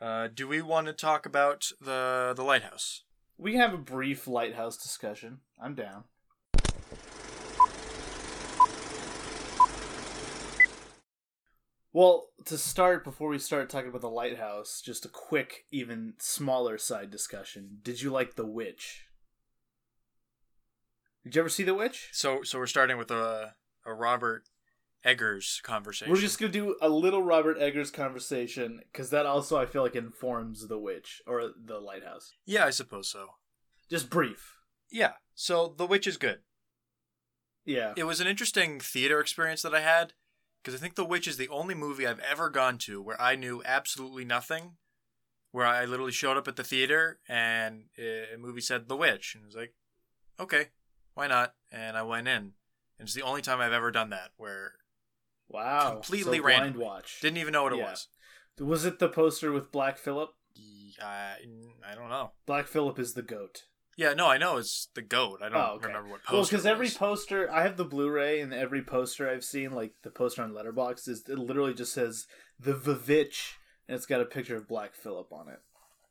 Uh, 0.00 0.28
do 0.32 0.46
we 0.46 0.62
want 0.62 0.86
to 0.86 0.92
talk 0.92 1.26
about 1.26 1.70
the 1.80 2.32
the 2.36 2.44
lighthouse? 2.44 3.02
We 3.36 3.52
can 3.52 3.60
have 3.60 3.74
a 3.74 3.78
brief 3.78 4.26
lighthouse 4.26 4.76
discussion. 4.76 5.40
I'm 5.60 5.74
down. 5.74 6.04
Well, 11.92 12.28
to 12.44 12.58
start, 12.58 13.02
before 13.02 13.28
we 13.28 13.38
start 13.38 13.68
talking 13.68 13.88
about 13.88 14.02
the 14.02 14.10
lighthouse, 14.10 14.80
just 14.84 15.04
a 15.04 15.08
quick, 15.08 15.64
even 15.72 16.14
smaller 16.18 16.78
side 16.78 17.10
discussion. 17.10 17.78
Did 17.82 18.02
you 18.02 18.10
like 18.10 18.36
The 18.36 18.46
Witch? 18.46 19.06
Did 21.24 21.34
you 21.34 21.40
ever 21.42 21.48
see 21.48 21.64
The 21.64 21.74
Witch? 21.74 22.10
So 22.12 22.42
so 22.44 22.58
we're 22.58 22.66
starting 22.66 22.98
with 22.98 23.10
a 23.10 23.54
a 23.84 23.92
Robert 23.92 24.44
Eggers 25.04 25.60
conversation. 25.62 26.12
We're 26.12 26.20
just 26.20 26.38
gonna 26.38 26.52
do 26.52 26.76
a 26.80 26.88
little 26.88 27.22
Robert 27.22 27.58
Eggers 27.60 27.90
conversation 27.90 28.80
because 28.90 29.10
that 29.10 29.26
also 29.26 29.56
I 29.56 29.66
feel 29.66 29.82
like 29.82 29.94
informs 29.96 30.66
The 30.68 30.78
Witch 30.78 31.22
or 31.26 31.50
The 31.64 31.78
Lighthouse. 31.78 32.34
yeah, 32.46 32.64
I 32.64 32.70
suppose 32.70 33.08
so. 33.10 33.28
Just 33.90 34.10
brief. 34.10 34.56
Yeah. 34.90 35.12
So 35.34 35.74
The 35.76 35.86
Witch 35.86 36.06
is 36.06 36.16
good. 36.16 36.40
Yeah. 37.64 37.92
It 37.96 38.04
was 38.04 38.20
an 38.20 38.26
interesting 38.26 38.80
theater 38.80 39.20
experience 39.20 39.62
that 39.62 39.74
I 39.74 39.80
had 39.80 40.14
because 40.62 40.74
I 40.74 40.82
think 40.82 40.94
The 40.94 41.04
Witch 41.04 41.28
is 41.28 41.36
the 41.36 41.48
only 41.48 41.74
movie 41.74 42.06
I've 42.06 42.20
ever 42.20 42.50
gone 42.50 42.78
to 42.78 43.00
where 43.00 43.20
I 43.20 43.36
knew 43.36 43.62
absolutely 43.64 44.24
nothing. 44.24 44.76
Where 45.50 45.66
I 45.66 45.86
literally 45.86 46.12
showed 46.12 46.36
up 46.36 46.46
at 46.46 46.56
the 46.56 46.64
theater 46.64 47.20
and 47.26 47.84
a 47.98 48.36
movie 48.38 48.60
said 48.60 48.88
The 48.88 48.96
Witch 48.96 49.34
and 49.34 49.44
I 49.44 49.46
was 49.46 49.56
like, 49.56 49.74
okay, 50.38 50.66
why 51.14 51.26
not? 51.26 51.54
And 51.72 51.96
I 51.96 52.02
went 52.02 52.28
in. 52.28 52.52
And 52.98 53.06
it's 53.06 53.14
the 53.14 53.22
only 53.22 53.40
time 53.40 53.60
I've 53.60 53.72
ever 53.72 53.90
done 53.90 54.10
that 54.10 54.32
where 54.36 54.72
Wow. 55.48 55.92
completely 55.92 56.38
so 56.38 56.44
random. 56.44 56.72
blind 56.74 56.86
watch. 56.86 57.20
didn't 57.20 57.38
even 57.38 57.52
know 57.52 57.62
what 57.64 57.72
it 57.72 57.78
Yeah. 57.78 57.90
was. 57.90 58.08
Was 58.60 58.84
it 58.84 58.98
the 58.98 59.08
poster 59.08 59.52
with 59.52 59.70
Black 59.72 59.98
Phillip? 59.98 60.30
I, 61.00 61.36
I 61.86 61.94
don't 61.94 62.08
know. 62.10 62.32
Black 62.46 62.66
Phillip 62.66 62.98
is 62.98 63.14
the 63.14 63.22
goat. 63.22 63.64
Yeah, 63.96 64.14
no, 64.14 64.26
I 64.26 64.38
know 64.38 64.56
it's 64.58 64.88
the 64.94 65.02
goat. 65.02 65.40
I 65.42 65.48
don't 65.48 65.58
Oh, 65.60 65.72
okay. 65.74 65.86
remember 65.86 66.08
what 66.10 66.22
poster. 66.22 66.34
Well, 66.36 66.44
because 66.44 66.66
every 66.66 66.88
poster, 66.90 67.50
I 67.50 67.62
have 67.62 67.76
the 67.76 67.84
Blu-ray, 67.84 68.40
and 68.40 68.52
every 68.54 68.82
poster 68.82 69.28
I've 69.28 69.44
seen, 69.44 69.72
like 69.72 69.94
the 70.02 70.10
poster 70.10 70.42
on 70.42 70.52
Letterboxd, 70.52 71.08
is 71.08 71.28
it 71.28 71.38
literally 71.38 71.74
just 71.74 71.92
says 71.92 72.26
the 72.60 72.74
Vivitch, 72.74 73.54
and 73.88 73.96
it's 73.96 74.06
got 74.06 74.20
a 74.20 74.24
picture 74.24 74.56
of 74.56 74.68
Black 74.68 74.94
Phillip 74.94 75.32
on 75.32 75.48
it. 75.48 75.60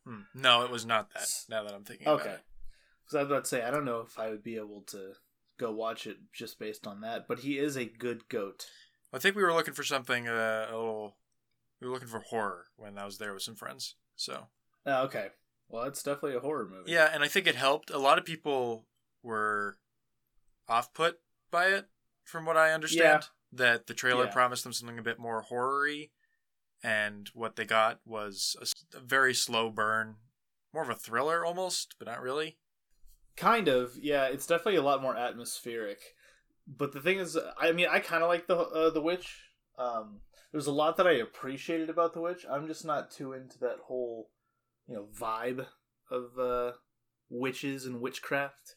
Hmm. 0.06 0.22
No, 0.33 0.64
it 0.64 0.72
was 0.72 0.86
not 0.86 1.14
that. 1.14 1.28
Now 1.50 1.64
that 1.64 1.73
I'm 1.73 1.83
thinking 1.83 2.08
about 2.08 2.22
Okay. 2.22 2.33
it. 2.33 2.42
Because 3.06 3.16
I 3.16 3.20
was 3.23 3.31
about 3.31 3.44
to 3.45 3.50
say, 3.50 3.64
I 3.64 3.72
don't 3.72 3.86
know 3.86 4.02
if 4.02 4.20
I 4.20 4.30
would 4.30 4.44
be 4.44 4.58
able 4.58 4.81
to 4.88 5.14
go 5.58 5.72
watch 5.72 6.06
it 6.08 6.17
just 6.33 6.59
based 6.59 6.86
on 6.88 7.02
that, 7.02 7.26
but 7.28 7.39
he 7.39 7.58
is 7.58 7.78
a 7.78 7.86
good 7.86 8.28
goat. 8.30 8.66
I 9.13 9.19
think 9.19 9.36
we 9.36 9.44
were 9.44 9.53
looking 9.53 9.73
for 9.73 9.83
something 9.83 10.27
uh, 10.27 10.67
a 10.69 10.75
little. 10.77 11.17
We 11.80 11.88
were 11.88 11.94
looking 11.94 12.08
for 12.09 12.19
horror 12.19 12.66
when 12.75 12.97
I 12.97 13.05
was 13.05 13.17
there 13.17 13.33
with 13.33 13.44
some 13.44 13.55
friends. 13.55 13.95
So 14.16 14.47
Oh, 14.86 15.03
okay. 15.03 15.27
Well, 15.69 15.83
it's 15.83 16.02
definitely 16.02 16.36
a 16.38 16.39
horror 16.41 16.67
movie. 16.69 16.91
yeah, 16.91 17.09
and 17.14 17.23
I 17.23 17.27
think 17.27 17.45
it 17.45 17.55
helped. 17.55 17.89
A 17.89 17.97
lot 17.99 18.17
of 18.17 18.25
people 18.25 18.86
were 19.22 19.77
off 20.67 20.94
put 20.94 21.19
by 21.52 21.67
it, 21.67 21.88
from 22.23 22.45
what 22.45 22.58
I 22.58 22.72
understand. 22.72 23.27
That 23.52 23.88
the 23.88 23.94
trailer 23.94 24.25
Yeah. 24.25 24.31
promised 24.31 24.64
them 24.64 24.73
something 24.73 24.99
a 24.99 25.03
bit 25.03 25.19
more 25.19 25.42
horror-y, 25.42 26.09
and 26.83 27.30
what 27.33 27.55
they 27.55 27.66
got 27.66 27.99
was 28.05 28.55
a 28.94 28.99
very 28.99 29.33
slow 29.33 29.69
burn, 29.69 30.17
more 30.73 30.83
of 30.83 30.89
a 30.89 30.95
thriller 30.95 31.45
almost, 31.45 31.95
but 31.99 32.08
not 32.08 32.21
really. 32.21 32.58
Kind 33.38 33.67
of, 33.67 33.95
yeah. 33.97 34.25
It's 34.25 34.47
definitely 34.47 34.75
a 34.77 34.81
lot 34.81 35.02
more 35.02 35.16
atmospheric. 35.16 36.16
But 36.68 36.92
the 36.92 37.00
thing 37.00 37.20
is, 37.20 37.38
I 37.60 37.72
mean, 37.72 37.88
I 37.90 38.00
kind 38.00 38.23
of 38.23 38.30
like 38.30 38.48
the 38.48 38.58
uh, 38.58 38.90
the 38.90 39.02
witch. 39.02 39.52
Um, 39.78 40.22
there's 40.52 40.68
a 40.68 40.72
lot 40.72 40.98
that 40.98 41.08
I 41.08 41.14
appreciated 41.14 41.90
about 41.90 42.14
the 42.14 42.22
witch. 42.22 42.46
I'm 42.50 42.68
just 42.68 42.86
not 42.86 43.12
too 43.12 43.34
into 43.34 43.60
that 43.60 43.78
whole, 43.86 44.30
you 44.88 44.95
know, 44.95 45.08
vibe 45.18 45.66
of 46.10 46.40
uh, 46.40 46.73
witches 47.30 47.86
and 47.86 48.02
witchcraft. 48.02 48.76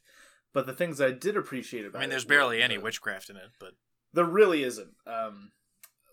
But 0.53 0.67
the 0.67 0.73
things 0.73 1.01
I 1.01 1.13
did 1.13 1.37
appreciate 1.37 1.87
about 1.87 1.99
I 1.99 2.03
mean, 2.03 2.11
there's 2.11 2.25
were 2.25 2.31
barely 2.31 2.63
any 2.63 2.77
witchcraft 2.77 3.31
in 3.31 3.37
it, 3.37 3.51
but 3.59 3.73
There 4.13 4.25
really 4.25 4.65
isn't. 4.65 4.95
Um, 5.07 5.53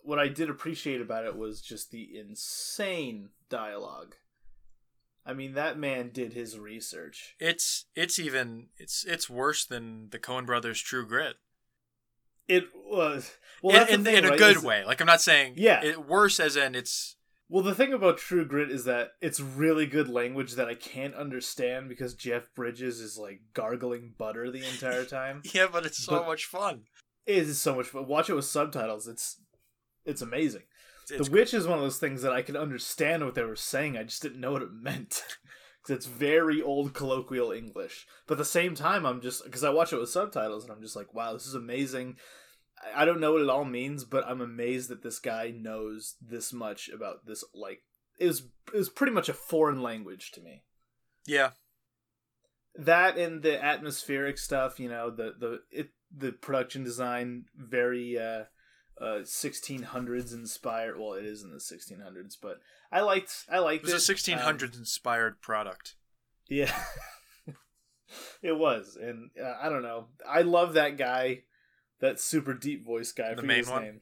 what 0.02 0.18
I 0.18 0.28
did 0.28 0.48
appreciate 0.48 1.00
about 1.00 1.24
it 1.24 1.36
was 1.36 1.60
just 1.60 1.90
the 1.90 2.08
insane 2.16 3.30
dialogue. 3.50 4.14
I 5.26 5.34
mean, 5.34 5.52
that 5.54 5.78
man 5.78 6.10
did 6.10 6.32
his 6.32 6.58
research. 6.58 7.34
it's 7.38 7.84
it's 7.94 8.18
even 8.18 8.68
it's 8.78 9.04
it's 9.04 9.28
worse 9.28 9.66
than 9.66 10.08
the 10.10 10.18
Coen 10.18 10.46
Brothers' 10.46 10.80
True 10.80 11.06
Grit. 11.06 11.36
It 12.48 12.64
was 12.86 13.36
well, 13.62 13.74
in 13.76 13.78
that's 13.80 13.90
the 13.90 13.94
in, 13.98 14.04
thing, 14.04 14.16
in 14.16 14.24
a 14.24 14.28
right, 14.30 14.38
good 14.38 14.56
is- 14.56 14.62
way. 14.62 14.84
Like 14.84 15.00
I'm 15.00 15.06
not 15.06 15.20
saying 15.20 15.54
Yeah. 15.56 15.84
it 15.84 16.06
worse 16.08 16.40
as 16.40 16.56
in 16.56 16.74
it's 16.74 17.16
Well, 17.50 17.62
the 17.62 17.74
thing 17.74 17.92
about 17.92 18.18
True 18.18 18.44
Grit 18.44 18.70
is 18.70 18.84
that 18.84 19.12
it's 19.20 19.40
really 19.40 19.86
good 19.86 20.08
language 20.08 20.52
that 20.54 20.68
I 20.68 20.74
can't 20.74 21.14
understand 21.14 21.88
because 21.88 22.14
Jeff 22.14 22.52
Bridges 22.54 23.00
is 23.00 23.16
like 23.18 23.40
gargling 23.54 24.14
butter 24.18 24.50
the 24.50 24.64
entire 24.66 25.04
time. 25.18 25.42
yeah, 25.54 25.66
but 25.70 25.84
it's 25.86 25.98
so 26.04 26.12
But- 26.18 26.26
much 26.26 26.44
fun. 26.46 26.84
it 27.26 27.36
is 27.38 27.60
so 27.60 27.74
much 27.74 27.86
fun. 27.86 28.06
Watch 28.06 28.28
it 28.30 28.34
with 28.34 28.44
subtitles. 28.46 29.06
It's 29.06 29.40
it's 30.04 30.22
amazing. 30.22 30.62
It's, 31.10 31.26
the 31.28 31.32
Witch 31.32 31.54
is 31.54 31.66
one 31.66 31.78
of 31.78 31.84
those 31.84 31.98
things 31.98 32.20
that 32.22 32.32
I 32.32 32.42
can 32.42 32.54
understand 32.56 33.24
what 33.24 33.34
they 33.34 33.42
were 33.42 33.56
saying. 33.56 33.96
I 33.96 34.02
just 34.04 34.20
didn't 34.22 34.40
know 34.40 34.52
what 34.52 34.62
it 34.62 34.72
meant. 34.72 35.22
It's 35.90 36.06
very 36.06 36.60
old 36.62 36.94
colloquial 36.94 37.52
English. 37.52 38.06
But 38.26 38.34
at 38.34 38.38
the 38.38 38.44
same 38.44 38.74
time, 38.74 39.04
I'm 39.06 39.20
just 39.20 39.44
because 39.44 39.64
I 39.64 39.70
watch 39.70 39.92
it 39.92 39.98
with 39.98 40.10
subtitles 40.10 40.64
and 40.64 40.72
I'm 40.72 40.82
just 40.82 40.96
like, 40.96 41.14
wow, 41.14 41.32
this 41.32 41.46
is 41.46 41.54
amazing. 41.54 42.16
I- 42.82 43.02
I 43.02 43.04
don't 43.04 43.20
know 43.20 43.32
what 43.32 43.42
it 43.42 43.48
all 43.50 43.64
means, 43.64 44.04
but 44.04 44.24
I'm 44.26 44.40
amazed 44.40 44.88
that 44.90 45.02
this 45.02 45.18
guy 45.18 45.50
knows 45.50 46.16
this 46.20 46.52
much 46.52 46.88
about 46.88 47.26
this. 47.26 47.42
Like, 47.54 47.82
it 48.18 48.26
was 48.26 48.42
it 48.72 48.76
was 48.78 48.88
pretty 48.88 49.12
much 49.12 49.28
a 49.28 49.34
foreign 49.34 49.82
language 49.82 50.30
to 50.32 50.40
me. 50.40 50.62
yeah, 51.26 51.50
That 52.76 53.16
and 53.18 53.42
the 53.42 53.62
atmospheric 53.62 54.38
stuff, 54.38 54.78
you 54.78 54.88
know, 54.88 55.10
the 55.10 55.34
the 55.38 55.62
it 55.70 55.90
the 56.16 56.32
production 56.32 56.84
design 56.84 57.46
very 57.56 58.18
uh 58.18 58.44
uh 59.00 59.20
1600s 59.22 60.32
inspired. 60.32 60.98
Well, 60.98 61.14
it 61.14 61.24
is 61.24 61.42
in 61.42 61.50
the 61.50 61.58
1600s, 61.58 62.36
but 62.40 62.60
I 62.90 63.00
liked 63.00 63.44
I 63.50 63.58
it 63.58 63.60
liked 63.60 63.84
was 63.84 63.92
a 63.92 63.96
it. 63.96 64.16
1600s 64.16 64.76
inspired 64.78 65.40
product. 65.40 65.94
Um, 66.50 66.56
yeah. 66.56 66.74
it 68.42 68.56
was, 68.56 68.96
and 69.00 69.30
uh, 69.42 69.54
I 69.60 69.68
don't 69.68 69.82
know. 69.82 70.06
I 70.26 70.42
love 70.42 70.74
that 70.74 70.96
guy, 70.96 71.42
that 72.00 72.18
super 72.20 72.54
deep 72.54 72.84
voice 72.84 73.12
guy. 73.12 73.34
The 73.34 73.42
main 73.42 73.58
his 73.58 73.68
one? 73.68 73.82
name. 73.82 74.00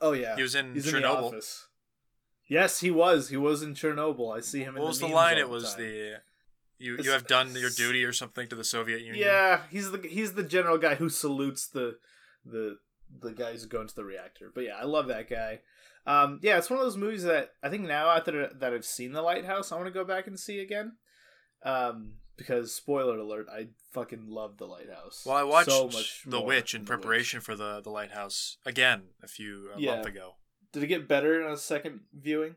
Oh 0.00 0.12
yeah, 0.12 0.36
He 0.36 0.42
was 0.42 0.54
in 0.54 0.74
he's 0.74 0.86
in 0.86 1.00
the 1.02 1.06
Chernobyl. 1.08 1.22
office. 1.24 1.66
Yes, 2.48 2.80
he 2.80 2.90
was. 2.90 3.28
He 3.28 3.36
was 3.36 3.62
in 3.62 3.74
Chernobyl. 3.74 4.36
I 4.36 4.40
see 4.40 4.60
him. 4.60 4.76
in 4.76 4.82
what 4.82 4.88
was 4.88 4.98
the 5.00 5.06
memes 5.06 5.14
line? 5.14 5.38
It 5.38 5.48
was 5.48 5.74
time. 5.74 5.82
the 5.84 6.14
you 6.78 6.96
you 7.02 7.10
have 7.10 7.26
done 7.26 7.54
your 7.54 7.70
duty 7.70 8.04
or 8.04 8.12
something 8.12 8.48
to 8.48 8.56
the 8.56 8.64
Soviet 8.64 9.00
Union. 9.00 9.16
Yeah, 9.16 9.62
he's 9.70 9.90
the 9.90 9.98
he's 9.98 10.32
the 10.34 10.42
general 10.42 10.78
guy 10.78 10.94
who 10.94 11.08
salutes 11.08 11.66
the 11.66 11.98
the 12.44 12.78
the 13.20 13.32
guys 13.32 13.62
who 13.62 13.68
go 13.68 13.80
into 13.80 13.94
the 13.94 14.04
reactor. 14.04 14.50
But 14.54 14.64
yeah, 14.64 14.76
I 14.80 14.84
love 14.84 15.08
that 15.08 15.28
guy. 15.28 15.60
Um, 16.06 16.40
yeah, 16.42 16.56
it's 16.58 16.70
one 16.70 16.78
of 16.78 16.84
those 16.84 16.96
movies 16.96 17.24
that 17.24 17.50
I 17.62 17.68
think 17.68 17.82
now 17.86 18.08
after 18.10 18.48
that 18.48 18.72
I've 18.72 18.84
seen 18.84 19.12
The 19.12 19.22
Lighthouse, 19.22 19.70
I 19.72 19.76
want 19.76 19.86
to 19.86 19.92
go 19.92 20.04
back 20.04 20.26
and 20.26 20.38
see 20.38 20.60
again. 20.60 20.92
Um, 21.62 22.14
because 22.36 22.74
spoiler 22.74 23.18
alert, 23.18 23.48
I 23.52 23.68
fucking 23.92 24.24
love 24.26 24.56
The 24.56 24.64
Lighthouse. 24.66 25.24
Well, 25.26 25.36
I 25.36 25.42
watched 25.42 25.70
so 25.70 25.86
much 25.88 26.22
The 26.26 26.40
Witch 26.40 26.74
in 26.74 26.84
The 26.84 26.92
Witch. 26.92 27.00
preparation 27.02 27.40
for 27.42 27.54
the 27.54 27.80
the 27.82 27.90
Lighthouse 27.90 28.56
again 28.64 29.08
a 29.22 29.28
few 29.28 29.70
a 29.74 29.78
Yeah. 29.80 29.96
month 29.96 30.06
ago. 30.06 30.36
Did 30.72 30.82
it 30.84 30.86
get 30.86 31.06
better 31.08 31.40
in 31.44 31.50
a 31.52 31.56
second 31.58 32.00
viewing? 32.14 32.54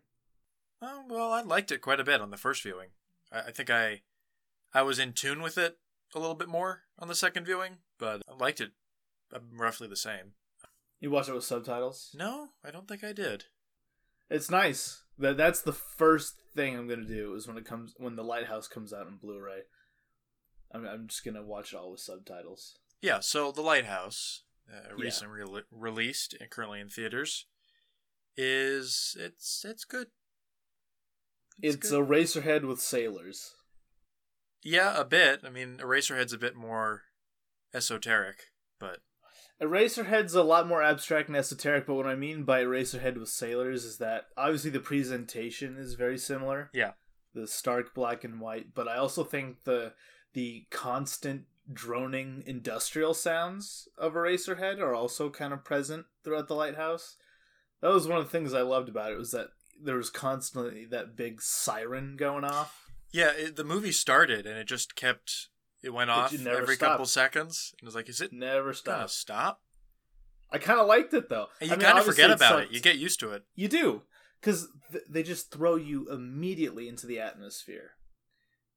Oh, 0.81 1.03
well, 1.09 1.31
I 1.33 1.41
liked 1.41 1.71
it 1.71 1.79
quite 1.81 1.99
a 1.99 2.03
bit 2.05 2.21
on 2.21 2.29
the 2.31 2.37
first 2.37 2.61
viewing. 2.63 2.89
I, 3.31 3.39
I 3.41 3.51
think 3.51 3.69
I 3.69 4.03
I 4.73 4.83
was 4.83 4.99
in 4.99 5.11
tune 5.13 5.41
with 5.41 5.57
it 5.57 5.77
a 6.15 6.19
little 6.19 6.35
bit 6.35 6.47
more 6.47 6.83
on 6.97 7.07
the 7.09 7.15
second 7.15 7.45
viewing, 7.45 7.79
but 7.97 8.21
I 8.29 8.35
liked 8.35 8.61
it 8.61 8.71
uh, 9.33 9.39
roughly 9.51 9.87
the 9.89 9.97
same. 9.97 10.33
You 11.03 11.11
watch 11.11 11.27
it 11.27 11.33
with 11.35 11.43
subtitles? 11.43 12.15
No, 12.17 12.47
I 12.63 12.71
don't 12.71 12.87
think 12.87 13.03
I 13.03 13.11
did. 13.11 13.43
It's 14.29 14.49
nice. 14.49 15.03
That 15.19 15.35
that's 15.35 15.61
the 15.61 15.73
first 15.73 16.35
thing 16.55 16.77
I'm 16.77 16.87
gonna 16.87 17.03
do 17.03 17.35
is 17.35 17.45
when 17.45 17.57
it 17.57 17.65
comes 17.65 17.93
when 17.97 18.15
the 18.15 18.23
Lighthouse 18.23 18.69
comes 18.69 18.93
out 18.93 19.07
in 19.07 19.17
Blu-ray. 19.17 19.63
I'm 20.71 20.85
I'm 20.87 21.07
just 21.09 21.25
gonna 21.25 21.43
watch 21.43 21.73
it 21.73 21.75
all 21.75 21.91
with 21.91 21.99
subtitles. 21.99 22.77
Yeah, 23.01 23.19
so 23.19 23.51
The 23.51 23.61
Lighthouse, 23.61 24.43
uh, 24.73 24.77
Yeah. 24.97 25.03
recently 25.03 25.41
re- 25.41 25.63
released 25.71 26.35
and 26.39 26.49
currently 26.49 26.79
in 26.79 26.87
theaters, 26.87 27.47
is 28.37 29.17
it's 29.19 29.65
it's 29.65 29.83
good. 29.83 30.07
It's, 31.61 31.75
good. 31.75 32.07
Eraserhead 32.07 32.65
with 32.65 32.79
sailors. 32.79 33.55
yeah, 34.61 34.97
a 34.97 35.03
bit. 35.03 35.41
I 35.43 35.49
mean, 35.49 35.79
Eraserhead's 35.79 36.31
a 36.31 36.37
bit 36.37 36.55
more 36.55 37.01
esoteric, 37.73 38.51
but 38.79 39.01
Eraserhead's 39.63 40.35
a 40.35 40.43
lot 40.43 40.67
more 40.67 40.83
abstract 40.83 41.29
and 41.29 41.37
esoteric, 41.37 41.85
but 41.85 41.95
what 41.95 42.05
I 42.05 42.15
mean 42.15 42.43
by 42.43 42.63
Eraserhead 42.63 43.17
with 43.17 43.29
sailors 43.29 43.85
is 43.85 43.97
that 43.97 44.25
obviously 44.37 44.71
the 44.71 44.79
presentation 44.79 45.77
is 45.77 45.93
very 45.93 46.17
similar. 46.17 46.69
Yeah. 46.73 46.91
The 47.33 47.47
stark 47.47 47.95
black 47.95 48.23
and 48.23 48.39
white, 48.39 48.75
but 48.75 48.87
I 48.87 48.97
also 48.97 49.23
think 49.23 49.63
the 49.63 49.93
the 50.33 50.65
constant 50.69 51.43
droning 51.71 52.43
industrial 52.45 53.13
sounds 53.13 53.87
of 53.97 54.13
Eraserhead 54.13 54.79
are 54.79 54.93
also 54.93 55.29
kind 55.29 55.53
of 55.53 55.63
present 55.63 56.05
throughout 56.23 56.47
the 56.47 56.55
lighthouse. 56.55 57.15
That 57.81 57.93
was 57.93 58.07
one 58.07 58.17
of 58.17 58.25
the 58.25 58.29
things 58.29 58.53
I 58.53 58.61
loved 58.61 58.89
about 58.89 59.11
it 59.11 59.17
was 59.17 59.31
that 59.31 59.49
there 59.81 59.95
was 59.95 60.09
constantly 60.09 60.85
that 60.85 61.15
big 61.15 61.41
siren 61.41 62.15
going 62.17 62.43
off. 62.43 62.91
Yeah, 63.11 63.31
it, 63.35 63.55
the 63.55 63.63
movie 63.63 63.91
started 63.91 64.45
and 64.45 64.57
it 64.57 64.67
just 64.67 64.95
kept 64.95 65.49
it 65.83 65.93
went 65.93 66.09
off 66.09 66.33
every 66.33 66.75
stopped. 66.75 66.79
couple 66.79 67.05
seconds. 67.05 67.73
And 67.79 67.83
it 67.83 67.85
was 67.85 67.95
like, 67.95 68.09
is 68.09 68.21
it 68.21 68.31
Never 68.33 68.73
gonna 68.83 69.07
stop? 69.07 69.61
I 70.51 70.57
kind 70.57 70.79
of 70.79 70.87
liked 70.87 71.13
it 71.13 71.29
though. 71.29 71.47
And 71.59 71.69
you 71.69 71.75
I 71.75 71.77
mean, 71.77 71.85
kind 71.85 71.99
of 71.99 72.05
forget 72.05 72.31
about 72.31 72.63
it. 72.63 72.71
You 72.71 72.79
get 72.79 72.97
used 72.97 73.19
to 73.21 73.31
it. 73.31 73.43
You 73.55 73.67
do, 73.67 74.03
because 74.39 74.67
th- 74.91 75.03
they 75.09 75.23
just 75.23 75.51
throw 75.51 75.75
you 75.75 76.07
immediately 76.11 76.87
into 76.87 77.07
the 77.07 77.19
atmosphere. 77.19 77.91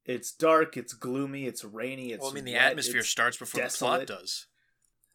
It's 0.04 0.32
dark. 0.32 0.76
It's 0.76 0.92
gloomy. 0.92 1.46
It's 1.46 1.64
rainy. 1.64 2.12
It's 2.12 2.22
well, 2.22 2.30
I 2.30 2.34
mean, 2.34 2.44
the 2.44 2.54
wet, 2.54 2.62
atmosphere 2.70 3.02
starts 3.02 3.36
before 3.36 3.60
desolate. 3.60 4.00
the 4.00 4.06
plot 4.06 4.20
does. 4.20 4.46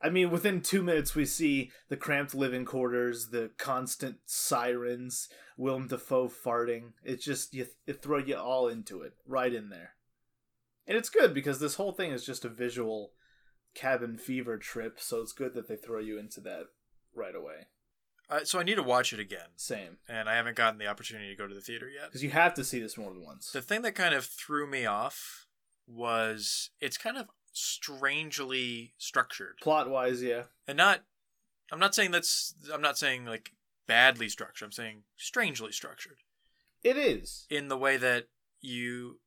I 0.04 0.10
mean, 0.10 0.32
within 0.32 0.62
two 0.62 0.82
minutes, 0.82 1.14
we 1.16 1.26
see 1.26 1.72
the 1.90 1.98
cramped 1.98 2.34
living 2.34 2.66
quarters, 2.66 3.30
the 3.30 3.52
constant 3.58 4.18
sirens, 4.26 5.30
Willem 5.58 5.88
Dafoe 5.88 6.28
farting. 6.28 6.94
It's 7.04 7.24
just 7.24 7.54
you, 7.54 7.68
it 7.86 8.02
throw 8.02 8.18
you 8.18 8.36
all 8.36 8.68
into 8.68 9.02
it, 9.02 9.14
right 9.28 9.54
in 9.54 9.70
there, 9.70 9.92
and 10.88 10.98
it's 10.98 11.10
good 11.10 11.34
because 11.34 11.60
this 11.60 11.76
whole 11.76 11.92
thing 11.92 12.12
is 12.12 12.26
just 12.26 12.46
a 12.46 12.50
visual 12.50 13.12
cabin 13.76 14.18
fever 14.18 14.58
trip. 14.58 15.00
So 15.00 15.22
it's 15.22 15.32
good 15.34 15.54
that 15.54 15.68
they 15.68 15.76
throw 15.76 16.00
you 16.00 16.18
into 16.20 16.42
that 16.42 16.66
right 17.16 17.36
away. 17.36 17.68
Uh, 18.30 18.46
so 18.46 18.60
I 18.60 18.64
need 18.64 18.76
to 18.76 18.84
watch 18.84 19.12
it 19.12 19.20
again, 19.20 19.50
Same, 19.58 19.98
and 20.08 20.30
I 20.30 20.36
haven't 20.36 20.56
gotten 20.56 20.80
the 20.80 20.88
opportunity 20.88 21.30
to 21.30 21.36
go 21.36 21.48
to 21.48 21.54
the 21.54 21.60
theater 21.60 21.90
yet. 21.90 22.06
because 22.06 22.24
you 22.24 22.30
have 22.30 22.54
to 22.54 22.64
see 22.64 22.80
this 22.80 22.98
more 22.98 23.12
than 23.12 23.24
once. 23.26 23.52
The 23.52 23.62
thing 23.62 23.82
that 23.82 23.94
kind 23.96 24.14
of 24.16 24.24
threw 24.26 24.66
me 24.68 24.86
off 24.86 25.48
was 25.86 26.70
it's 26.80 26.98
kind 26.98 27.18
of 27.18 27.28
strangely 27.52 28.94
structured. 28.98 29.56
Plot 29.62 29.90
wise, 29.90 30.24
yeah. 30.24 30.44
And 30.68 30.78
not 30.78 31.02
I'm 31.72 31.80
not 31.80 31.94
saying 31.96 32.12
that's 32.12 32.54
I'm 32.74 32.82
not 32.82 32.98
saying 32.98 33.26
like 33.26 33.52
badly 33.88 34.30
structured. 34.30 34.66
I'm 34.68 34.72
saying 34.72 35.04
strangely 35.18 35.72
structured 35.74 36.18
It 36.84 36.96
is. 36.98 37.46
in 37.50 37.68
the 37.68 37.78
way 37.78 37.98
that 37.98 38.28
you 38.62 39.20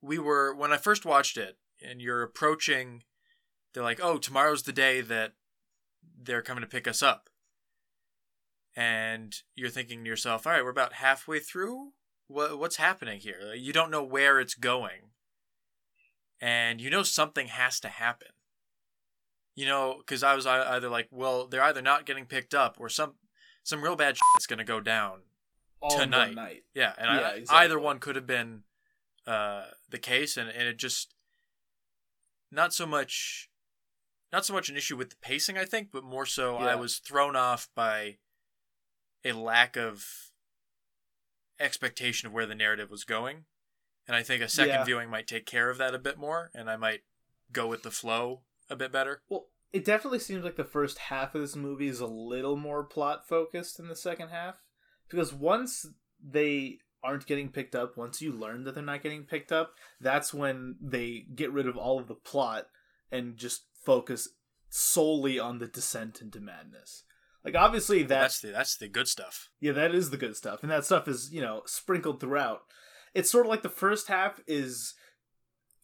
we 0.00 0.18
were 0.18 0.54
when 0.54 0.72
I 0.72 0.76
first 0.76 1.04
watched 1.04 1.36
it 1.36 1.58
and 1.82 2.00
you're 2.00 2.22
approaching 2.22 3.02
they're 3.74 3.82
like, 3.82 4.00
"Oh, 4.02 4.18
tomorrow's 4.18 4.62
the 4.62 4.72
day 4.72 5.00
that 5.02 5.34
they're 6.20 6.42
coming 6.42 6.62
to 6.62 6.68
pick 6.68 6.88
us 6.88 7.02
up." 7.02 7.28
And 8.74 9.34
you're 9.54 9.70
thinking 9.70 10.02
to 10.04 10.08
yourself, 10.08 10.46
"All 10.46 10.52
right, 10.52 10.64
we're 10.64 10.70
about 10.70 10.94
halfway 10.94 11.38
through. 11.40 11.92
What 12.28 12.58
what's 12.58 12.76
happening 12.76 13.20
here?" 13.20 13.38
Like, 13.42 13.60
You 13.60 13.72
don't 13.72 13.90
know 13.90 14.02
where 14.02 14.40
it's 14.40 14.54
going. 14.54 15.10
And 16.40 16.80
you 16.80 16.88
know 16.88 17.02
something 17.02 17.48
has 17.48 17.80
to 17.80 17.88
happen. 17.88 18.28
You 19.54 19.66
know, 19.66 19.96
because 19.98 20.22
I 20.22 20.34
was 20.34 20.46
either 20.46 20.88
like, 20.88 21.08
well, 21.10 21.48
they're 21.48 21.62
either 21.62 21.82
not 21.82 22.06
getting 22.06 22.26
picked 22.26 22.54
up, 22.54 22.76
or 22.78 22.88
some 22.88 23.16
some 23.64 23.82
real 23.82 23.96
bad 23.96 24.16
shit's 24.16 24.46
gonna 24.46 24.64
go 24.64 24.80
down. 24.80 25.22
All 25.80 25.98
Tonight. 25.98 26.34
night. 26.34 26.64
Yeah, 26.74 26.94
and 26.96 27.06
Yeah, 27.20 27.26
I, 27.26 27.30
exactly. 27.34 27.64
either 27.64 27.78
one 27.78 27.98
could 27.98 28.16
have 28.16 28.26
been 28.26 28.64
uh, 29.26 29.66
the 29.90 29.98
case, 29.98 30.36
and, 30.36 30.48
and 30.48 30.68
it 30.68 30.78
just 30.78 31.14
not 32.50 32.72
so 32.72 32.86
much 32.86 33.48
not 34.32 34.44
so 34.44 34.52
much 34.52 34.68
an 34.68 34.76
issue 34.76 34.96
with 34.96 35.10
the 35.10 35.16
pacing, 35.16 35.56
I 35.56 35.64
think, 35.64 35.88
but 35.90 36.04
more 36.04 36.26
so 36.26 36.56
I 36.56 36.74
was 36.74 36.98
thrown 36.98 37.34
off 37.34 37.68
by 37.74 38.18
a 39.24 39.32
lack 39.32 39.76
of 39.76 40.04
expectation 41.58 42.26
of 42.26 42.32
where 42.32 42.46
the 42.46 42.54
narrative 42.54 42.90
was 42.90 43.04
going, 43.04 43.46
and 44.06 44.14
I 44.14 44.22
think 44.22 44.42
a 44.42 44.48
second 44.48 44.74
Yeah. 44.74 44.84
viewing 44.84 45.08
might 45.10 45.26
take 45.26 45.46
care 45.46 45.70
of 45.70 45.78
that 45.78 45.94
a 45.94 45.98
bit 45.98 46.18
more, 46.18 46.50
and 46.54 46.70
I 46.70 46.76
might 46.76 47.04
go 47.52 47.66
with 47.66 47.82
the 47.82 47.90
flow 47.90 48.42
a 48.68 48.76
bit 48.76 48.92
better. 48.92 49.22
Well, 49.28 49.48
it 49.72 49.84
definitely 49.84 50.18
seems 50.18 50.44
like 50.44 50.56
the 50.56 50.64
first 50.64 50.98
half 50.98 51.34
of 51.34 51.40
this 51.40 51.56
movie 51.56 51.88
is 51.88 52.00
a 52.00 52.06
little 52.06 52.56
more 52.56 52.84
plot 52.84 53.26
focused 53.26 53.76
than 53.78 53.88
the 53.88 53.96
second 53.96 54.28
half. 54.28 54.62
Because 55.08 55.32
once 55.32 55.86
they 56.22 56.78
aren't 57.02 57.26
getting 57.26 57.48
picked 57.50 57.74
up, 57.74 57.96
once 57.96 58.20
you 58.20 58.32
learn 58.32 58.64
that 58.64 58.74
they're 58.74 58.84
not 58.84 59.02
getting 59.02 59.24
picked 59.24 59.52
up, 59.52 59.74
that's 60.00 60.34
when 60.34 60.76
they 60.80 61.26
get 61.34 61.52
rid 61.52 61.66
of 61.66 61.76
all 61.76 61.98
of 61.98 62.08
the 62.08 62.14
plot 62.14 62.66
and 63.10 63.36
just 63.36 63.64
focus 63.84 64.28
solely 64.68 65.38
on 65.38 65.58
the 65.58 65.66
descent 65.66 66.20
into 66.20 66.40
madness. 66.40 67.04
Like 67.44 67.54
obviously 67.54 68.02
that 68.02 68.08
That's 68.08 68.40
the 68.40 68.48
that's 68.48 68.76
the 68.76 68.88
good 68.88 69.08
stuff. 69.08 69.48
yeah, 69.60 69.72
that 69.72 69.94
is 69.94 70.10
the 70.10 70.16
good 70.16 70.36
stuff. 70.36 70.62
And 70.62 70.70
that 70.70 70.84
stuff 70.84 71.08
is, 71.08 71.30
you 71.32 71.40
know, 71.40 71.62
sprinkled 71.66 72.20
throughout. 72.20 72.62
It's 73.14 73.30
sort 73.30 73.46
of 73.46 73.50
like 73.50 73.62
the 73.62 73.68
first 73.68 74.08
half 74.08 74.40
is 74.46 74.94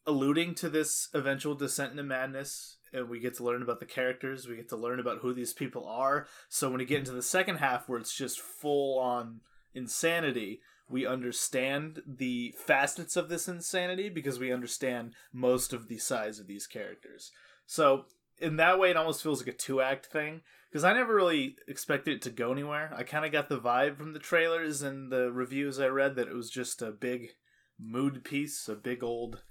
alluding 0.06 0.54
to 0.56 0.68
this 0.68 1.08
eventual 1.14 1.54
descent 1.54 1.92
into 1.92 2.02
madness. 2.02 2.76
And 2.92 3.08
we 3.08 3.18
get 3.18 3.34
to 3.36 3.44
learn 3.44 3.62
about 3.62 3.80
the 3.80 3.86
characters. 3.86 4.46
We 4.46 4.56
get 4.56 4.68
to 4.68 4.76
learn 4.76 5.00
about 5.00 5.18
who 5.18 5.32
these 5.32 5.52
people 5.52 5.86
are. 5.86 6.26
So 6.48 6.68
when 6.68 6.78
we 6.78 6.84
get 6.84 6.98
into 6.98 7.12
the 7.12 7.22
second 7.22 7.56
half, 7.56 7.88
where 7.88 7.98
it's 7.98 8.14
just 8.14 8.40
full 8.40 8.98
on 8.98 9.40
insanity, 9.74 10.60
we 10.94 11.04
understand 11.04 12.00
the 12.06 12.54
facets 12.56 13.16
of 13.16 13.28
this 13.28 13.48
insanity 13.48 14.08
because 14.08 14.38
we 14.38 14.52
understand 14.52 15.12
most 15.32 15.72
of 15.72 15.88
the 15.88 15.98
size 15.98 16.38
of 16.38 16.46
these 16.46 16.68
characters. 16.68 17.32
So 17.66 18.04
in 18.38 18.58
that 18.58 18.78
way, 18.78 18.90
it 18.90 18.96
almost 18.96 19.20
feels 19.20 19.40
like 19.40 19.52
a 19.52 19.58
two 19.58 19.80
act 19.80 20.06
thing 20.06 20.42
because 20.70 20.84
I 20.84 20.92
never 20.92 21.12
really 21.12 21.56
expected 21.66 22.14
it 22.14 22.22
to 22.22 22.30
go 22.30 22.52
anywhere. 22.52 22.94
I 22.96 23.02
kind 23.02 23.24
of 23.24 23.32
got 23.32 23.48
the 23.48 23.58
vibe 23.58 23.98
from 23.98 24.12
the 24.12 24.20
trailers 24.20 24.82
and 24.82 25.10
the 25.10 25.32
reviews 25.32 25.80
I 25.80 25.88
read 25.88 26.14
that 26.14 26.28
it 26.28 26.34
was 26.34 26.48
just 26.48 26.80
a 26.80 26.92
big 26.92 27.30
mood 27.76 28.22
piece, 28.22 28.68
a 28.68 28.76
big 28.76 29.02
old, 29.02 29.42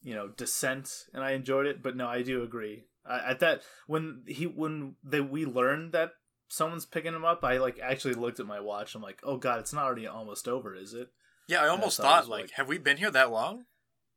you 0.00 0.14
know, 0.14 0.28
descent, 0.28 0.88
and 1.12 1.22
I 1.22 1.32
enjoyed 1.32 1.66
it. 1.66 1.82
But 1.82 1.96
no, 1.96 2.08
I 2.08 2.22
do 2.22 2.42
agree. 2.42 2.84
I, 3.04 3.32
at 3.32 3.40
that 3.40 3.60
when 3.86 4.22
he 4.26 4.46
when 4.46 4.96
they 5.04 5.20
we 5.20 5.44
learned 5.44 5.92
that 5.92 6.12
someone's 6.52 6.84
picking 6.84 7.14
him 7.14 7.24
up, 7.24 7.42
I 7.42 7.56
like 7.56 7.80
actually 7.82 8.12
looked 8.14 8.38
at 8.38 8.46
my 8.46 8.60
watch. 8.60 8.94
I'm 8.94 9.02
like, 9.02 9.20
oh 9.24 9.38
god, 9.38 9.58
it's 9.60 9.72
not 9.72 9.84
already 9.84 10.06
almost 10.06 10.46
over, 10.46 10.76
is 10.76 10.92
it? 10.92 11.08
Yeah, 11.48 11.62
I 11.62 11.68
almost 11.68 11.96
thought 11.96 12.24
thought 12.24 12.30
like, 12.30 12.42
like- 12.42 12.50
have 12.52 12.68
we 12.68 12.78
been 12.78 12.98
here 12.98 13.10
that 13.10 13.30
long? 13.30 13.64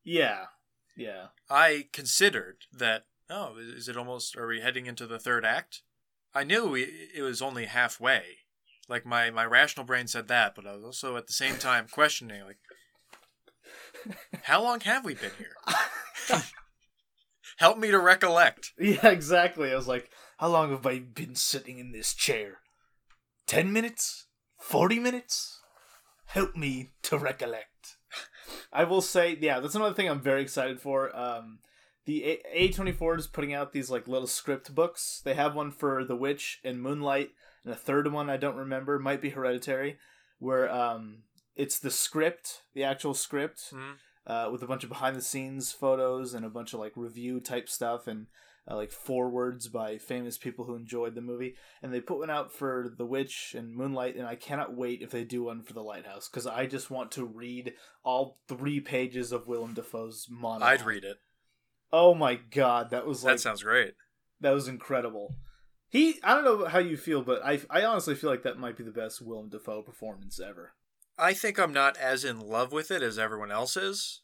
Yeah, 0.03 0.45
yeah. 0.97 1.27
I 1.49 1.87
considered 1.93 2.57
that. 2.73 3.05
Oh, 3.29 3.55
is 3.57 3.87
it 3.89 3.97
almost? 3.97 4.35
Are 4.37 4.47
we 4.47 4.59
heading 4.59 4.85
into 4.85 5.07
the 5.07 5.17
third 5.17 5.45
act? 5.45 5.81
I 6.33 6.43
knew 6.43 6.67
we, 6.67 6.83
it 7.15 7.21
was 7.21 7.41
only 7.41 7.65
halfway. 7.65 8.23
Like 8.87 9.05
my 9.05 9.31
my 9.31 9.45
rational 9.45 9.85
brain 9.85 10.07
said 10.07 10.27
that, 10.27 10.53
but 10.53 10.67
I 10.67 10.75
was 10.75 10.83
also 10.83 11.17
at 11.17 11.27
the 11.27 11.33
same 11.33 11.55
time 11.55 11.87
questioning, 11.89 12.43
like, 12.43 12.57
how 14.43 14.61
long 14.61 14.81
have 14.81 15.05
we 15.05 15.15
been 15.15 15.31
here? 15.37 15.55
Help 17.57 17.77
me 17.77 17.89
to 17.91 17.99
recollect. 17.99 18.73
Yeah, 18.79 19.07
exactly. 19.07 19.71
I 19.71 19.75
was 19.75 19.87
like, 19.87 20.09
how 20.37 20.47
long 20.49 20.71
have 20.71 20.85
I 20.85 20.99
been 20.99 21.35
sitting 21.35 21.79
in 21.79 21.91
this 21.91 22.13
chair? 22.13 22.59
Ten 23.47 23.71
minutes? 23.71 24.27
Forty 24.59 24.99
minutes? 24.99 25.61
Help 26.27 26.55
me 26.55 26.91
to 27.03 27.17
recollect. 27.17 27.97
I 28.73 28.83
will 28.83 29.01
say, 29.01 29.37
yeah, 29.39 29.59
that's 29.59 29.75
another 29.75 29.93
thing 29.93 30.09
I'm 30.09 30.21
very 30.21 30.41
excited 30.41 30.79
for. 30.79 31.15
Um, 31.15 31.59
the 32.05 32.39
A 32.51 32.71
twenty 32.71 32.91
four 32.91 33.15
is 33.15 33.27
putting 33.27 33.53
out 33.53 33.71
these 33.73 33.89
like 33.89 34.07
little 34.07 34.27
script 34.27 34.73
books. 34.75 35.21
They 35.23 35.33
have 35.33 35.55
one 35.55 35.71
for 35.71 36.03
The 36.03 36.15
Witch 36.15 36.59
and 36.63 36.81
Moonlight, 36.81 37.29
and 37.63 37.73
a 37.73 37.77
third 37.77 38.11
one 38.11 38.29
I 38.29 38.37
don't 38.37 38.55
remember 38.57 38.99
might 38.99 39.21
be 39.21 39.29
Hereditary, 39.31 39.97
where 40.39 40.71
um, 40.71 41.23
it's 41.55 41.79
the 41.79 41.91
script, 41.91 42.61
the 42.73 42.83
actual 42.83 43.13
script, 43.13 43.71
Mhm. 43.73 43.95
uh, 44.27 44.49
with 44.51 44.61
a 44.61 44.67
bunch 44.67 44.83
of 44.83 44.89
behind 44.89 45.15
the 45.15 45.21
scenes 45.21 45.71
photos 45.71 46.33
and 46.33 46.45
a 46.45 46.49
bunch 46.49 46.73
of 46.73 46.79
like 46.79 46.93
review 46.95 47.39
type 47.39 47.69
stuff 47.69 48.05
and 48.07 48.27
uh, 48.69 48.75
like 48.75 48.91
forwards 48.91 49.67
by 49.67 49.97
famous 49.97 50.37
people 50.37 50.65
who 50.65 50.75
enjoyed 50.75 51.15
the 51.15 51.21
movie. 51.21 51.55
And 51.81 51.93
they 51.93 52.01
put 52.01 52.19
one 52.19 52.29
out 52.29 52.53
for 52.53 52.93
The 52.97 53.05
Witch 53.05 53.55
and 53.57 53.75
Moonlight, 53.75 54.15
and 54.15 54.27
I 54.27 54.35
cannot 54.35 54.75
wait 54.75 55.01
if 55.01 55.11
they 55.11 55.23
do 55.23 55.43
one 55.43 55.61
for 55.61 55.73
The 55.73 55.83
Lighthouse 55.83 56.27
because 56.27 56.47
I 56.47 56.65
just 56.65 56.89
want 56.89 57.11
to 57.11 57.25
read 57.25 57.73
all 58.03 58.39
three 58.47 58.79
pages 58.79 59.31
of 59.31 59.47
Willem 59.47 59.73
Dafoe's 59.73 60.27
monologue. 60.29 60.79
I'd 60.79 60.85
read 60.85 61.03
it. 61.03 61.17
Oh 61.93 62.13
my 62.13 62.35
god, 62.35 62.89
that 62.89 63.05
was 63.05 63.23
like 63.23 63.35
that 63.35 63.41
sounds 63.41 63.63
great. 63.63 63.93
that 64.41 64.51
was 64.51 64.67
incredible. 64.67 65.35
He, 65.87 66.19
I 66.23 66.33
don't 66.33 66.43
know 66.43 66.65
how 66.65 66.79
you 66.79 66.97
feel, 66.97 67.21
but 67.21 67.45
I, 67.45 67.61
I 67.69 67.85
honestly 67.85 68.15
feel 68.15 68.29
like 68.29 68.43
that 68.43 68.57
might 68.57 68.75
be 68.75 68.83
the 68.83 68.91
best 68.91 69.21
Willem 69.21 69.49
Dafoe 69.49 69.81
performance 69.83 70.39
ever. 70.39 70.73
I 71.17 71.33
think 71.33 71.57
I'm 71.57 71.71
not 71.71 71.95
as 71.95 72.25
in 72.25 72.41
love 72.41 72.73
with 72.73 72.91
it 72.91 73.01
as 73.01 73.17
everyone 73.17 73.51
else 73.51 73.77
is, 73.77 74.21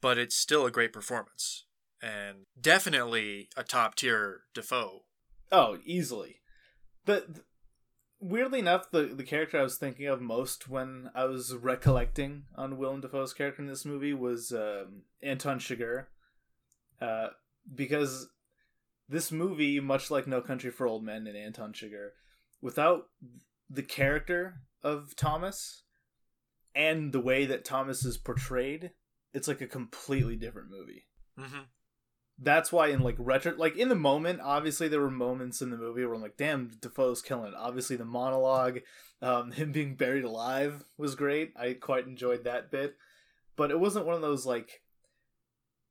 but 0.00 0.18
it's 0.18 0.34
still 0.34 0.66
a 0.66 0.72
great 0.72 0.92
performance 0.92 1.66
and 2.04 2.38
definitely 2.60 3.48
a 3.56 3.64
top 3.64 3.94
tier 3.94 4.42
Dafoe. 4.54 5.02
Oh, 5.50 5.78
easily. 5.84 6.36
The, 7.06 7.24
the- 7.28 7.44
weirdly 8.20 8.58
enough, 8.58 8.90
the 8.90 9.02
the 9.04 9.22
character 9.24 9.58
I 9.58 9.62
was 9.62 9.76
thinking 9.76 10.06
of 10.06 10.20
most 10.20 10.68
when 10.68 11.10
I 11.14 11.24
was 11.24 11.54
recollecting 11.54 12.44
on 12.56 12.78
Willem 12.78 13.00
Dafoe's 13.00 13.34
character 13.34 13.62
in 13.62 13.68
this 13.68 13.84
movie 13.84 14.14
was 14.14 14.52
um, 14.52 15.02
Anton 15.22 15.58
Chigurh, 15.58 16.06
uh, 17.00 17.28
because 17.74 18.28
this 19.08 19.30
movie, 19.32 19.80
much 19.80 20.10
like 20.10 20.26
No 20.26 20.40
Country 20.40 20.70
for 20.70 20.86
Old 20.86 21.04
Men 21.04 21.26
and 21.26 21.36
Anton 21.36 21.72
Chigurh, 21.72 22.10
without 22.60 23.04
the 23.68 23.82
character 23.82 24.60
of 24.82 25.14
Thomas 25.16 25.82
and 26.74 27.12
the 27.12 27.20
way 27.20 27.46
that 27.46 27.64
Thomas 27.64 28.04
is 28.04 28.16
portrayed, 28.18 28.90
it's 29.32 29.48
like 29.48 29.60
a 29.60 29.66
completely 29.66 30.36
different 30.36 30.70
movie. 30.70 31.06
Mm-hmm. 31.38 31.62
That's 32.38 32.72
why 32.72 32.88
in 32.88 33.00
like 33.00 33.16
retro 33.18 33.54
like 33.56 33.76
in 33.76 33.88
the 33.88 33.94
moment 33.94 34.40
obviously 34.42 34.88
there 34.88 35.00
were 35.00 35.10
moments 35.10 35.62
in 35.62 35.70
the 35.70 35.76
movie 35.76 36.04
where 36.04 36.14
i'm 36.14 36.22
like 36.22 36.36
damn 36.36 36.70
Dafoe's 36.80 37.22
killing 37.22 37.52
it. 37.52 37.54
Obviously 37.56 37.96
the 37.96 38.04
monologue 38.04 38.80
um 39.22 39.52
him 39.52 39.72
being 39.72 39.94
buried 39.94 40.24
alive 40.24 40.84
was 40.98 41.14
great. 41.14 41.52
I 41.56 41.74
quite 41.74 42.06
enjoyed 42.06 42.44
that 42.44 42.70
bit. 42.70 42.96
But 43.56 43.70
it 43.70 43.78
wasn't 43.78 44.06
one 44.06 44.16
of 44.16 44.22
those 44.22 44.44
like 44.44 44.82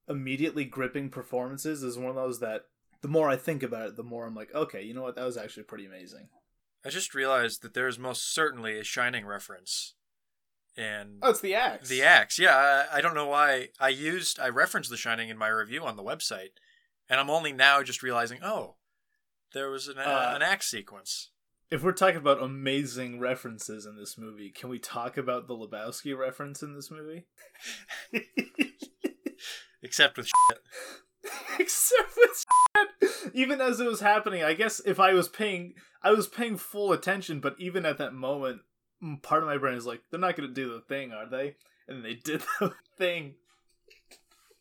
immediately 0.10 0.66
gripping 0.66 1.10
performances. 1.10 1.82
Is 1.82 1.98
one 1.98 2.10
of 2.10 2.16
those 2.16 2.40
that 2.40 2.64
the 3.02 3.08
more 3.08 3.30
i 3.30 3.36
think 3.36 3.64
about 3.64 3.88
it 3.88 3.96
the 3.98 4.04
more 4.04 4.26
i'm 4.26 4.36
like 4.36 4.54
okay 4.54 4.82
you 4.82 4.94
know 4.94 5.04
what? 5.04 5.16
That 5.16 5.26
was 5.26 5.38
actually 5.38 5.64
pretty 5.64 5.86
amazing. 5.86 6.28
I 6.86 6.90
just 6.90 7.16
realized 7.16 7.62
that 7.62 7.74
there 7.74 7.88
is 7.88 7.98
most 7.98 8.34
certainly 8.34 8.78
a 8.78 8.84
Shining 8.84 9.26
reference. 9.26 9.96
And 10.76 11.20
oh 11.22 11.30
it's 11.32 11.42
the 11.42 11.54
axe 11.54 11.88
the 11.90 12.02
axe, 12.04 12.40
yeah. 12.40 12.86
I, 12.92 12.98
I 12.98 13.02
don't 13.02 13.14
know 13.14 13.28
why 13.28 13.70
I 13.80 13.90
used 13.90 14.40
I 14.40 14.50
referenced 14.50 14.90
The 14.90 14.98
Shining 14.98 15.30
in 15.30 15.38
my 15.38 15.48
review 15.48 15.84
on 15.84 15.96
the 15.98 16.04
website, 16.04 16.54
and 17.08 17.20
I'm 17.20 17.30
only 17.30 17.52
now 17.54 17.84
just 17.84 18.02
realizing, 18.02 18.40
oh, 18.44 18.78
there 19.54 19.70
was 19.70 19.88
an, 19.88 20.00
uh, 20.00 20.02
Uh, 20.02 20.34
an 20.36 20.42
axe 20.42 20.68
sequence. 20.72 21.30
if 21.70 21.84
we're 21.84 21.92
talking 21.92 22.18
about 22.18 22.42
amazing 22.42 23.20
references 23.20 23.86
in 23.86 23.96
this 23.98 24.18
movie 24.18 24.50
can 24.50 24.70
we 24.70 24.80
talk 24.80 25.16
about 25.18 25.48
the 25.48 25.54
lebowski 25.56 26.18
reference 26.18 26.64
in 26.64 26.74
this 26.76 26.90
movie 26.92 27.26
Except 29.82 30.18
with 30.18 30.30
except 31.60 32.18
with 32.18 33.32
even 33.34 33.60
as 33.62 33.80
it 33.80 33.86
was 33.88 34.00
happening 34.02 34.44
i 34.44 34.54
guess 34.54 34.82
if 34.86 35.00
i 35.00 35.14
was 35.14 35.28
paying 35.30 35.74
i 36.02 36.12
was 36.12 36.28
paying 36.28 36.58
full 36.58 36.92
attention 36.92 37.40
but 37.40 37.56
even 37.60 37.86
at 37.86 37.98
that 37.98 38.14
moment 38.14 38.62
part 39.22 39.42
of 39.44 39.48
my 39.50 39.58
brain 39.58 39.76
is 39.76 39.86
like 39.86 40.02
they're 40.10 40.20
not 40.20 40.36
going 40.36 40.48
to 40.48 40.54
do 40.54 40.72
the 40.74 40.82
thing 40.82 41.12
are 41.12 41.28
they 41.30 41.56
and 41.88 42.04
they 42.04 42.14
did 42.16 42.42
the 42.60 42.74
thing 42.98 43.36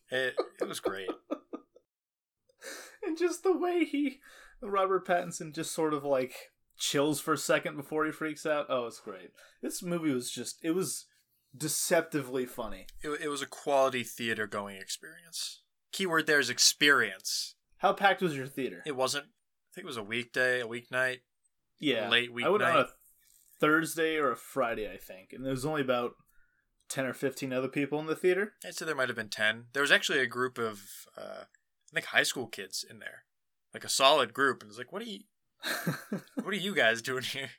It, 0.09 0.35
it 0.61 0.67
was 0.67 0.79
great. 0.79 1.09
and 3.03 3.17
just 3.17 3.43
the 3.43 3.55
way 3.57 3.83
he 3.85 4.19
robert 4.61 5.05
pattinson 5.05 5.53
just 5.53 5.71
sort 5.73 5.93
of 5.93 6.03
like 6.03 6.51
chills 6.77 7.19
for 7.19 7.33
a 7.33 7.37
second 7.37 7.75
before 7.75 8.05
he 8.05 8.11
freaks 8.11 8.45
out 8.45 8.65
oh 8.69 8.85
it's 8.87 8.99
great 8.99 9.31
this 9.61 9.83
movie 9.83 10.11
was 10.13 10.31
just 10.31 10.57
it 10.63 10.71
was 10.71 11.05
deceptively 11.55 12.45
funny 12.45 12.87
It, 13.01 13.09
it 13.21 13.27
was 13.29 13.41
a 13.41 13.47
quality 13.47 14.03
theater 14.03 14.47
going 14.47 14.77
experience. 14.77 15.61
Keyword 15.91 16.25
there 16.25 16.39
is 16.39 16.49
experience. 16.49 17.55
how 17.77 17.93
packed 17.93 18.21
was 18.23 18.35
your 18.35 18.47
theater 18.47 18.81
It 18.87 18.95
wasn't. 18.95 19.25
I 19.25 19.69
think 19.75 19.83
it 19.83 19.87
was 19.87 19.97
a 19.97 20.03
weekday, 20.03 20.61
a 20.61 20.65
weeknight. 20.67 21.19
yeah 21.79 22.09
late 22.09 22.29
i 22.43 22.49
went 22.49 22.63
on 22.63 22.73
weeknight. 22.73 22.81
a 22.85 22.89
thursday 23.63 24.17
or 24.17 24.31
a 24.31 24.35
friday 24.35 24.91
i 24.91 24.97
think 24.97 25.31
and 25.31 25.45
there 25.45 25.51
was 25.51 25.65
only 25.65 25.81
about 25.81 26.15
10 26.89 27.05
or 27.05 27.13
15 27.13 27.53
other 27.53 27.67
people 27.67 27.99
in 27.99 28.07
the 28.07 28.15
theater 28.15 28.53
I'd 28.65 28.75
say 28.75 28.85
there 28.85 28.95
might 28.95 29.09
have 29.09 29.15
been 29.15 29.29
ten. 29.29 29.65
There 29.73 29.81
was 29.81 29.91
actually 29.91 30.19
a 30.19 30.27
group 30.27 30.57
of, 30.57 31.07
uh, 31.17 31.45
I 31.45 31.93
think, 31.93 32.07
high 32.07 32.23
school 32.23 32.47
kids 32.47 32.85
in 32.87 32.99
there, 32.99 33.23
like 33.73 33.83
a 33.83 33.89
solid 33.89 34.33
group. 34.33 34.61
And 34.61 34.69
it's 34.69 34.77
like, 34.77 34.91
what 34.91 35.01
are 35.01 35.05
you, 35.05 35.21
what 36.35 36.53
are 36.53 36.53
you 36.53 36.75
guys 36.75 37.01
doing 37.01 37.23
here? 37.23 37.49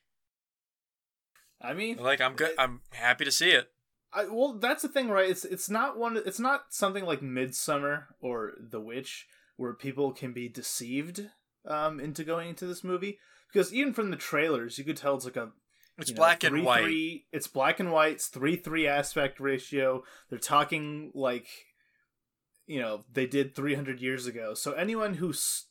i 1.61 1.73
mean 1.73 1.96
Like, 1.96 2.20
I'm 2.20 2.34
good. 2.34 2.52
I'm 2.58 2.82
happy 2.92 3.25
to 3.25 3.32
see 3.32 3.50
it. 3.50 3.70
I, 4.12 4.26
well, 4.26 4.52
that's 4.52 4.82
the 4.82 4.88
thing, 4.88 5.08
right? 5.08 5.28
It's 5.28 5.44
it's 5.44 5.68
not 5.68 5.99
one. 5.99 6.16
It's 6.16 6.38
not 6.38 6.66
something 6.70 7.04
like 7.04 7.20
Midsummer 7.20 8.08
or 8.20 8.52
The 8.61 8.80
Witch 8.80 9.26
where 9.56 9.75
people 9.75 10.12
can 10.12 10.32
be 10.32 10.49
deceived 10.49 11.30
um, 11.66 11.99
into 11.99 12.23
going 12.23 12.50
into 12.50 12.66
this 12.66 12.84
movie 12.84 13.18
because 13.52 13.75
even 13.75 13.92
from 13.92 14.11
the 14.11 14.16
trailers, 14.16 14.78
you 14.78 14.84
could 14.84 14.96
tell 14.96 15.16
it's 15.16 15.25
like 15.25 15.37
a 15.37 15.50
It's 15.98 16.10
you 16.10 16.14
know, 16.14 16.20
black 16.20 16.44
and 16.44 16.52
three, 16.52 16.62
white. 16.62 16.84
Three, 16.84 17.26
it's 17.32 17.46
black 17.46 17.80
and 17.80 17.92
white. 17.92 18.14
It's 18.14 18.26
three 18.26 18.56
three 18.56 18.86
aspect 18.86 19.38
ratio. 19.38 20.02
They're 20.28 20.38
talking 20.38 21.12
like 21.14 21.46
you 22.66 22.80
know 22.80 23.04
they 23.12 23.26
did 23.26 23.54
three 23.54 23.74
hundred 23.74 24.00
years 24.00 24.26
ago. 24.26 24.54
So 24.54 24.72
anyone 24.72 25.14
who's 25.14 25.66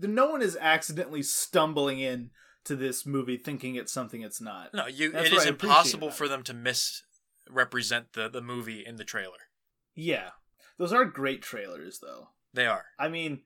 no 0.00 0.30
one 0.30 0.42
is 0.42 0.56
accidentally 0.60 1.22
stumbling 1.22 2.00
in 2.00 2.30
to 2.64 2.76
this 2.76 3.06
movie 3.06 3.36
thinking 3.36 3.74
it's 3.74 3.92
something 3.92 4.22
it's 4.22 4.40
not. 4.40 4.72
No, 4.72 4.86
you. 4.86 5.12
That's 5.12 5.28
it 5.28 5.32
is 5.34 5.46
I 5.46 5.50
impossible 5.50 6.10
for 6.10 6.28
them 6.28 6.42
to 6.44 6.54
misrepresent 6.54 8.14
the 8.14 8.28
the 8.28 8.42
movie 8.42 8.84
in 8.86 8.96
the 8.96 9.04
trailer. 9.04 9.48
Yeah, 9.94 10.30
those 10.78 10.92
are 10.92 11.04
great 11.04 11.42
trailers 11.42 11.98
though. 12.00 12.28
They 12.54 12.66
are. 12.66 12.86
I 12.98 13.08
mean, 13.08 13.42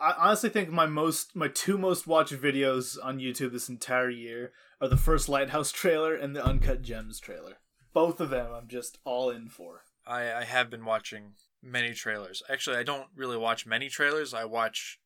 I 0.00 0.14
honestly 0.18 0.50
think 0.50 0.70
my 0.70 0.86
most, 0.86 1.34
my 1.34 1.48
two 1.48 1.78
most 1.78 2.06
watched 2.06 2.32
videos 2.32 2.96
on 3.02 3.18
YouTube 3.18 3.52
this 3.52 3.68
entire 3.68 4.10
year 4.10 4.52
are 4.80 4.88
the 4.88 4.96
first 4.96 5.28
Lighthouse 5.28 5.72
trailer 5.72 6.14
and 6.14 6.34
the 6.34 6.44
Uncut 6.44 6.82
Gems 6.82 7.18
trailer. 7.18 7.58
Both 7.92 8.20
of 8.20 8.30
them, 8.30 8.52
I'm 8.52 8.68
just 8.68 8.98
all 9.04 9.30
in 9.30 9.48
for. 9.48 9.82
I 10.06 10.32
I 10.32 10.44
have 10.44 10.70
been 10.70 10.84
watching 10.84 11.34
many 11.62 11.92
trailers. 11.92 12.42
Actually, 12.48 12.76
I 12.76 12.82
don't 12.82 13.08
really 13.14 13.36
watch 13.36 13.66
many 13.66 13.88
trailers. 13.88 14.34
I 14.34 14.44
watch 14.44 14.98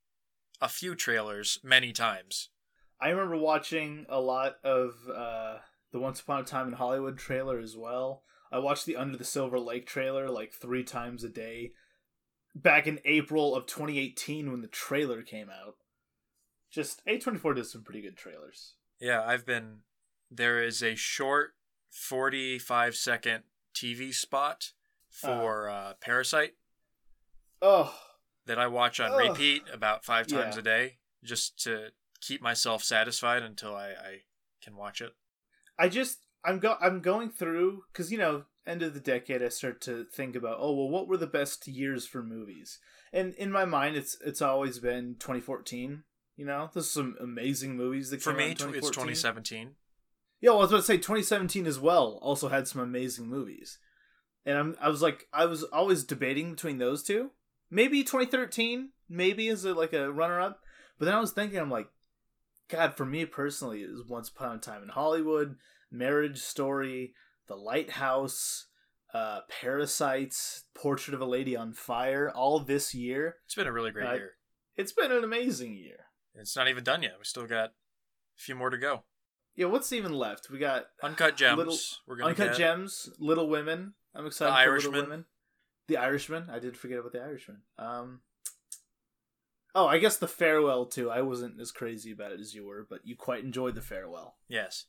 a 0.60 0.68
few 0.68 0.94
trailers 0.94 1.58
many 1.62 1.92
times. 1.92 2.50
I 3.00 3.08
remember 3.08 3.36
watching 3.36 4.06
a 4.08 4.20
lot 4.20 4.56
of 4.62 4.94
uh, 5.14 5.58
the 5.92 6.00
Once 6.00 6.20
Upon 6.20 6.40
a 6.40 6.44
Time 6.44 6.68
in 6.68 6.74
Hollywood 6.74 7.16
trailer 7.16 7.58
as 7.58 7.76
well. 7.76 8.24
I 8.52 8.58
watched 8.58 8.84
the 8.84 8.96
Under 8.96 9.16
the 9.16 9.24
Silver 9.24 9.58
Lake 9.58 9.86
trailer 9.86 10.28
like 10.28 10.52
three 10.52 10.84
times 10.84 11.24
a 11.24 11.28
day 11.28 11.72
back 12.54 12.86
in 12.86 12.98
April 13.04 13.54
of 13.54 13.66
2018 13.66 14.50
when 14.50 14.60
the 14.60 14.66
trailer 14.66 15.22
came 15.22 15.48
out. 15.48 15.76
Just 16.70 17.04
A24 17.06 17.54
did 17.54 17.66
some 17.66 17.82
pretty 17.82 18.02
good 18.02 18.16
trailers. 18.16 18.74
Yeah, 19.00 19.22
I've 19.24 19.46
been. 19.46 19.78
There 20.30 20.62
is 20.62 20.82
a 20.82 20.94
short, 20.94 21.54
forty-five 21.90 22.94
second 22.94 23.44
TV 23.74 24.14
spot 24.14 24.72
for 25.08 25.68
uh, 25.68 25.94
Parasite 26.00 26.54
Oh, 27.62 27.94
that 28.46 28.58
I 28.58 28.66
watch 28.68 29.00
on 29.00 29.12
Ugh. 29.12 29.18
repeat 29.18 29.62
about 29.72 30.04
five 30.04 30.26
times 30.26 30.54
Yeah. 30.56 30.60
a 30.60 30.62
day, 30.62 30.98
just 31.24 31.58
to 31.64 31.92
keep 32.20 32.40
myself 32.40 32.82
satisfied 32.84 33.42
until 33.42 33.74
I, 33.74 33.88
I 33.88 34.18
can 34.62 34.76
watch 34.76 35.00
it. 35.00 35.12
I 35.78 35.88
just 35.88 36.18
I'm 36.44 36.58
go 36.58 36.76
I'm 36.80 37.00
going 37.00 37.30
through 37.30 37.84
because 37.92 38.12
you 38.12 38.18
know 38.18 38.44
end 38.66 38.82
of 38.82 38.94
the 38.94 39.00
decade 39.00 39.42
I 39.42 39.48
start 39.48 39.80
to 39.82 40.04
think 40.04 40.36
about 40.36 40.58
oh 40.60 40.72
well 40.74 40.88
what 40.88 41.08
were 41.08 41.16
the 41.16 41.26
best 41.26 41.66
years 41.66 42.06
for 42.06 42.22
movies 42.22 42.78
and 43.12 43.34
in 43.34 43.50
my 43.50 43.64
mind 43.64 43.96
it's 43.96 44.18
it's 44.24 44.42
always 44.42 44.78
been 44.78 45.16
2014 45.18 46.04
you 46.40 46.46
know? 46.46 46.70
There's 46.72 46.90
some 46.90 47.16
amazing 47.20 47.76
movies 47.76 48.08
that 48.10 48.22
For 48.22 48.32
came 48.32 48.40
out 48.52 48.72
me, 48.72 48.78
it's 48.78 48.88
2017. 48.90 49.72
yeah 50.40 50.50
well, 50.50 50.58
I 50.60 50.62
was 50.62 50.70
about 50.70 50.78
to 50.78 50.82
say 50.84 50.96
2017 50.96 51.66
as 51.66 51.78
well 51.78 52.18
also 52.22 52.48
had 52.48 52.66
some 52.66 52.80
amazing 52.80 53.26
movies. 53.28 53.78
And 54.46 54.56
I'm 54.58 54.76
I 54.80 54.88
was 54.88 55.02
like 55.02 55.28
I 55.32 55.44
was 55.44 55.64
always 55.64 56.02
debating 56.02 56.52
between 56.52 56.78
those 56.78 57.02
two. 57.02 57.30
Maybe 57.70 58.02
2013 58.02 58.90
maybe 59.08 59.48
is 59.48 59.64
it 59.64 59.76
like 59.76 59.92
a 59.92 60.10
runner 60.10 60.40
up 60.40 60.60
but 60.98 61.04
then 61.04 61.14
I 61.14 61.20
was 61.20 61.32
thinking 61.32 61.58
I'm 61.58 61.70
like 61.70 61.88
God 62.68 62.94
for 62.96 63.04
me 63.04 63.24
personally 63.26 63.82
it 63.82 63.90
was 63.90 64.06
Once 64.08 64.28
Upon 64.30 64.56
a 64.56 64.58
Time 64.58 64.82
in 64.82 64.88
Hollywood 64.88 65.56
Marriage 65.92 66.38
Story 66.38 67.12
The 67.48 67.56
Lighthouse 67.56 68.66
uh 69.12 69.40
Parasites 69.50 70.64
Portrait 70.74 71.14
of 71.14 71.20
a 71.20 71.24
Lady 71.26 71.54
on 71.56 71.72
Fire 71.74 72.30
all 72.30 72.60
this 72.60 72.94
year. 72.94 73.36
It's 73.44 73.54
been 73.56 73.66
a 73.66 73.72
really 73.72 73.90
great 73.90 74.06
I- 74.08 74.14
year. 74.14 74.30
it's 74.76 74.92
been 74.92 75.12
an 75.12 75.24
amazing 75.24 75.74
year 75.76 76.06
It's 76.34 76.56
not 76.56 76.68
even 76.68 76.84
done 76.84 77.02
yet. 77.02 77.14
We 77.18 77.24
still 77.24 77.46
got 77.46 77.70
a 77.70 77.72
few 78.36 78.54
more 78.54 78.70
to 78.70 78.78
go. 78.78 79.02
yeah 79.56 79.66
what's 79.66 79.92
even 79.92 80.12
left 80.14 80.48
we 80.50 80.58
got 80.58 80.86
Uncut 81.02 81.36
Gems. 81.36 81.58
Little- 81.58 81.78
we're 82.06 82.16
gonna 82.16 82.30
Uncut 82.30 82.48
get. 82.48 82.56
Gems, 82.56 83.10
Little 83.18 83.48
Women. 83.48 83.94
I'm 84.14 84.26
excited 84.26 84.52
The 84.52 84.54
for 84.56 84.60
Irishman. 84.70 84.92
Little 84.92 85.08
Women. 85.10 85.24
The 85.88 85.96
Irishman. 85.96 86.50
I 86.50 86.58
did 86.60 86.76
forget 86.76 86.98
about 86.98 87.12
the 87.12 87.20
Irishman. 87.22 87.62
Um. 87.78 88.20
Oh, 89.74 89.86
I 89.86 89.98
guess 89.98 90.16
the 90.16 90.26
farewell 90.28 90.86
too. 90.86 91.10
I 91.10 91.22
wasn't 91.22 91.60
as 91.60 91.70
crazy 91.70 92.10
about 92.12 92.32
it 92.32 92.40
as 92.40 92.54
you 92.54 92.66
were, 92.66 92.86
but 92.88 93.00
you 93.06 93.16
quite 93.16 93.44
enjoyed 93.44 93.74
the 93.76 93.80
farewell. 93.80 94.36
Yes. 94.48 94.86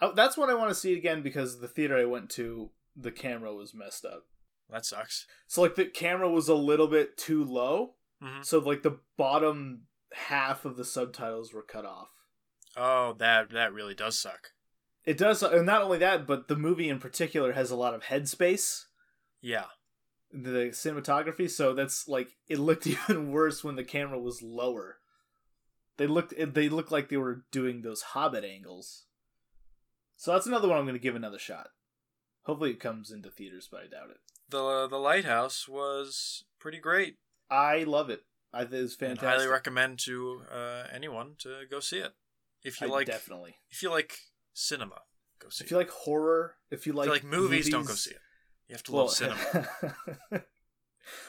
Oh, 0.00 0.12
that's 0.14 0.36
what 0.36 0.48
I 0.50 0.54
want 0.54 0.70
to 0.70 0.74
see 0.74 0.96
again 0.96 1.22
because 1.22 1.60
the 1.60 1.68
theater 1.68 1.96
I 1.96 2.06
went 2.06 2.30
to, 2.30 2.70
the 2.96 3.12
camera 3.12 3.54
was 3.54 3.74
messed 3.74 4.04
up. 4.04 4.24
That 4.70 4.86
sucks. 4.86 5.26
So 5.46 5.60
like 5.60 5.74
the 5.74 5.84
camera 5.84 6.30
was 6.30 6.48
a 6.48 6.54
little 6.54 6.86
bit 6.88 7.16
too 7.18 7.44
low, 7.44 7.94
hmm 8.22 8.40
so 8.42 8.58
like 8.58 8.82
the 8.82 8.98
bottom 9.18 9.82
half 10.14 10.64
of 10.64 10.76
the 10.76 10.84
subtitles 10.84 11.52
were 11.52 11.62
cut 11.62 11.84
off. 11.84 12.08
Oh, 12.76 13.14
that 13.18 13.50
that 13.50 13.72
really 13.72 13.94
does 13.94 14.18
suck. 14.18 14.48
It 15.04 15.18
does, 15.18 15.42
and 15.42 15.66
not 15.66 15.82
only 15.82 15.98
that, 15.98 16.26
but 16.26 16.46
the 16.48 16.56
movie 16.56 16.88
in 16.88 16.98
particular 17.00 17.52
has 17.52 17.70
a 17.70 17.76
lot 17.76 17.94
of 17.94 18.04
headspace. 18.04 18.84
Yeah. 19.40 19.64
the 20.32 20.70
cinematography 20.70 21.50
so 21.50 21.74
that's 21.74 22.06
like 22.08 22.28
it 22.48 22.58
looked 22.58 22.86
even 22.86 23.32
worse 23.32 23.62
when 23.64 23.76
the 23.76 23.84
camera 23.84 24.18
was 24.18 24.40
lower 24.42 24.98
they 25.98 26.06
looked 26.06 26.32
they 26.54 26.68
looked 26.70 26.90
like 26.92 27.08
they 27.10 27.16
were 27.18 27.44
doing 27.50 27.82
those 27.82 28.00
hobbit 28.02 28.42
angles 28.44 29.04
so 30.16 30.32
that's 30.32 30.46
another 30.46 30.68
one 30.68 30.78
i'm 30.78 30.84
going 30.84 30.94
to 30.94 31.02
give 31.02 31.14
another 31.16 31.38
shot 31.38 31.68
hopefully 32.44 32.70
it 32.70 32.80
comes 32.80 33.10
into 33.10 33.28
theaters 33.30 33.68
but 33.70 33.80
i 33.82 33.86
doubt 33.88 34.08
it 34.10 34.16
The 34.48 34.86
the 34.88 34.96
lighthouse 34.96 35.68
was 35.68 36.44
pretty 36.58 36.78
great. 36.78 37.16
i 37.50 37.82
love 37.82 38.08
it 38.08 38.20
i 38.52 38.60
think 38.60 38.84
it's 38.84 38.94
fantastic 38.94 39.28
highly 39.28 39.46
recommend 39.46 39.98
to 39.98 40.42
uh, 40.52 40.84
anyone 40.92 41.34
to 41.38 41.62
go 41.70 41.80
see 41.80 41.98
it. 41.98 42.12
If 42.62 42.80
you 42.80 42.86
I 42.86 42.90
like 42.90 43.06
definitely 43.06 43.56
if 43.70 43.82
you 43.82 43.90
like 43.90 44.18
cinema, 44.52 45.02
go 45.38 45.48
see 45.48 45.56
if 45.56 45.60
it. 45.62 45.64
If 45.64 45.70
you 45.70 45.76
like 45.78 45.90
horror 45.90 46.56
if 46.70 46.86
you 46.86 46.92
If 46.92 46.96
like 46.96 47.06
you 47.06 47.12
like 47.12 47.24
movies, 47.24 47.68
don't 47.68 47.86
go 47.86 47.94
see 47.94 48.12
it. 48.12 48.20
You 48.68 48.74
have 48.74 48.82
to 48.84 48.96
love 48.96 49.10
cinema. 49.10 49.68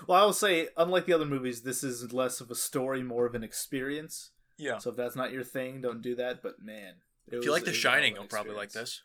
Well, 0.08 0.22
I 0.22 0.26
will 0.26 0.34
say, 0.34 0.70
unlike 0.78 1.06
the 1.06 1.14
other 1.14 1.26
movies, 1.26 1.62
this 1.62 1.84
is 1.84 2.14
less 2.14 2.42
of 2.42 2.52
a 2.52 2.56
story, 2.56 3.04
more 3.04 3.26
of 3.26 3.36
an 3.36 3.44
experience. 3.44 4.32
Yeah. 4.58 4.78
So 4.78 4.92
if 4.92 4.96
that's 4.96 5.16
not 5.16 5.32
your 5.32 5.44
thing, 5.44 5.82
don't 5.82 6.02
do 6.02 6.16
that. 6.16 6.42
But 6.42 6.62
man, 6.62 6.96
it 7.28 7.38
If 7.38 7.46
you 7.46 7.52
like 7.52 7.64
The 7.64 7.72
was 7.72 7.78
Shining, 7.78 8.16
you'll 8.16 8.26
probably 8.26 8.56
like 8.56 8.72
this. 8.72 9.02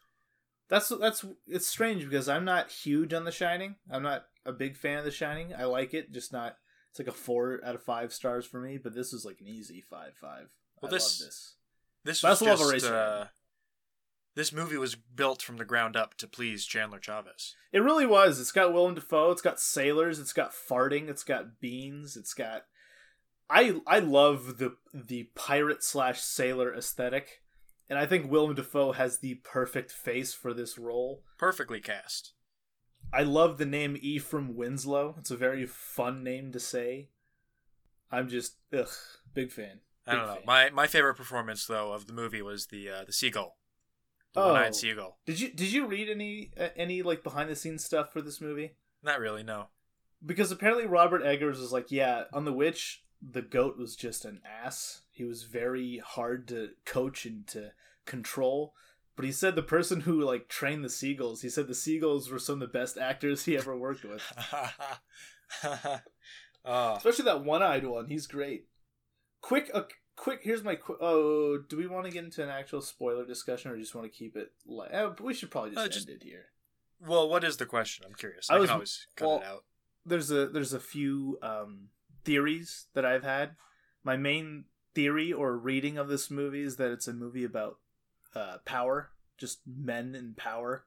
That's 0.69 0.89
that's 0.89 1.25
it's 1.47 1.67
strange 1.67 2.05
because 2.05 2.29
I'm 2.29 2.45
not 2.45 2.71
huge 2.71 3.15
on 3.15 3.25
The 3.25 3.33
Shining. 3.33 3.77
I'm 3.91 4.03
not 4.03 4.27
a 4.45 4.53
big 4.53 4.77
fan 4.77 4.99
of 4.99 5.05
The 5.05 5.11
Shining. 5.11 5.55
I 5.55 5.65
like 5.65 5.95
it, 5.95 6.13
just 6.13 6.33
not. 6.33 6.57
It's 6.99 7.07
like 7.07 7.15
a 7.15 7.19
four 7.19 7.61
out 7.65 7.75
of 7.77 7.83
five 7.83 8.13
stars 8.13 8.45
for 8.47 8.61
me. 8.61 8.77
But 8.79 8.95
this 8.95 9.13
is 9.13 9.25
like 9.25 9.41
an 9.41 9.47
easy 9.49 9.81
five 9.81 10.15
five. 10.21 10.51
Well, 10.83 10.91
I 10.91 10.97
this- 10.97 11.21
love 11.21 11.27
this. 11.29 11.55
This 12.05 12.23
But 12.23 12.29
I 12.29 12.31
was 12.31 12.43
also 12.43 12.65
love 12.65 12.73
just, 12.75 12.87
Eraserhead. 12.87 13.21
uh, 13.23 13.27
this 14.35 14.53
movie 14.53 14.77
was 14.77 14.95
built 14.95 15.43
from 15.43 15.57
the 15.57 15.65
ground 15.65 15.97
up 15.97 16.15
to 16.19 16.27
please 16.29 16.65
Chandler 16.65 17.01
Chavez. 17.01 17.55
It 17.73 17.81
really 17.81 18.07
was. 18.07 18.41
It's 18.41 18.53
got 18.53 18.73
Willem 18.73 18.95
Dafoe. 18.95 19.33
It's 19.33 19.43
got 19.43 19.61
sailors. 19.61 20.19
It's 20.19 20.33
got 20.33 20.53
farting. 20.53 21.09
It's 21.09 21.25
got 21.25 21.61
beans. 21.61 22.17
It's 22.17 22.35
got. 22.35 22.63
I 23.51 23.81
I 23.87 23.99
love 23.99 24.59
the 24.59 24.77
the 24.95 25.25
pirate 25.35 25.83
slash 25.83 26.21
sailor 26.21 26.73
aesthetic, 26.75 27.43
and 27.89 27.99
I 27.99 28.07
think 28.07 28.31
Willem 28.31 28.55
Dafoe 28.55 28.93
has 28.93 29.19
the 29.19 29.35
perfect 29.37 29.91
face 29.91 30.33
for 30.35 30.55
this 30.55 30.79
role. 30.79 31.23
Perfectly 31.39 31.81
cast. 31.81 32.33
I 33.13 33.23
love 33.23 33.59
the 33.59 33.67
name 33.67 33.97
Ephraim 34.01 34.55
Winslow. 34.57 35.15
It's 35.19 35.31
a 35.31 35.37
very 35.37 35.67
fun 35.67 36.23
name 36.23 36.53
to 36.53 36.61
say. 36.61 37.09
I'm 38.11 38.29
just 38.29 38.57
ugh, 38.77 38.89
big 39.35 39.51
fan. 39.53 39.81
I 40.07 40.15
don't 40.15 40.27
know. 40.27 40.35
fan. 40.35 40.43
My 40.47 40.71
my 40.71 40.87
favorite 40.87 41.15
performance 41.17 41.67
though 41.67 41.93
of 41.93 42.07
the 42.07 42.13
movie 42.13 42.43
was 42.43 42.67
the 42.67 42.89
uh, 42.91 43.05
the 43.05 43.13
seagull, 43.13 43.57
the 44.35 44.41
Oh. 44.41 44.53
one-eyed 44.53 44.75
seagull. 44.75 45.19
Did 45.27 45.41
you 45.41 45.51
did 45.53 45.73
you 45.73 45.87
read 45.87 46.09
any 46.09 46.51
uh, 46.59 46.69
any 46.77 47.03
like 47.03 47.23
behind 47.23 47.51
the 47.51 47.57
scenes 47.57 47.85
stuff 47.85 48.13
for 48.13 48.21
this 48.23 48.41
movie? 48.41 48.75
Not 49.03 49.21
really, 49.21 49.43
no. 49.43 49.69
because 50.25 50.51
apparently 50.51 50.87
Robert 50.87 51.23
Eggers 51.25 51.61
was 51.61 51.71
like, 51.73 51.91
yeah, 51.93 52.25
on 52.33 52.45
The 52.45 52.53
Witch, 52.53 53.05
the 53.23 53.43
goat 53.43 53.79
was 53.79 53.95
just 53.95 54.25
an 54.25 54.41
ass. 54.45 55.03
He 55.13 55.23
was 55.25 55.45
very 55.45 55.99
hard 56.05 56.49
to 56.49 56.71
coach 56.85 57.25
and 57.25 57.47
to 57.49 57.73
control. 58.07 58.75
But 59.19 59.25
he 59.25 59.33
said 59.33 59.57
the 59.57 59.63
person 59.65 60.03
who 60.03 60.21
like 60.23 60.47
trained 60.47 60.85
the 60.85 60.89
seagulls, 60.89 61.43
he 61.43 61.49
said 61.51 61.67
the 61.67 61.75
seagulls 61.75 62.31
were 62.31 62.39
some 62.39 62.63
of 62.63 62.73
the 62.73 62.79
best 62.79 62.97
actors 62.97 63.45
he 63.47 63.57
ever 63.59 63.77
worked 63.77 64.05
with. 64.05 64.23
oh, 66.65 66.95
Especially 66.97 67.25
that 67.25 67.45
one-eyed 67.45 67.85
one. 67.85 68.07
He's 68.07 68.29
great. 68.29 68.67
Quick, 69.41 69.71
uh, 69.75 69.83
quick. 70.17 70.41
Here's 70.43 70.63
my. 70.65 70.77
Qu- 70.77 70.99
oh, 71.01 71.59
do 71.69 71.77
we 71.77 71.87
want 71.89 72.07
to 72.07 72.13
get 72.13 72.25
into 72.25 72.43
an 72.43 72.49
actual 72.49 72.81
spoiler 72.81 73.25
discussion, 73.27 73.71
or 73.71 73.77
just 73.77 73.95
want 73.95 74.11
to 74.11 74.17
keep 74.17 74.37
it? 74.37 74.53
like 74.67 74.93
uh, 74.95 75.11
we 75.21 75.35
should 75.35 75.51
probably 75.51 75.71
just 75.71 75.81
Uh, 75.81 76.01
end 76.01 76.11
it 76.11 76.23
here. 76.25 76.47
well, 77.01 77.29
what 77.29 77.45
is 77.45 77.57
the 77.57 77.67
question? 77.67 78.05
I'm 78.07 78.15
curious. 78.15 78.49
I 78.51 78.55
I, 78.55 78.59
was- 78.61 78.69
can 78.69 78.75
always 78.75 79.07
cut 79.17 79.27
well, 79.29 79.39
it 79.39 79.45
out. 79.45 79.65
there's 80.07 80.31
a 80.31 80.47
there's 80.49 80.73
a 80.73 80.81
few 80.81 81.39
um, 81.43 81.89
theories 82.25 82.87
that 82.95 83.05
I've 83.05 83.25
had. 83.25 83.57
My 84.05 84.17
main 84.17 84.67
theory 84.95 85.33
or 85.33 85.57
reading 85.57 85.99
of 85.99 86.09
this 86.09 86.31
movie 86.31 86.63
is 86.63 86.77
that 86.77 86.91
it's 86.93 87.09
a 87.09 87.13
movie 87.13 87.45
about 87.45 87.79
uh, 88.35 88.59
power, 88.65 89.11
just 89.37 89.61
men 89.67 90.15
in 90.15 90.35
power. 90.35 90.85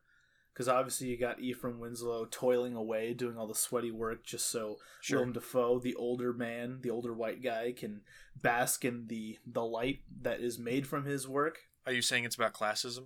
Because 0.53 0.67
obviously 0.67 1.07
you 1.07 1.17
got 1.17 1.39
Ephraim 1.39 1.79
Winslow 1.79 2.27
toiling 2.29 2.75
away, 2.75 3.13
doing 3.13 3.37
all 3.37 3.47
the 3.47 3.55
sweaty 3.55 3.89
work, 3.89 4.25
just 4.25 4.49
so 4.49 4.77
Sure. 4.99 5.19
Willem 5.19 5.31
Dafoe, 5.31 5.79
the 5.79 5.95
older 5.95 6.33
man, 6.33 6.79
the 6.81 6.89
older 6.89 7.13
white 7.13 7.41
guy, 7.41 7.71
can 7.71 8.01
bask 8.41 8.83
in 8.83 9.07
the 9.07 9.39
the 9.45 9.63
light 9.63 10.01
that 10.21 10.41
is 10.41 10.59
made 10.59 10.85
from 10.85 11.05
his 11.05 11.27
work. 11.27 11.59
Are 11.85 11.93
you 11.93 12.01
saying 12.01 12.25
it's 12.25 12.35
about 12.35 12.53
classism? 12.53 13.05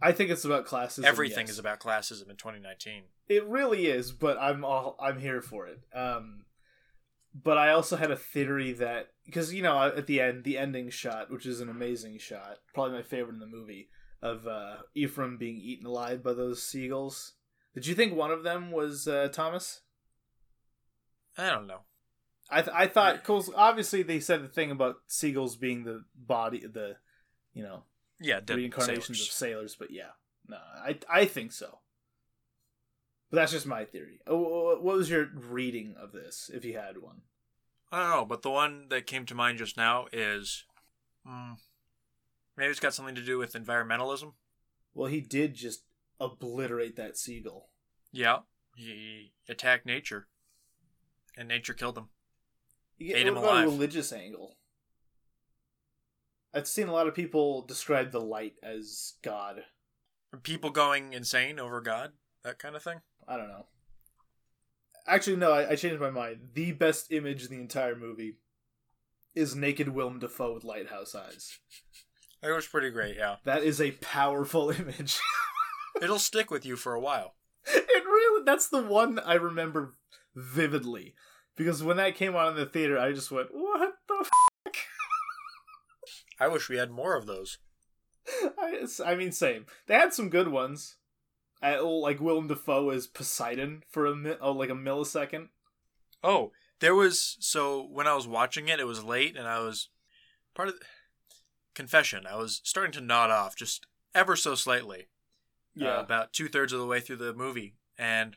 I 0.00 0.12
think 0.12 0.30
it's 0.30 0.44
about 0.44 0.66
classism. 0.66 1.04
Everything 1.04 1.46
yes. 1.46 1.50
is 1.50 1.58
about 1.58 1.80
classism 1.80 2.30
in 2.30 2.36
2019. 2.36 3.02
It 3.28 3.46
really 3.46 3.86
is, 3.86 4.12
but 4.12 4.38
I'm 4.40 4.64
all 4.64 4.96
I'm 4.98 5.20
here 5.20 5.42
for 5.42 5.66
it. 5.66 5.80
Um, 5.94 6.44
but 7.34 7.58
I 7.58 7.72
also 7.72 7.96
had 7.96 8.10
a 8.10 8.16
theory 8.16 8.72
that 8.72 9.10
because 9.28 9.52
you 9.52 9.62
know 9.62 9.78
at 9.82 10.06
the 10.06 10.20
end, 10.20 10.44
the 10.44 10.56
ending 10.56 10.88
shot, 10.88 11.30
which 11.30 11.44
is 11.44 11.60
an 11.60 11.68
amazing 11.68 12.16
shot, 12.18 12.58
probably 12.72 12.96
my 12.96 13.02
favorite 13.02 13.34
in 13.34 13.40
the 13.40 13.46
movie, 13.46 13.90
of 14.22 14.46
uh, 14.46 14.76
Ephraim 14.94 15.36
being 15.36 15.58
eaten 15.58 15.86
alive 15.86 16.22
by 16.22 16.32
those 16.32 16.62
seagulls. 16.62 17.34
Did 17.74 17.86
you 17.86 17.94
think 17.94 18.14
one 18.14 18.30
of 18.30 18.42
them 18.42 18.70
was 18.70 19.06
uh, 19.06 19.28
Thomas? 19.30 19.82
I 21.36 21.50
don't 21.50 21.66
know. 21.66 21.80
I 22.50 22.62
th- 22.62 22.74
I 22.74 22.86
thought, 22.86 23.22
cause 23.24 23.50
obviously 23.54 24.02
they 24.02 24.20
said 24.20 24.42
the 24.42 24.48
thing 24.48 24.70
about 24.70 24.96
seagulls 25.06 25.56
being 25.56 25.84
the 25.84 26.04
body, 26.16 26.60
the 26.66 26.96
you 27.52 27.62
know 27.62 27.82
Yeah, 28.18 28.40
reincarnations 28.48 29.18
sailors. 29.18 29.28
of 29.28 29.32
sailors, 29.34 29.76
but 29.78 29.90
yeah, 29.90 30.12
no, 30.48 30.56
I 30.56 30.98
I 31.10 31.24
think 31.26 31.52
so. 31.52 31.80
But 33.30 33.36
that's 33.36 33.52
just 33.52 33.66
my 33.66 33.84
theory. 33.84 34.20
Oh, 34.26 34.78
What 34.80 34.96
was 34.96 35.10
your 35.10 35.26
reading 35.34 35.94
of 36.00 36.12
this, 36.12 36.50
if 36.52 36.64
you 36.64 36.78
had 36.78 36.96
one? 37.02 37.20
I 37.90 38.00
don't 38.00 38.10
know, 38.10 38.24
but 38.24 38.42
the 38.42 38.50
one 38.50 38.86
that 38.90 39.06
came 39.06 39.24
to 39.26 39.34
mind 39.34 39.58
just 39.58 39.76
now 39.76 40.06
is 40.12 40.64
mm, 41.26 41.56
maybe 42.56 42.70
it's 42.70 42.80
got 42.80 42.94
something 42.94 43.14
to 43.14 43.24
do 43.24 43.38
with 43.38 43.54
environmentalism. 43.54 44.32
Well, 44.94 45.08
he 45.10 45.20
did 45.20 45.54
just 45.54 45.84
obliterate 46.20 46.96
that 46.96 47.16
seagull. 47.16 47.70
Yeah, 48.12 48.40
he 48.76 49.32
attacked 49.48 49.86
nature, 49.86 50.26
and 51.36 51.48
nature 51.48 51.74
killed 51.74 51.96
him. 51.96 52.08
You 52.98 53.14
Ate 53.14 53.26
him 53.26 53.36
about 53.36 53.44
a 53.44 53.52
alive. 53.52 53.64
religious 53.66 54.12
angle? 54.12 54.56
I've 56.52 56.66
seen 56.66 56.88
a 56.88 56.92
lot 56.92 57.06
of 57.06 57.14
people 57.14 57.62
describe 57.62 58.10
the 58.10 58.20
light 58.20 58.54
as 58.62 59.14
God. 59.22 59.62
People 60.42 60.70
going 60.70 61.12
insane 61.12 61.58
over 61.58 61.80
God, 61.80 62.12
that 62.42 62.58
kind 62.58 62.74
of 62.74 62.82
thing. 62.82 63.00
I 63.26 63.36
don't 63.36 63.48
know. 63.48 63.66
Actually, 65.08 65.36
no, 65.36 65.52
I, 65.52 65.70
I 65.70 65.76
changed 65.76 66.00
my 66.00 66.10
mind. 66.10 66.50
The 66.54 66.72
best 66.72 67.10
image 67.12 67.44
in 67.44 67.50
the 67.50 67.60
entire 67.60 67.96
movie 67.96 68.36
is 69.34 69.56
naked 69.56 69.88
Willem 69.88 70.18
Dafoe 70.18 70.54
with 70.54 70.64
lighthouse 70.64 71.14
eyes. 71.14 71.58
That 72.40 72.54
was 72.54 72.68
pretty 72.68 72.90
great. 72.90 73.16
Yeah, 73.16 73.36
That 73.44 73.64
is 73.64 73.80
a 73.80 73.90
powerful 73.90 74.70
image. 74.78 75.18
it'll 76.00 76.20
stick 76.20 76.52
with 76.52 76.64
you 76.64 76.76
for 76.76 76.94
a 76.94 77.00
while. 77.00 77.34
it 77.66 78.04
really 78.04 78.44
that's 78.44 78.68
the 78.68 78.80
one 78.80 79.18
I 79.18 79.34
remember 79.34 79.96
vividly. 80.36 81.14
Because 81.56 81.82
when 81.82 81.96
that 81.96 82.14
came 82.14 82.36
on 82.36 82.50
in 82.52 82.54
the 82.56 82.64
theater, 82.64 82.96
I 82.96 83.10
just 83.12 83.32
went, 83.32 83.48
What 83.50 83.94
the 84.06 84.18
f 84.20 84.72
I 86.38 86.46
wish 86.46 86.68
we 86.68 86.76
had 86.76 86.92
more 86.92 87.16
of 87.16 87.26
those. 87.26 87.58
I, 88.56 88.86
I 89.04 89.16
mean, 89.16 89.32
same. 89.32 89.66
They 89.88 89.94
had 89.94 90.12
some 90.14 90.30
good 90.30 90.46
ones. 90.46 90.94
I, 91.60 91.78
like 91.78 92.20
Willem 92.20 92.46
Dafoe 92.48 92.90
as 92.90 93.06
Poseidon 93.06 93.82
for 93.88 94.06
a 94.06 94.14
mi- 94.14 94.36
oh, 94.40 94.52
like 94.52 94.70
a 94.70 94.74
millisecond. 94.74 95.48
Oh, 96.22 96.52
there 96.80 96.94
was 96.94 97.36
so 97.40 97.82
when 97.82 98.06
I 98.06 98.14
was 98.14 98.26
watching 98.26 98.68
it, 98.68 98.80
it 98.80 98.86
was 98.86 99.02
late, 99.02 99.36
and 99.36 99.46
I 99.48 99.60
was 99.60 99.88
part 100.54 100.68
of 100.68 100.74
confession. 101.74 102.26
I 102.26 102.36
was 102.36 102.60
starting 102.64 102.92
to 102.92 103.00
nod 103.00 103.30
off 103.30 103.56
just 103.56 103.86
ever 104.14 104.36
so 104.36 104.54
slightly. 104.54 105.08
uh, 105.80 106.00
about 106.00 106.32
two 106.32 106.48
thirds 106.48 106.72
of 106.72 106.80
the 106.80 106.86
way 106.86 107.00
through 107.00 107.16
the 107.16 107.34
movie, 107.34 107.74
and 107.96 108.36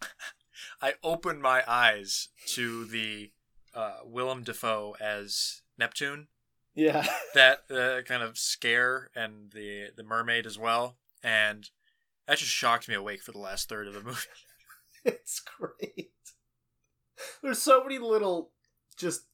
I 0.82 0.94
opened 1.02 1.42
my 1.42 1.62
eyes 1.66 2.28
to 2.48 2.84
the 2.84 3.32
uh, 3.74 3.98
Willem 4.04 4.42
Dafoe 4.42 4.94
as 5.00 5.62
Neptune, 5.78 6.28
yeah. 6.74 7.06
that 7.34 7.60
uh, 7.70 8.02
kind 8.02 8.22
of 8.22 8.38
scare, 8.38 9.10
and 9.14 9.52
the 9.52 9.88
the 9.96 10.02
mermaid 10.04 10.46
as 10.46 10.58
well, 10.58 10.96
and 11.22 11.68
that 12.26 12.38
just 12.38 12.50
shocked 12.50 12.88
me 12.88 12.94
awake 12.94 13.22
for 13.22 13.32
the 13.32 13.38
last 13.38 13.68
third 13.68 13.86
of 13.86 13.94
the 13.94 14.02
movie. 14.02 14.20
it's 15.04 15.40
great. 15.40 16.10
There's 17.42 17.62
so 17.62 17.82
many 17.82 17.98
little 17.98 18.50
just 18.96 19.26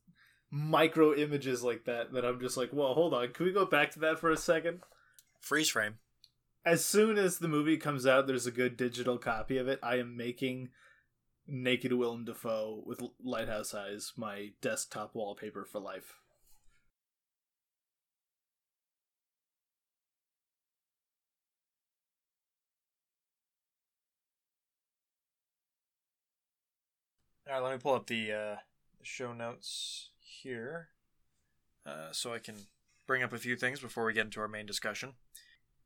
micro 0.51 1.15
images 1.15 1.63
like 1.63 1.85
that 1.85 2.13
that 2.13 2.25
I'm 2.25 2.41
just 2.41 2.57
like, 2.57 2.71
whoa, 2.71 2.95
hold 2.95 3.15
on. 3.15 3.33
Can 3.33 3.47
we 3.47 3.53
go 3.53 3.65
back 3.65 3.93
to 3.93 4.01
that 4.01 4.19
for 4.19 4.31
a 4.31 4.37
second? 4.37 4.81
Freeze 5.39 5.71
frame. 5.71 5.99
As 6.65 6.85
soon 6.85 7.17
as 7.17 7.39
the 7.39 7.49
movie 7.49 7.79
comes 7.79 8.07
out, 8.07 8.27
there's 8.27 8.47
a 8.47 8.53
good 8.53 8.77
digital 8.77 9.17
copy 9.17 9.57
of 9.57 9.69
it. 9.69 9.79
I 9.83 9.97
am 9.97 10.17
making 10.17 10.69
naked 11.47 11.93
Willem 11.93 12.25
Dafoe 12.25 12.83
with 12.85 13.01
lighthouse 13.23 13.75
eyes 13.75 14.13
my 14.17 14.51
desktop 14.61 15.15
wallpaper 15.15 15.65
for 15.65 15.81
life. 15.81 16.20
All 27.51 27.57
right, 27.57 27.65
let 27.65 27.73
me 27.73 27.81
pull 27.83 27.95
up 27.95 28.07
the, 28.07 28.33
uh, 28.33 28.57
show 29.03 29.33
notes 29.33 30.11
here, 30.21 30.91
uh, 31.85 32.13
so 32.13 32.33
I 32.33 32.39
can 32.39 32.55
bring 33.09 33.25
up 33.25 33.33
a 33.33 33.39
few 33.39 33.57
things 33.57 33.81
before 33.81 34.05
we 34.05 34.13
get 34.13 34.27
into 34.27 34.41
our 34.41 34.47
main 34.47 34.67
discussion. 34.67 35.15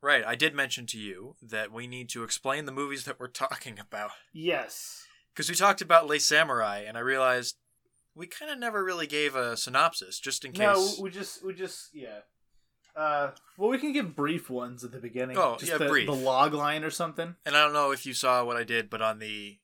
Right, 0.02 0.22
I 0.26 0.34
did 0.34 0.54
mention 0.54 0.84
to 0.88 0.98
you 0.98 1.36
that 1.40 1.72
we 1.72 1.86
need 1.86 2.10
to 2.10 2.22
explain 2.22 2.66
the 2.66 2.72
movies 2.72 3.06
that 3.06 3.18
we're 3.18 3.28
talking 3.46 3.78
about 3.78 4.10
Yes. 4.34 5.06
because 5.32 5.48
we 5.48 5.54
talked 5.54 5.80
about 5.80 6.06
Le 6.06 6.16
Samouraï, 6.16 6.86
and 6.86 6.98
I 6.98 7.00
realized 7.00 7.56
we 8.14 8.26
kind 8.26 8.50
of 8.50 8.58
never 8.58 8.84
really 8.84 9.06
gave 9.06 9.34
a 9.34 9.56
synopsis, 9.56 10.20
just 10.20 10.44
in 10.44 10.52
case. 10.52 10.60
No, 10.60 11.02
we 11.02 11.08
just 11.08 11.42
we 11.42 11.54
just 11.54 11.94
yeah. 11.94 12.20
Uh, 12.94 13.30
well, 13.56 13.70
we 13.70 13.78
can 13.78 13.92
give 13.92 14.14
brief 14.14 14.50
ones 14.50 14.84
at 14.84 14.92
the 14.92 14.98
beginning. 14.98 15.38
Oh, 15.38 15.56
just 15.58 15.72
yeah, 15.72 15.78
the, 15.78 15.86
brief. 15.88 16.06
The 16.06 16.14
log 16.14 16.52
line 16.52 16.84
or 16.84 16.90
something. 16.90 17.34
And 17.46 17.56
I 17.56 17.62
don't 17.62 17.72
know 17.72 17.90
if 17.90 18.04
you 18.06 18.12
saw 18.12 18.44
what 18.44 18.56
I 18.56 18.62
did, 18.64 18.88
but 18.90 19.02
on 19.02 19.18
the 19.18 19.58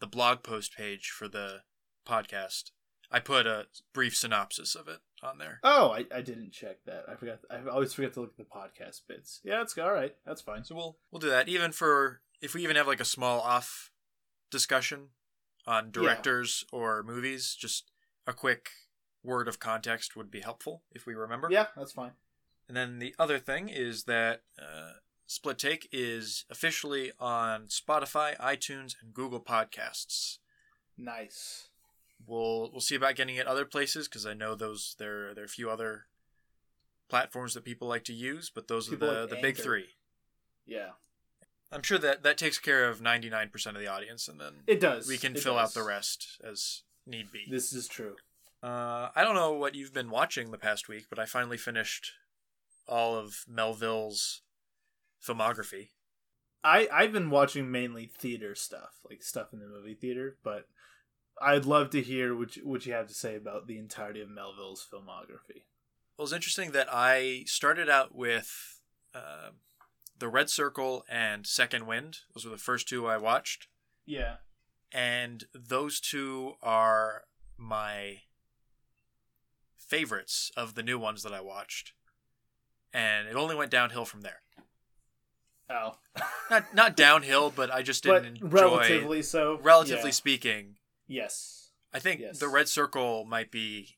the 0.00 0.06
blog 0.06 0.42
post 0.42 0.76
page 0.76 1.10
for 1.10 1.28
the 1.28 1.62
podcast, 2.06 2.70
I 3.10 3.20
put 3.20 3.46
a 3.46 3.66
brief 3.92 4.16
synopsis 4.16 4.74
of 4.74 4.88
it 4.88 4.98
on 5.22 5.38
there. 5.38 5.60
Oh, 5.62 5.90
I, 5.90 6.06
I 6.14 6.20
didn't 6.20 6.52
check 6.52 6.84
that. 6.86 7.04
I 7.08 7.14
forgot. 7.14 7.40
I 7.50 7.68
always 7.70 7.92
forget 7.92 8.14
to 8.14 8.20
look 8.20 8.30
at 8.30 8.36
the 8.36 8.44
podcast 8.44 9.02
bits. 9.08 9.40
Yeah, 9.44 9.62
it's 9.62 9.76
all 9.78 9.92
right. 9.92 10.14
That's 10.26 10.42
fine. 10.42 10.64
So 10.64 10.74
we'll 10.74 10.98
we'll 11.10 11.20
do 11.20 11.30
that 11.30 11.48
even 11.48 11.72
for 11.72 12.20
if 12.40 12.54
we 12.54 12.62
even 12.62 12.76
have 12.76 12.86
like 12.86 13.00
a 13.00 13.04
small 13.04 13.40
off 13.40 13.90
discussion 14.50 15.08
on 15.66 15.90
directors 15.90 16.64
or 16.72 17.02
movies, 17.02 17.56
just 17.58 17.90
a 18.26 18.32
quick 18.32 18.70
word 19.22 19.48
of 19.48 19.58
context 19.58 20.16
would 20.16 20.30
be 20.30 20.40
helpful 20.40 20.82
if 20.92 21.06
we 21.06 21.14
remember. 21.14 21.48
Yeah, 21.50 21.66
that's 21.76 21.92
fine. 21.92 22.12
And 22.68 22.76
then 22.76 22.98
the 22.98 23.14
other 23.18 23.38
thing 23.38 23.68
is 23.68 24.04
that 24.04 24.42
uh, 24.60 24.92
Split 25.34 25.58
Take 25.58 25.88
is 25.90 26.44
officially 26.48 27.10
on 27.18 27.64
Spotify, 27.66 28.36
iTunes, 28.38 28.94
and 29.02 29.12
Google 29.12 29.40
Podcasts. 29.40 30.38
Nice. 30.96 31.70
We'll 32.24 32.70
we'll 32.70 32.80
see 32.80 32.94
about 32.94 33.16
getting 33.16 33.34
it 33.34 33.48
other 33.48 33.64
places 33.64 34.06
because 34.06 34.26
I 34.26 34.32
know 34.32 34.54
those 34.54 34.94
there 34.96 35.34
there 35.34 35.42
are 35.42 35.46
a 35.46 35.48
few 35.48 35.68
other 35.70 36.04
platforms 37.08 37.54
that 37.54 37.64
people 37.64 37.88
like 37.88 38.04
to 38.04 38.12
use, 38.12 38.48
but 38.54 38.68
those 38.68 38.88
People 38.88 39.10
are 39.10 39.14
the 39.14 39.20
like 39.22 39.30
the 39.30 39.36
big 39.42 39.56
three. 39.56 39.88
Yeah, 40.66 40.90
I'm 41.72 41.82
sure 41.82 41.98
that 41.98 42.22
that 42.22 42.38
takes 42.38 42.58
care 42.58 42.88
of 42.88 43.00
99% 43.00 43.66
of 43.66 43.74
the 43.74 43.88
audience, 43.88 44.28
and 44.28 44.40
then 44.40 44.62
it 44.68 44.78
does. 44.78 45.08
we 45.08 45.18
can 45.18 45.34
It 45.34 45.40
fill 45.40 45.58
out 45.58 45.74
the 45.74 45.82
rest 45.82 46.40
as 46.48 46.82
need 47.06 47.32
be. 47.32 47.46
This 47.50 47.72
is 47.72 47.88
true. 47.88 48.14
Uh, 48.62 49.08
I 49.16 49.24
don't 49.24 49.34
know 49.34 49.52
what 49.52 49.74
you've 49.74 49.92
been 49.92 50.10
watching 50.10 50.52
the 50.52 50.58
past 50.58 50.88
week, 50.88 51.06
but 51.10 51.18
I 51.18 51.26
finally 51.26 51.58
finished 51.58 52.12
all 52.86 53.16
of 53.16 53.44
Melville's 53.48 54.42
filmography. 55.26 55.88
I 56.62 56.88
I've 56.92 57.12
been 57.12 57.30
watching 57.30 57.70
mainly 57.70 58.06
theater 58.06 58.54
stuff, 58.54 59.00
like 59.08 59.22
stuff 59.22 59.52
in 59.52 59.60
the 59.60 59.66
movie 59.66 59.94
theater, 59.94 60.36
but 60.42 60.66
I'd 61.40 61.66
love 61.66 61.90
to 61.90 62.02
hear 62.02 62.34
what 62.34 62.56
you, 62.56 62.66
what 62.66 62.86
you 62.86 62.92
have 62.92 63.08
to 63.08 63.14
say 63.14 63.36
about 63.36 63.66
the 63.66 63.78
entirety 63.78 64.20
of 64.20 64.30
Melville's 64.30 64.86
filmography. 64.90 65.64
Well, 66.16 66.24
it's 66.24 66.32
interesting 66.32 66.70
that 66.72 66.86
I 66.90 67.42
started 67.46 67.88
out 67.88 68.14
with 68.14 68.80
uh, 69.14 69.50
The 70.16 70.28
Red 70.28 70.48
Circle 70.48 71.04
and 71.08 71.46
Second 71.46 71.86
Wind. 71.86 72.18
Those 72.34 72.44
were 72.44 72.52
the 72.52 72.58
first 72.58 72.88
two 72.88 73.06
I 73.06 73.16
watched. 73.16 73.66
Yeah. 74.06 74.36
And 74.92 75.44
those 75.52 75.98
two 75.98 76.54
are 76.62 77.24
my 77.56 78.18
favorites 79.76 80.52
of 80.56 80.76
the 80.76 80.84
new 80.84 80.98
ones 81.00 81.24
that 81.24 81.32
I 81.32 81.40
watched. 81.40 81.94
And 82.92 83.26
it 83.26 83.34
only 83.34 83.56
went 83.56 83.72
downhill 83.72 84.04
from 84.04 84.20
there. 84.20 84.42
Oh. 85.70 85.92
Not 86.50 86.74
not 86.74 86.96
downhill, 86.96 87.50
but 87.50 87.70
I 87.72 87.82
just 87.82 88.02
didn't 88.02 88.36
enjoy 88.36 88.46
relatively 88.48 89.22
so. 89.22 89.58
relatively 89.62 90.10
Yeah. 90.10 90.14
speaking. 90.14 90.76
Yes. 91.08 91.70
I 91.92 91.98
think 91.98 92.20
Yes. 92.20 92.38
The 92.38 92.48
Red 92.48 92.68
Circle 92.68 93.24
might 93.24 93.50
be 93.50 93.96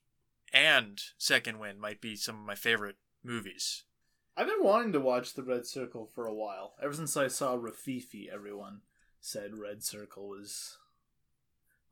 and 0.53 1.01
Second 1.19 1.59
Wind 1.59 1.81
might 1.81 2.01
be 2.01 2.15
some 2.17 2.37
of 2.37 2.47
my 2.47 2.55
favorite 2.55 2.97
movies. 3.25 3.83
I've 4.37 4.47
been 4.47 4.63
wanting 4.63 4.93
to 4.93 5.01
watch 5.01 5.35
The 5.35 5.43
Red 5.43 5.67
Circle 5.67 6.07
for 6.15 6.27
a 6.27 6.35
while. 6.35 6.75
Ever 6.81 6.93
since 6.95 7.17
I 7.17 7.27
saw 7.29 7.57
Rififi, 7.57 8.29
everyone 8.33 8.83
said 9.21 9.59
Red 9.59 9.83
Circle 9.83 10.29
was 10.29 10.79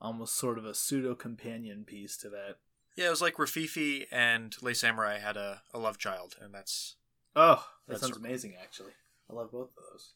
almost 0.01 0.37
sort 0.37 0.59
of 0.59 0.65
a 0.65 0.75
pseudo 0.75 1.15
companion 1.15 1.85
piece 1.85 2.17
to 2.19 2.29
that. 2.31 2.57
Yeah, 2.97 3.07
it 3.09 3.11
was 3.11 3.23
like 3.23 3.35
Rififi 3.37 4.07
and 4.13 4.55
Le 4.63 4.71
Samouraï 4.73 5.21
had 5.21 5.37
a, 5.37 5.63
a 5.73 5.79
love 5.79 5.99
child, 5.99 6.37
and 6.41 6.55
that's 6.55 6.97
Oh, 7.35 7.67
that 7.89 7.99
sounds 8.01 8.17
amazing, 8.17 8.55
actually. 8.63 8.93
I 9.31 9.35
love 9.35 9.53
both 9.53 9.71
of 9.77 9.83
those. 9.93 10.13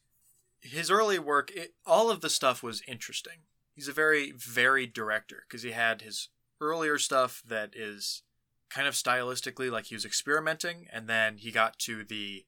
his 0.61 0.91
early 0.91 1.19
work. 1.19 1.51
It, 1.51 1.73
all 1.85 2.09
of 2.11 2.21
the 2.21 2.29
stuff 2.29 2.61
was 2.63 2.81
interesting. 2.87 3.39
He's 3.73 3.87
a 3.87 3.93
very 3.93 4.31
varied 4.31 4.93
director 4.93 5.43
because 5.47 5.63
he 5.63 5.71
had 5.71 6.01
his 6.01 6.29
earlier 6.61 6.97
stuff 6.97 7.41
that 7.47 7.73
is 7.75 8.23
kind 8.69 8.87
of 8.87 8.93
stylistically 8.93 9.71
like 9.71 9.85
he 9.85 9.95
was 9.95 10.05
experimenting, 10.05 10.87
and 10.91 11.07
then 11.07 11.37
he 11.37 11.51
got 11.51 11.79
to 11.79 12.03
the 12.03 12.45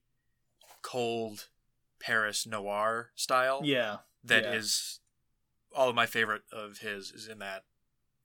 cold 0.82 1.48
Paris 2.00 2.46
noir 2.46 3.12
style. 3.16 3.62
Yeah. 3.64 3.98
that 4.24 4.44
is 4.46 5.00
yeah. 5.72 5.80
all 5.80 5.90
of 5.90 5.96
my 5.96 6.06
favorite 6.06 6.44
of 6.52 6.80
his 6.80 7.12
is 7.12 7.28
in 7.28 7.40
that 7.40 7.64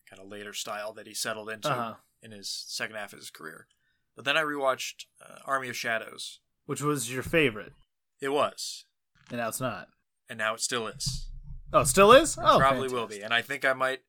kind 0.09 0.21
of 0.21 0.29
later 0.29 0.53
style 0.53 0.93
that 0.95 1.07
he 1.07 1.15
settled 1.15 1.49
into 1.51 1.71
Uh-huh. 1.71 1.95
in 2.23 2.33
his 2.33 2.49
second 2.69 2.97
half 2.97 3.13
of 3.13 3.19
his 3.19 3.31
career. 3.31 3.67
But 4.15 4.25
then 4.25 4.37
I 4.37 4.43
rewatched 4.43 5.05
uh, 5.25 5.39
Army 5.45 5.69
of 5.69 5.77
Shadows. 5.77 6.41
Which 6.65 6.81
was 6.81 7.13
your 7.13 7.23
favorite, 7.23 7.73
It 8.21 8.31
was, 8.31 8.85
and 9.31 9.39
now 9.39 9.49
it's 9.49 9.61
not. 9.61 9.89
and 10.29 10.39
now 10.39 10.55
it 10.55 10.61
still 10.61 10.87
is. 10.89 11.29
Oh, 11.73 11.81
it 11.81 11.87
still 11.87 12.13
is? 12.13 12.39
Oh, 12.41 12.59
Probably 12.59 12.89
will 12.89 13.07
be, 13.07 13.21
and 13.23 13.35
I 13.35 13.43
think 13.43 13.65
I 13.65 13.73
might, 13.73 14.01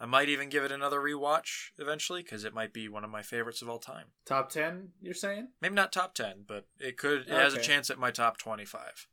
I 0.00 0.06
might 0.06 0.28
even 0.28 0.48
give 0.48 0.64
it 0.64 0.72
another 0.72 0.98
rewatch 1.00 1.70
eventually 1.78 2.22
because 2.22 2.44
it 2.44 2.52
might 2.52 2.72
be 2.72 2.88
one 2.88 3.04
of 3.04 3.10
my 3.10 3.22
favorites 3.22 3.62
of 3.62 3.68
all 3.68 3.78
time. 3.78 4.06
Top 4.26 4.50
10, 4.50 4.90
you're 5.00 5.14
saying? 5.14 5.48
Maybe 5.60 5.74
not 5.74 5.92
top 5.92 6.14
ten, 6.14 6.44
but 6.46 6.66
it 6.78 6.96
could. 6.98 7.22
It 7.22 7.28
has 7.30 7.54
a 7.54 7.60
chance 7.60 7.88
at 7.90 7.98
my 7.98 8.10
top 8.10 8.36
twenty-five. 8.38 9.06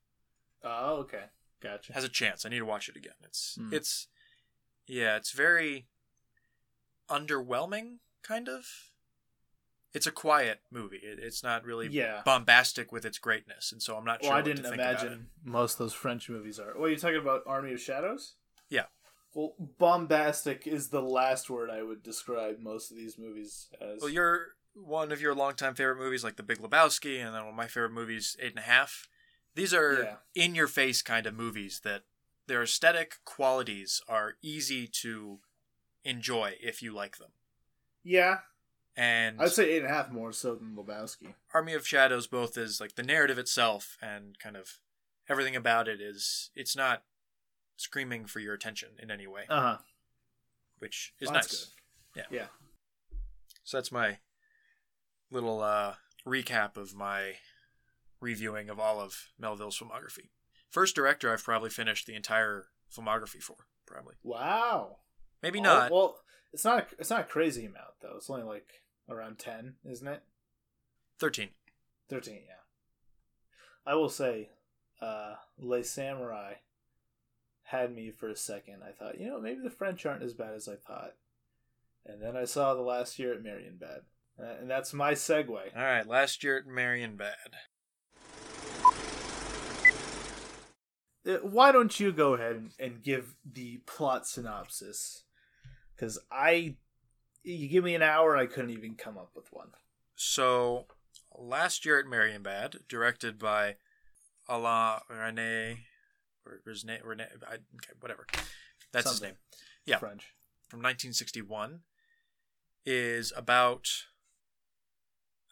Oh, 0.64 0.96
okay. 1.02 1.26
Gotcha. 1.62 1.94
has 1.94 2.04
a 2.04 2.10
chance. 2.10 2.44
I 2.46 2.50
need 2.50 2.58
to 2.60 2.66
watch 2.66 2.90
it 2.90 2.96
again. 2.96 3.14
It's 3.24 3.56
Hmm. 3.56 3.70
it's 3.74 4.08
yeah, 4.88 5.16
it's 5.16 5.32
very 5.32 5.86
underwhelming 7.10 7.98
kind 8.24 8.50
of. 8.50 8.66
It's 9.94 10.08
a 10.08 10.12
quiet 10.12 10.62
movie. 10.72 10.98
It, 11.04 11.20
it's 11.20 11.44
not 11.44 11.66
really 11.66 11.88
Yeah. 11.90 12.22
bombastic 12.24 12.92
with 12.92 13.06
its 13.06 13.18
greatness, 13.18 13.72
and 13.72 13.82
so 13.82 13.98
I'm 13.98 14.06
not 14.06 14.22
sure 14.24 14.30
Well, 14.32 14.38
I 14.38 14.42
what 14.42 14.46
didn't 14.56 14.74
imagine 14.74 15.30
most 15.44 15.74
of 15.74 15.80
those 15.80 15.94
French 15.94 16.30
movies 16.30 16.60
are. 16.60 16.74
Well, 16.78 16.88
you're 16.90 16.98
talking 16.98 17.18
about? 17.18 17.42
Army 17.46 17.74
of 17.74 17.82
Shadows? 17.82 18.36
Yeah. 18.70 18.86
Well, 19.34 19.54
bombastic 19.78 20.66
is 20.68 20.90
the 20.90 21.02
last 21.02 21.50
word 21.50 21.70
I 21.70 21.84
would 21.84 22.04
describe 22.04 22.60
most 22.60 22.92
of 22.92 22.98
these 22.98 23.18
movies 23.18 23.68
as. 23.82 24.00
Well, 24.02 24.10
you're 24.10 24.48
one 24.74 25.12
of 25.12 25.20
your 25.22 25.36
longtime 25.36 25.76
favorite 25.76 25.98
movies, 25.98 26.24
like 26.24 26.38
The 26.38 26.44
Big 26.44 26.60
Lebowski, 26.60 27.18
and 27.20 27.36
then 27.36 27.42
one 27.44 27.50
of 27.50 27.56
my 27.56 27.68
favorite 27.68 27.92
movies, 27.92 28.38
Eight 28.42 28.52
and 28.52 28.60
a 28.60 28.64
Half. 28.64 29.08
These 29.56 29.74
are 29.74 30.04
Yeah. 30.04 30.44
in 30.44 30.56
your 30.56 30.68
face 30.68 31.02
kind 31.02 31.26
of 31.28 31.34
movies 31.34 31.82
that 31.84 32.04
their 32.48 32.64
aesthetic 32.64 33.16
qualities 33.26 34.02
are 34.08 34.38
easy 34.42 34.88
to 34.88 35.42
enjoy 36.06 36.56
if 36.62 36.82
you 36.82 36.94
like 36.94 37.18
them. 37.18 37.32
yeah, 38.04 38.40
And 38.98 39.42
I'd 39.42 39.52
say 39.52 39.72
eight 39.72 39.84
and 39.84 39.86
a 39.92 39.94
half 39.94 40.12
more 40.12 40.34
so 40.34 40.56
than 40.56 40.76
Lebowski. 40.76 41.34
Army 41.54 41.74
of 41.74 41.88
Shadows 41.88 42.28
both 42.28 42.58
is 42.58 42.82
like 42.82 42.96
the 42.96 43.04
narrative 43.04 43.38
itself 43.38 43.98
and 44.02 44.38
kind 44.40 44.58
of 44.58 44.80
everything 45.30 45.56
about 45.56 45.88
it 45.88 46.02
is 46.02 46.50
it's 46.56 46.76
not 46.76 47.04
screaming 47.78 48.26
for 48.26 48.40
your 48.40 48.54
attention 48.54 48.90
in 49.02 49.10
any 49.10 49.28
way, 49.28 49.44
Uh 49.50 49.62
huh. 49.62 49.78
which 50.80 51.14
is 51.20 51.28
Well, 51.28 51.36
nice. 51.36 51.72
Yeah. 52.16 52.24
Yeah. 52.30 52.46
So 53.64 53.78
that's 53.78 53.92
my 53.92 54.18
little 55.32 55.62
uh, 55.62 55.96
recap 56.28 56.76
of 56.76 56.94
my 56.94 57.36
reviewing 58.20 58.70
of 58.70 58.80
all 58.80 59.00
of 59.00 59.30
Melville's 59.40 59.80
filmography. 59.80 60.30
First 60.70 60.96
director 60.96 61.32
I've 61.32 61.44
probably 61.44 61.70
finished 61.70 62.08
the 62.08 62.16
entire 62.16 62.66
filmography 62.94 63.42
for, 63.42 63.56
probably. 63.86 64.16
Wow. 64.24 64.98
Maybe 65.42 65.60
Oh, 65.60 65.64
not. 65.64 65.92
Well, 65.92 66.18
it's 66.54 66.66
not. 66.66 66.88
It's 67.00 67.10
not 67.10 67.22
a 67.22 67.26
crazy 67.26 67.66
amount 67.66 67.94
though. 68.02 68.16
It's 68.18 68.30
only 68.30 68.44
like 68.44 68.68
around 69.10 69.40
ten, 69.40 69.76
isn't 69.90 70.08
it? 70.08 70.24
13. 71.20 71.50
Thirteen. 72.10 72.42
Yeah. 72.48 72.56
I 73.86 73.96
will 73.96 74.10
say, 74.10 74.50
uh, 75.02 75.36
Le 75.60 75.80
Samouraï 75.80 76.56
had 77.64 77.96
me 77.96 78.12
for 78.12 78.30
a 78.30 78.36
second. 78.36 78.82
I 78.84 78.92
thought, 78.92 79.20
you 79.20 79.28
know, 79.28 79.40
maybe 79.40 79.62
the 79.62 79.70
French 79.70 80.06
aren't 80.06 80.24
as 80.24 80.34
bad 80.34 80.54
as 80.54 80.68
I 80.68 80.76
thought. 80.76 81.14
And 82.06 82.22
then 82.22 82.36
I 82.36 82.46
saw 82.46 82.74
the 82.74 82.82
last 82.82 83.20
year 83.20 83.34
at 83.34 83.44
Marienbad, 83.44 84.02
uh, 84.40 84.56
and 84.60 84.70
that's 84.70 84.94
my 84.94 85.14
segue. 85.14 85.50
All 85.50 85.84
right, 85.84 86.08
last 86.08 86.44
year 86.44 86.58
at 86.58 86.66
Marienbad. 86.66 87.32
Uh, 91.28 91.34
Why 91.44 91.72
don't 91.72 92.00
you 92.00 92.12
go 92.12 92.34
ahead 92.34 92.56
and, 92.56 92.72
and 92.80 93.04
give 93.04 93.36
the 93.46 93.82
plot 93.86 94.28
synopsis? 94.28 95.24
Because 96.02 96.18
I, 96.32 96.74
you 97.44 97.68
give 97.68 97.84
me 97.84 97.94
an 97.94 98.02
hour, 98.02 98.36
I 98.36 98.48
couldn't 98.48 98.72
even 98.72 98.96
come 98.96 99.20
up 99.20 99.30
with 99.36 99.54
one. 99.54 99.68
So, 100.16 100.88
last 101.38 101.86
year 101.86 102.00
at 102.00 102.08
Marienbad, 102.08 102.88
directed 102.90 103.38
by 103.38 103.76
Alain 104.50 105.02
Resnais, 105.08 105.78
or 106.44 106.62
Rene, 106.66 107.00
Rene, 107.06 107.26
I, 107.48 107.54
okay, 107.54 107.94
whatever. 108.00 108.26
That's 108.92 109.12
his 109.12 109.22
name. 109.22 109.36
Yeah. 109.86 110.00
French. 110.00 110.34
From 110.70 110.80
1961, 110.80 111.82
is 112.84 113.32
about 113.38 113.88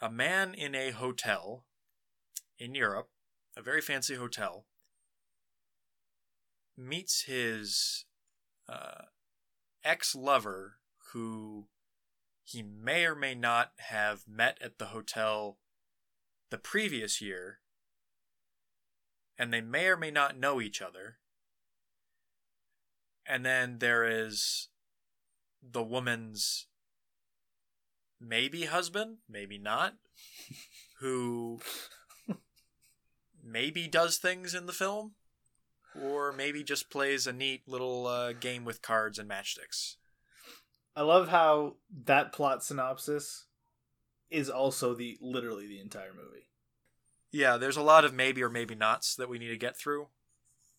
a 0.01 0.09
man 0.09 0.55
in 0.55 0.73
a 0.73 0.89
hotel 0.89 1.65
in 2.57 2.73
Europe, 2.73 3.09
a 3.55 3.61
very 3.61 3.81
fancy 3.81 4.15
hotel, 4.15 4.65
meets 6.75 7.25
his 7.25 8.05
uh, 8.67 9.03
ex 9.83 10.15
lover 10.15 10.75
who 11.13 11.67
he 12.43 12.61
may 12.63 13.05
or 13.05 13.15
may 13.15 13.35
not 13.35 13.73
have 13.77 14.27
met 14.27 14.57
at 14.61 14.77
the 14.79 14.87
hotel 14.87 15.57
the 16.49 16.57
previous 16.57 17.21
year, 17.21 17.59
and 19.37 19.53
they 19.53 19.61
may 19.61 19.87
or 19.87 19.97
may 19.97 20.11
not 20.11 20.37
know 20.37 20.59
each 20.59 20.81
other. 20.81 21.17
and 23.29 23.45
then 23.45 23.77
there 23.77 24.03
is 24.03 24.69
the 25.61 25.83
woman's 25.83 26.65
maybe 28.19 28.65
husband, 28.65 29.17
maybe 29.29 29.59
not, 29.59 29.93
who 30.99 31.59
maybe 33.43 33.87
does 33.87 34.17
things 34.17 34.55
in 34.55 34.65
the 34.65 34.73
film, 34.73 35.13
or 35.99 36.31
maybe 36.31 36.63
just 36.63 36.89
plays 36.89 37.27
a 37.27 37.33
neat 37.33 37.67
little 37.67 38.07
uh, 38.07 38.33
game 38.33 38.65
with 38.65 38.81
cards 38.81 39.17
and 39.19 39.29
matchsticks. 39.29 39.95
I 40.95 41.01
love 41.03 41.29
how 41.29 41.75
that 42.05 42.33
plot 42.33 42.63
synopsis 42.63 43.45
is 44.29 44.49
also 44.49 44.93
the 44.93 45.17
literally 45.21 45.67
the 45.67 45.79
entire 45.79 46.13
movie. 46.13 46.49
Yeah, 47.31 47.57
there's 47.57 47.77
a 47.77 47.81
lot 47.81 48.05
of 48.05 48.13
maybe 48.13 48.43
or 48.43 48.49
maybe 48.49 48.75
nots 48.75 49.15
that 49.15 49.29
we 49.29 49.39
need 49.39 49.49
to 49.49 49.57
get 49.57 49.77
through 49.77 50.07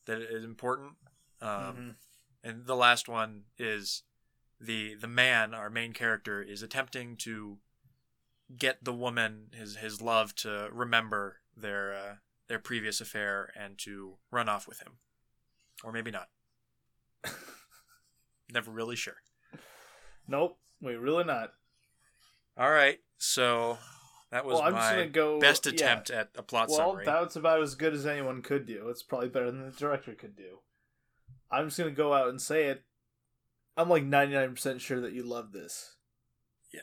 that 0.07 0.21
is 0.21 0.45
important. 0.45 0.95
Um, 1.41 1.49
Mhm. 1.49 1.97
And 2.43 2.67
the 2.67 2.77
last 2.77 3.09
one 3.09 3.45
is 3.59 4.03
the 4.59 4.95
the 4.95 5.07
man, 5.07 5.55
our 5.55 5.71
main 5.71 5.93
character, 5.93 6.43
is 6.43 6.63
attempting 6.63 7.17
to 7.19 7.61
get 8.57 8.83
the 8.85 8.93
woman, 8.95 9.51
his 9.55 9.77
his 9.77 10.01
love, 10.01 10.35
to 10.37 10.69
remember 10.73 11.41
their 11.57 11.95
uh, 11.95 12.17
their 12.51 12.59
previous 12.59 13.01
affair 13.01 13.53
and 13.57 13.79
to 13.79 14.17
run 14.33 14.49
off 14.49 14.67
with 14.67 14.81
him, 14.81 14.95
or 15.85 15.93
maybe 15.93 16.11
not. 16.11 16.27
Never 18.53 18.73
really 18.73 18.97
sure. 18.97 19.19
Nope, 20.27 20.59
wait, 20.83 20.99
really 20.99 21.23
not. 21.23 21.53
All 22.59 22.73
right, 22.73 22.99
so 23.19 23.79
that 24.33 24.45
was 24.45 24.55
well, 24.55 24.65
I'm 24.65 24.73
my 24.73 24.91
gonna 24.91 25.07
go 25.07 25.39
best 25.39 25.65
yeah. 25.65 25.73
attempt 25.73 26.11
at 26.11 26.31
a 26.37 26.43
plot 26.43 26.69
Well, 26.69 26.91
summary. 26.91 27.05
that's 27.07 27.37
about 27.37 27.63
as 27.63 27.77
good 27.77 27.95
as 27.95 28.05
anyone 28.05 28.43
could 28.43 28.67
do. 28.67 28.89
It's 28.89 29.05
probably 29.05 29.29
better 29.29 29.53
than 29.53 29.71
the 29.71 29.77
director 29.77 30.13
could 30.15 30.37
do. 30.37 30.59
I'm 31.53 31.69
just 31.69 31.79
gonna 31.79 31.93
go 31.93 32.13
out 32.13 32.31
and 32.31 32.43
say 32.43 32.65
it. 32.67 32.83
I'm 33.77 33.89
like 33.89 34.03
99% 34.03 34.81
sure 34.81 35.01
that 35.01 35.13
you 35.13 35.23
love 35.23 35.53
this. 35.53 35.95
Yeah. 36.75 36.81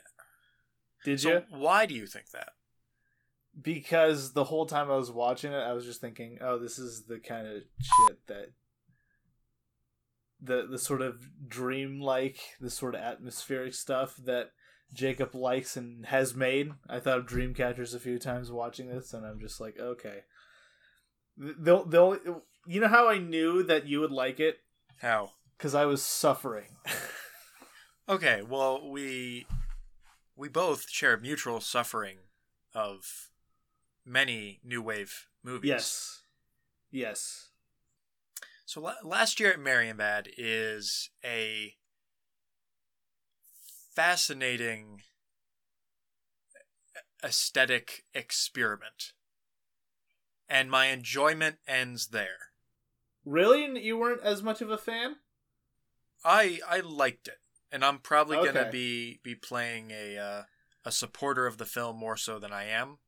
Did 1.04 1.20
so 1.20 1.28
you? 1.28 1.42
why 1.50 1.84
do 1.84 1.94
you 1.94 2.06
think 2.06 2.30
that? 2.30 2.52
Because 3.60 4.32
the 4.32 4.44
whole 4.44 4.66
time 4.66 4.90
I 4.90 4.96
was 4.96 5.10
watching 5.10 5.52
it, 5.52 5.58
I 5.58 5.72
was 5.72 5.84
just 5.84 6.00
thinking, 6.00 6.38
"Oh, 6.40 6.58
this 6.58 6.78
is 6.78 7.04
the 7.04 7.18
kind 7.18 7.46
of 7.46 7.62
shit 7.80 8.26
that 8.26 8.52
the 10.40 10.66
the 10.70 10.78
sort 10.78 11.02
of 11.02 11.48
dream-like, 11.48 12.38
the 12.60 12.70
sort 12.70 12.94
of 12.94 13.00
atmospheric 13.00 13.74
stuff 13.74 14.16
that 14.24 14.52
Jacob 14.92 15.34
likes 15.34 15.76
and 15.76 16.06
has 16.06 16.34
made." 16.34 16.72
I 16.88 17.00
thought 17.00 17.18
of 17.18 17.26
Dreamcatchers 17.26 17.94
a 17.94 18.00
few 18.00 18.18
times 18.18 18.52
watching 18.52 18.88
this, 18.88 19.12
and 19.12 19.26
I'm 19.26 19.40
just 19.40 19.60
like, 19.60 19.78
"Okay." 19.78 20.24
The 21.36 21.84
the 21.84 21.98
only, 21.98 22.18
you 22.66 22.80
know 22.80 22.88
how 22.88 23.08
I 23.08 23.18
knew 23.18 23.62
that 23.64 23.86
you 23.86 24.00
would 24.00 24.10
like 24.12 24.40
it 24.40 24.58
How? 25.00 25.32
because 25.56 25.74
I 25.74 25.84
was 25.86 26.02
suffering. 26.02 26.76
Okay, 28.08 28.40
well 28.40 28.90
we 28.90 29.46
we 30.34 30.48
both 30.48 30.88
share 30.88 31.18
mutual 31.18 31.60
suffering 31.60 32.16
of 32.74 33.28
many 34.08 34.60
new 34.64 34.82
wave 34.82 35.26
movies. 35.42 35.68
yes, 35.70 36.22
yes. 36.90 37.48
So 38.66 38.80
la- 38.80 38.94
last 39.02 39.40
year 39.40 39.52
at 39.52 39.58
Marienbad 39.58 40.28
is 40.36 41.10
a 41.24 41.74
fascinating 43.94 45.02
aesthetic 47.24 48.04
experiment. 48.14 49.12
And 50.48 50.70
my 50.70 50.86
enjoyment 50.86 51.56
ends 51.66 52.08
there. 52.08 52.52
Really, 53.24 53.80
you 53.80 53.98
weren't 53.98 54.22
as 54.22 54.42
much 54.42 54.60
of 54.60 54.70
a 54.70 54.78
fan? 54.78 55.16
I 56.24 56.60
I 56.66 56.80
liked 56.80 57.28
it, 57.28 57.38
and 57.70 57.84
I'm 57.84 57.98
probably 57.98 58.36
Okay. 58.36 58.52
gonna 58.52 58.70
be 58.70 59.20
be 59.22 59.34
playing 59.34 59.90
a 59.90 60.16
uh, 60.18 60.42
a 60.84 60.92
supporter 60.92 61.46
of 61.46 61.58
the 61.58 61.66
film 61.66 61.96
more 61.96 62.16
so 62.16 62.38
than 62.38 62.52
I 62.52 62.64
am 62.64 62.98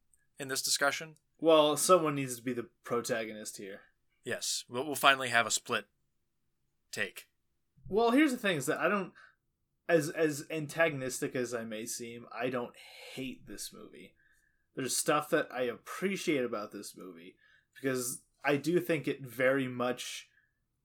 in 0.40 0.48
this 0.48 0.62
discussion. 0.62 1.16
Well, 1.38 1.76
someone 1.76 2.16
needs 2.16 2.37
to 2.37 2.42
be 2.42 2.55
the 2.55 2.66
protagonist 2.83 3.59
here. 3.59 3.83
Yes, 4.24 4.64
we'll, 4.68 4.85
we'll 4.87 4.94
finally 4.94 5.29
have 5.29 5.46
a 5.46 5.50
split 5.50 5.87
take. 6.90 7.29
Well, 7.88 8.11
here's 8.11 8.33
the 8.33 8.38
thing: 8.38 8.57
is 8.57 8.66
that 8.66 8.79
I 8.79 8.88
don't, 8.88 9.12
as 9.88 10.09
as 10.09 10.46
antagonistic 10.50 11.37
as 11.37 11.55
I 11.55 11.64
may 11.64 11.87
seem, 11.87 12.26
I 12.37 12.48
don't 12.48 12.74
hate 13.14 13.46
this 13.46 13.70
movie. 13.72 14.14
There's 14.74 14.96
stuff 14.96 15.31
that 15.31 15.48
I 15.53 15.62
appreciate 15.62 16.44
about 16.44 16.72
this 16.72 16.94
movie 16.96 17.35
because 17.74 18.20
I 18.44 18.57
do 18.57 18.81
think 18.81 19.07
it 19.07 19.20
very 19.22 19.68
much 19.68 20.29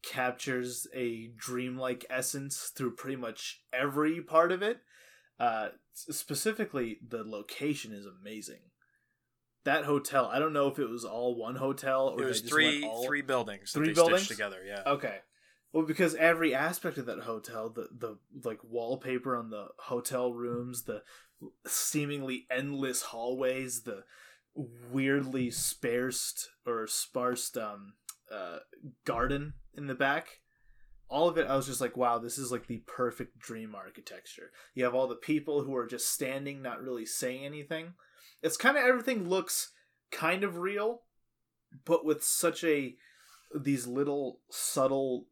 captures 0.04 0.88
a 0.94 1.32
dreamlike 1.36 2.06
essence 2.10 2.72
through 2.76 2.96
pretty 2.96 3.15
much 3.15 3.62
every 3.72 4.22
part 4.22 4.52
of 4.52 4.62
it. 4.62 4.80
Uh, 5.39 5.70
specifically, 5.94 7.00
the 7.08 7.24
location 7.24 7.94
is 7.94 8.06
amazing. 8.06 8.60
That 9.65 9.84
hotel, 9.84 10.30
I 10.32 10.39
don't 10.39 10.54
know 10.54 10.67
if 10.67 10.80
it 10.80 10.89
was 10.89 11.04
all 11.04 11.36
one 11.36 11.56
hotel 11.56 12.08
or 12.08 12.21
It 12.21 12.25
was 12.25 12.41
three 12.41 12.86
all... 12.86 13.06
three 13.06 13.21
buildings 13.21 13.71
Three 13.71 13.93
buildings? 13.93 14.28
together. 14.28 14.60
Yeah. 14.65 14.84
Okay. 14.86 15.17
Well, 15.73 15.86
because 15.86 16.15
every 16.15 16.54
aspect 16.56 16.97
of 16.97 17.08
that 17.08 17.19
hotel, 17.21 17.69
the 17.69 17.89
the 17.91 18.17
like 18.47 18.60
wallpaper 18.63 19.36
on 19.36 19.49
the 19.49 19.67
hotel 19.80 20.32
rooms, 20.34 20.84
the 20.84 21.04
seemingly 21.67 22.45
endless 22.49 23.01
hallways, 23.01 23.82
the 23.82 24.04
weirdly 24.56 25.51
sparse 25.51 26.47
or 26.65 26.88
sparse 26.88 27.58
um 27.58 27.95
uh 28.32 28.60
garden 29.04 29.54
in 29.73 29.88
the 29.88 29.95
back, 29.95 30.39
all 31.10 31.28
of 31.28 31.38
it 31.38 31.47
I 31.47 31.56
was 31.56 31.65
just 31.65 31.82
like, 31.82 31.97
wow, 31.97 32.19
this 32.19 32.38
is 32.38 32.51
like 32.51 32.67
the 32.67 32.84
perfect 32.86 33.39
dream 33.39 33.75
architecture. 33.75 34.51
You 34.75 34.86
have 34.86 34.95
all 34.95 35.08
the 35.08 35.15
people 35.15 35.63
who 35.63 35.75
are 35.75 35.88
just 35.88 36.10
standing, 36.10 36.62
not 36.62 36.82
really 36.82 37.06
saying 37.06 37.43
anything. 37.43 37.95
It's 38.45 38.58
kind 38.58 38.77
of 38.77 38.84
everything 38.84 39.27
looks 39.27 39.71
kind 40.12 40.43
of 40.43 40.58
real, 40.58 41.01
but 41.84 42.05
with 42.05 42.23
such 42.23 42.63
a 42.63 42.95
these 43.53 43.88
little 43.88 44.41
subtle 44.49 45.25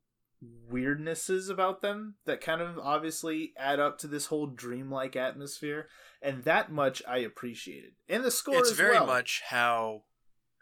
weirdnesses 0.69 1.49
about 1.49 1.81
them 1.81 2.15
that 2.25 2.41
kind 2.41 2.61
of 2.61 2.77
obviously 2.79 3.53
add 3.57 3.79
up 3.79 3.97
to 3.99 4.07
this 4.07 4.25
whole 4.25 4.45
dreamlike 4.47 5.15
atmosphere 5.15 5.87
and 6.21 6.43
that 6.43 6.69
much 6.69 7.01
i 7.07 7.17
appreciated 7.19 7.91
and 8.09 8.25
the 8.25 8.31
score 8.31 8.57
it's 8.57 8.71
very 8.71 8.93
well. 8.97 9.05
much 9.07 9.41
how 9.47 10.03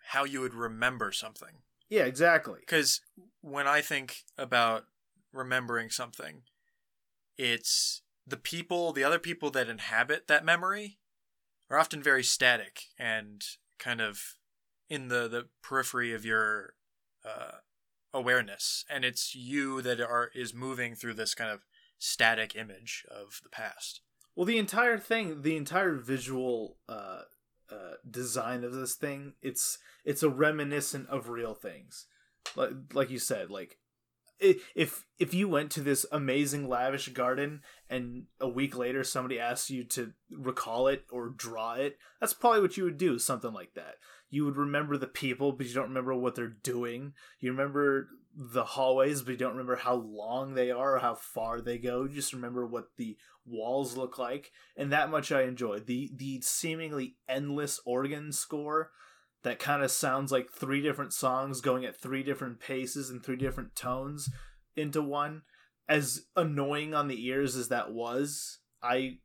how 0.10 0.24
you 0.24 0.40
would 0.42 0.54
remember 0.54 1.12
something. 1.12 1.56
yeah 1.90 2.04
exactly 2.04 2.60
Because 2.60 3.02
when 3.42 3.68
I 3.68 3.82
think 3.82 4.18
about 4.38 4.86
remembering 5.34 5.90
something, 5.90 6.44
it's 7.38 8.02
the 8.28 8.38
people, 8.38 8.94
the 8.94 9.04
other 9.04 9.20
people 9.20 9.50
that 9.52 9.70
inhabit 9.70 10.28
that 10.28 10.46
memory 10.46 11.00
are 11.72 11.80
often 11.80 12.04
very 12.04 12.24
static 12.24 12.84
and 13.00 13.44
kind 13.80 14.02
of 14.02 14.36
in 14.90 15.08
the, 15.08 15.28
the 15.28 15.48
periphery 15.64 16.14
of 16.14 16.26
your 16.26 16.74
uh, 17.26 17.60
awareness. 18.14 18.84
And 18.90 19.06
it's 19.06 19.34
you 19.34 19.82
that 19.82 20.02
are 20.02 20.30
is 20.36 20.54
moving 20.54 20.96
through 20.96 21.14
this 21.14 21.34
kind 21.34 21.50
of 21.50 21.66
static 21.98 22.56
image 22.56 23.06
of 23.10 23.40
the 23.44 23.50
past. 23.50 24.02
well 24.36 24.46
the 24.46 24.58
entire 24.58 24.98
thing 24.98 25.44
the 25.44 25.56
entire 25.56 25.94
visual 25.94 26.78
uh 26.90 27.22
uh 27.72 27.94
design 28.10 28.64
of 28.64 28.74
this 28.74 28.96
thing 28.96 29.34
it's 29.42 29.78
it's 30.04 30.24
a 30.24 30.30
reminiscent 30.30 31.08
of 31.10 31.30
real 31.30 31.54
things 31.54 32.08
like 32.56 32.72
like 32.94 33.12
you 33.12 33.20
said 33.20 33.52
like 33.52 33.78
if 34.42 35.06
if 35.20 35.34
you 35.34 35.48
went 35.48 35.72
to 35.72 35.82
this 35.82 36.06
amazing 36.12 36.68
lavish 36.68 37.08
garden 37.10 37.62
and 37.90 38.24
a 38.40 38.48
week 38.48 38.76
later 38.76 39.04
somebody 39.04 39.40
asks 39.40 39.70
you 39.70 39.84
to 39.84 40.14
recall 40.32 40.88
it 40.88 41.06
or 41.12 41.30
draw 41.30 41.74
it 41.74 41.98
that's 42.20 42.34
probably 42.34 42.62
what 42.62 42.78
you 42.78 42.84
would 42.84 42.98
do 42.98 43.20
something 43.20 43.54
like 43.54 43.74
that. 43.76 43.96
You 44.30 44.46
would 44.46 44.58
remember 44.58 44.98
the 44.98 45.08
people 45.08 45.52
but 45.52 45.68
you 45.68 45.74
don't 45.74 45.90
remember 45.90 46.16
what 46.16 46.36
they're 46.36 46.48
doing. 46.48 47.14
You 47.40 47.52
remember 47.52 48.10
the 48.36 48.64
hallways 48.64 49.22
but 49.22 49.32
you 49.32 49.38
don't 49.38 49.52
remember 49.52 49.76
how 49.76 49.96
long 49.96 50.54
they 50.54 50.72
are 50.72 50.96
or 50.96 51.00
how 51.00 51.16
far 51.16 51.62
they 51.62 51.78
go. 51.78 52.04
You 52.04 52.16
just 52.16 52.34
remember 52.34 52.66
what 52.66 52.86
the 52.98 53.18
walls 53.46 53.98
look 53.98 54.18
like. 54.18 54.52
And 54.76 54.92
that 54.92 55.12
much 55.12 55.32
i 55.32 55.44
enjoy. 55.44 55.80
The 55.80 56.12
the 56.16 56.42
seemingly 56.42 57.18
endless 57.30 57.80
organ 57.86 58.32
score 58.32 58.92
that 59.44 59.60
kind 59.60 59.84
of 59.84 59.92
sounds 59.92 60.32
like 60.32 60.52
three 60.52 60.82
different 60.82 61.14
songs 61.14 61.62
going 61.62 61.86
at 61.86 62.00
three 62.00 62.24
different 62.24 62.60
paces 62.60 63.10
and 63.10 63.24
three 63.24 63.36
different 63.36 63.76
tones 63.76 64.30
into 64.76 65.02
one. 65.02 65.42
As 65.90 66.26
annoying 66.36 66.94
on 66.94 67.08
the 67.08 67.26
ears 67.28 67.56
as 67.56 67.68
that 67.70 67.92
was, 67.92 68.60
I 68.82 69.18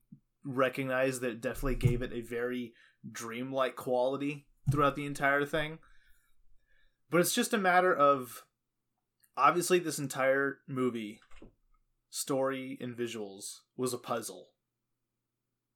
recognize 0.44 1.20
that 1.20 1.31
it 1.31 1.40
definitely 1.40 1.76
gave 1.76 2.02
it 2.02 2.12
a 2.12 2.22
very 2.22 2.72
dreamlike 3.11 3.76
quality 3.76 4.46
throughout 4.70 4.96
the 4.96 5.07
entire 5.07 5.44
thing. 5.44 5.79
But 7.11 7.20
it's 7.20 7.35
just 7.35 7.55
a 7.55 7.59
matter 7.59 7.94
of 7.94 8.44
obviously 9.37 9.79
this 9.79 9.98
entire 9.98 10.59
movie 10.66 11.20
story 12.11 12.79
and 12.81 12.96
visuals 12.96 13.59
was 13.76 13.92
a 13.92 13.98
puzzle. 13.98 14.48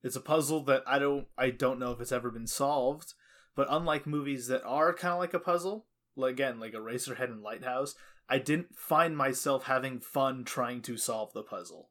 It's 0.03 0.17
a 0.17 0.21
puzzle 0.21 0.65
that 0.65 0.83
I 0.87 0.99
don't 0.99 1.27
I 1.37 1.51
don't 1.51 1.79
know 1.79 1.93
if 1.93 2.01
it's 2.01 2.13
ever 2.13 2.31
been 2.31 2.47
solved, 2.47 3.15
but 3.55 3.67
unlike 3.71 4.07
movies 4.07 4.47
that 4.49 4.63
are 4.65 4.93
kind 4.95 5.15
of 5.15 5.19
like 5.21 5.35
a 5.35 5.39
puzzle, 5.39 5.87
again 6.23 6.61
like 6.61 6.73
Eraserhead 6.75 7.25
and 7.31 7.43
Lighthouse, 7.43 7.95
I 8.29 8.39
didn't 8.39 8.77
find 8.77 9.17
myself 9.17 9.65
having 9.65 10.01
fun 10.01 10.45
trying 10.45 10.83
to 10.83 10.97
solve 10.97 11.33
the 11.33 11.43
puzzle. 11.43 11.91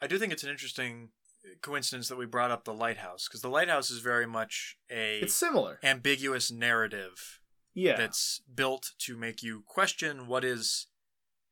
I 0.00 0.06
do 0.06 0.18
think 0.18 0.32
it's 0.32 0.42
an 0.44 0.50
interesting 0.50 1.10
uh, 1.44 1.54
coincidence 1.62 2.08
that 2.08 2.18
we 2.18 2.26
brought 2.26 2.50
up 2.50 2.64
the 2.64 2.74
lighthouse 2.74 3.28
because 3.28 3.40
the 3.42 3.48
lighthouse 3.48 3.90
is 3.90 4.00
very 4.00 4.26
much 4.26 4.76
a 4.90 5.20
It's 5.20 5.34
similar. 5.34 5.78
ambiguous 5.82 6.50
narrative 6.50 7.40
Yeah. 7.72 7.96
that's 7.96 8.42
built 8.52 8.90
to 9.00 9.16
make 9.16 9.42
you 9.42 9.62
question 9.66 10.26
what 10.26 10.44
is 10.44 10.88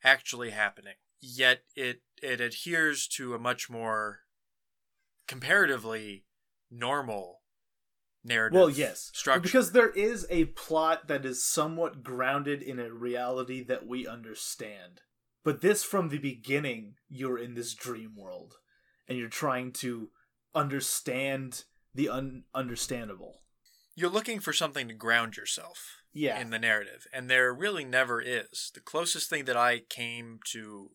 actually 0.05 0.51
happening. 0.51 0.95
Yet 1.21 1.61
it 1.77 2.03
it 2.21 2.40
adheres 2.40 3.07
to 3.16 3.35
a 3.35 3.38
much 3.38 3.71
more 3.71 4.21
comparatively 5.29 6.25
normal 6.71 7.42
narrative. 8.25 8.57
Well, 8.59 8.71
yes. 8.71 9.11
structure. 9.15 9.41
Because 9.41 9.73
there 9.73 9.91
is 9.91 10.27
a 10.31 10.47
plot 10.47 11.09
that 11.09 11.25
is 11.25 11.45
somewhat 11.45 12.03
grounded 12.03 12.63
in 12.63 12.79
a 12.79 12.93
reality 12.93 13.63
that 13.65 13.87
we 13.87 14.07
understand. 14.07 15.01
But 15.45 15.61
this, 15.61 15.83
from 15.83 16.09
the 16.09 16.19
beginning, 16.19 16.95
you're 17.09 17.39
in 17.39 17.55
this 17.55 17.75
dream 17.75 18.15
world 18.17 18.55
and 19.09 19.19
you're 19.19 19.29
trying 19.29 19.73
to 19.73 20.11
understand 20.55 21.65
the 21.95 22.07
ununderstandable. 22.07 23.35
You're 23.95 24.09
looking 24.11 24.41
for 24.41 24.53
something 24.53 24.89
to 24.89 24.95
ground 24.95 25.37
yourself 25.37 25.99
Yeah. 26.13 26.41
in 26.41 26.51
the 26.51 26.59
narrative, 26.59 27.07
and 27.13 27.29
there 27.29 27.53
really 27.53 27.85
never 27.85 28.21
is. 28.23 28.71
The 28.73 28.81
closest 28.81 29.29
thing 29.29 29.45
that 29.47 29.57
I 29.57 29.81
came 29.81 30.39
to 30.53 30.93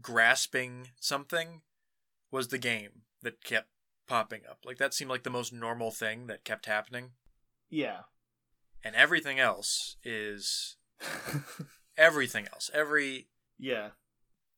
grasping 0.00 0.88
something 1.00 1.62
was 2.30 2.48
the 2.48 2.58
game 2.58 3.02
that 3.22 3.44
kept 3.44 3.68
popping 4.10 4.40
up. 4.50 4.58
Like 4.64 4.78
that 4.78 4.92
seemed 4.92 5.08
like 5.08 5.22
the 5.22 5.30
most 5.30 5.52
normal 5.52 5.92
thing 5.92 6.26
that 6.26 6.44
kept 6.44 6.66
happening. 6.66 7.12
yeah. 7.70 8.00
And 8.82 8.96
everything 8.96 9.38
else 9.38 9.96
is 10.02 10.76
everything 11.98 12.48
else. 12.52 12.70
Every 12.72 13.28
yeah. 13.58 13.90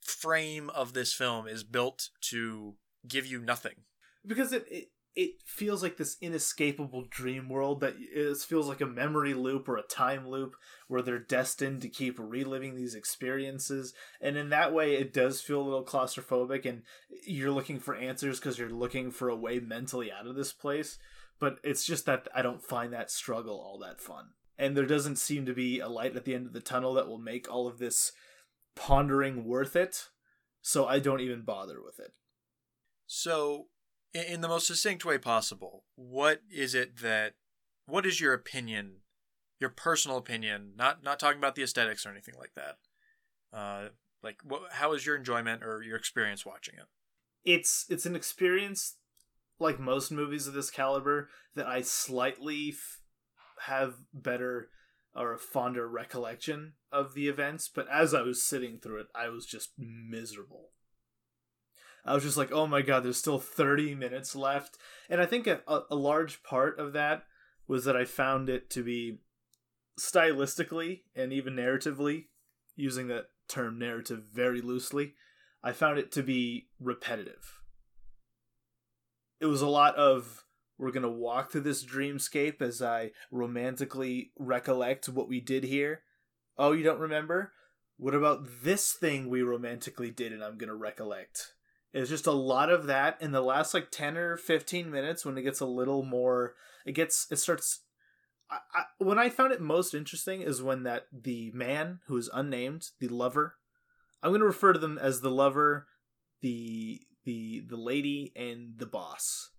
frame 0.01 0.71
of 0.71 0.93
this 0.93 1.13
film 1.13 1.49
is 1.49 1.65
built 1.65 2.09
to 2.31 2.77
give 3.07 3.27
you 3.27 3.41
nothing. 3.41 3.85
because 4.25 4.53
it, 4.53 4.65
it 4.71 4.89
it 5.15 5.33
feels 5.45 5.83
like 5.83 5.99
this 5.99 6.17
inescapable 6.21 7.05
dream 7.11 7.49
world 7.49 7.81
that 7.81 7.95
it 7.99 8.39
feels 8.39 8.67
like 8.67 8.81
a 8.81 8.87
memory 8.87 9.35
loop 9.35 9.69
or 9.69 9.77
a 9.77 9.83
time 9.83 10.27
loop 10.27 10.57
where 10.89 11.03
they're 11.03 11.19
destined 11.19 11.83
to 11.83 11.89
keep 11.89 12.19
reliving 12.19 12.75
these 12.75 12.95
experiences. 12.95 13.93
And 14.21 14.37
in 14.37 14.49
that 14.51 14.73
way 14.73 14.95
it 14.95 15.13
does 15.13 15.41
feel 15.41 15.61
a 15.61 15.65
little 15.65 15.85
claustrophobic 15.85 16.65
and 16.65 16.83
you're 17.27 17.51
looking 17.51 17.79
for 17.79 17.95
answers 17.95 18.41
because 18.41 18.59
you're 18.59 18.71
looking 18.71 19.11
for 19.11 19.29
a 19.29 19.37
way 19.37 19.61
mentally 19.61 20.11
out 20.11 20.27
of 20.27 20.35
this 20.35 20.53
place. 20.53 20.99
But 21.39 21.59
it's 21.63 21.85
just 21.85 22.07
that 22.07 22.29
i 22.35 22.41
don't 22.41 22.63
find 22.63 22.93
that 22.93 23.11
struggle 23.11 23.61
all 23.61 23.79
that 23.81 24.01
fun. 24.01 24.31
And 24.59 24.77
there 24.77 24.87
doesn't 24.87 25.17
seem 25.17 25.45
to 25.47 25.53
be 25.53 25.81
a 25.81 25.89
light 25.89 26.17
at 26.17 26.25
the 26.25 26.35
end 26.35 26.47
of 26.47 26.53
the 26.53 26.61
tunnel 26.61 26.95
that 26.95 27.09
will 27.09 27.19
make 27.19 27.53
all 27.53 27.67
of 27.67 27.79
this 27.79 28.13
pondering 28.75 29.45
worth 29.45 29.77
it. 29.77 30.09
So 30.63 30.87
i 30.87 30.99
don't 30.99 31.21
even 31.21 31.43
bother 31.43 31.83
with 31.85 32.01
it. 32.01 32.13
So, 33.07 33.67
in, 34.15 34.41
the 34.41 34.49
most 34.49 34.67
succinct 34.67 35.05
way 35.05 35.19
possible, 35.19 35.85
what 35.97 36.43
is 36.51 36.75
it 36.75 36.99
that 36.99 37.35
what 37.87 38.07
is 38.07 38.21
your 38.21 38.35
opinion, 38.35 38.97
your 39.59 39.71
personal 39.71 40.17
opinion, 40.17 40.73
not 40.77 41.03
not 41.03 41.19
talking 41.19 41.39
about 41.39 41.55
the 41.55 41.63
aesthetics 41.63 42.05
or 42.05 42.11
anything 42.11 42.35
like 42.39 42.53
that. 42.55 42.77
Uh 43.53 43.89
like 44.23 44.39
what 44.45 44.73
how 44.73 44.93
is 44.93 45.05
your 45.07 45.17
enjoyment 45.17 45.63
or 45.63 45.83
your 45.83 45.97
experience 45.97 46.47
watching 46.47 46.75
it? 46.77 46.87
it's 47.45 47.87
it's 47.89 48.07
an 48.07 48.17
experience 48.17 48.97
like 49.59 49.79
most 49.79 50.11
movies 50.11 50.47
of 50.47 50.55
this 50.55 50.71
caliber 50.71 51.29
that 51.55 51.67
I 51.67 51.83
slightly 51.83 52.71
f- 52.71 53.01
have 53.67 53.95
better 54.13 54.71
or 55.15 55.33
a 55.33 55.39
fonder 55.39 55.87
recollection 55.87 56.73
of 56.91 57.15
the 57.15 57.29
events, 57.29 57.69
but 57.73 57.87
as 57.89 58.15
I 58.15 58.23
was 58.23 58.43
sitting 58.43 58.79
through 58.79 59.01
it, 59.01 59.07
I 59.15 59.29
was 59.29 59.45
just 59.47 59.73
miserable. 59.79 60.71
I 62.05 62.15
was 62.15 62.23
just 62.25 62.37
like, 62.37 62.53
"Oh 62.53 62.67
my 62.67 62.83
god, 62.83 63.05
there's 63.05 63.17
still 63.17 63.39
30 63.39 63.95
minutes 63.95 64.35
left." 64.35 64.79
And 65.09 65.21
I 65.21 65.27
think 65.27 65.47
a, 65.47 65.61
a, 65.67 65.95
large 65.95 66.43
part 66.43 66.79
of 66.79 66.93
that 66.95 67.25
was 67.67 67.85
that 67.85 67.97
I 67.97 68.05
found 68.05 68.49
it 68.49 68.71
to 68.71 68.83
be 68.83 69.19
stylistically 69.99 71.03
and 71.15 71.33
even 71.33 71.55
narratively, 71.55 72.27
using 72.77 73.09
that 73.09 73.27
term 73.49 73.79
narrative 73.79 74.25
very 74.33 74.61
loosely, 74.61 75.15
I 75.63 75.73
found 75.73 75.99
it 75.99 76.11
to 76.13 76.23
be 76.23 76.69
repetitive. 76.81 77.61
It 79.41 79.47
was 79.47 79.63
a 79.63 79.69
lot 79.69 79.95
of 79.97 80.45
we're 80.79 80.91
going 80.91 81.03
to 81.03 81.09
walk 81.09 81.53
through 81.53 81.61
this 81.61 81.85
dreamscape 81.85 82.61
as 82.61 82.83
I 82.83 83.13
romantically 83.31 84.33
recollect 84.39 85.09
what 85.09 85.29
we 85.29 85.41
did 85.41 85.65
here. 85.65 86.03
Oh, 86.59 86.73
you 86.73 86.83
don't 86.83 86.99
remember? 86.99 87.53
What 87.99 88.15
about 88.15 88.47
this 88.63 88.93
thing 88.93 89.29
we 89.29 89.43
romantically 89.43 90.11
did 90.11 90.33
and 90.33 90.43
I'm 90.43 90.59
going 90.59 90.69
to 90.69 90.75
recollect? 90.75 91.53
It's 91.93 92.11
just 92.11 92.27
a 92.27 92.33
lot 92.33 92.71
of 92.71 92.87
that 92.87 93.19
in 93.21 93.33
the 93.33 93.43
last 93.43 93.75
like 93.75 93.91
10 93.91 94.17
or 94.17 94.37
15 94.37 94.91
minutes 94.91 95.25
when 95.25 95.37
it 95.37 95.43
gets 95.43 95.61
a 95.61 95.67
little 95.67 96.03
more 96.03 96.55
it 96.87 96.93
gets 96.93 97.27
it 97.31 97.37
starts 97.37 97.81
I, 98.51 98.59
I, 98.75 98.85
when 98.99 99.19
I 99.19 99.29
found 99.29 99.53
it 99.53 99.61
most 99.61 99.95
interesting 99.95 100.43
is 100.43 100.63
when 100.63 100.83
that 100.83 101.07
the 101.13 101.51
man 101.55 102.01
who 102.07 102.17
is 102.17 102.31
unnamed, 102.33 102.91
the 103.01 103.09
lover, 103.09 103.57
I'm 104.23 104.31
going 104.31 104.41
to 104.41 104.47
refer 104.47 104.73
to 104.73 104.79
them 104.79 104.99
as 104.99 105.21
the 105.21 105.31
lover, 105.31 105.87
the 106.41 107.01
the 107.25 107.65
the 107.69 107.77
lady, 107.77 108.33
and 108.37 108.75
the 108.77 108.87
boss, 108.87 109.51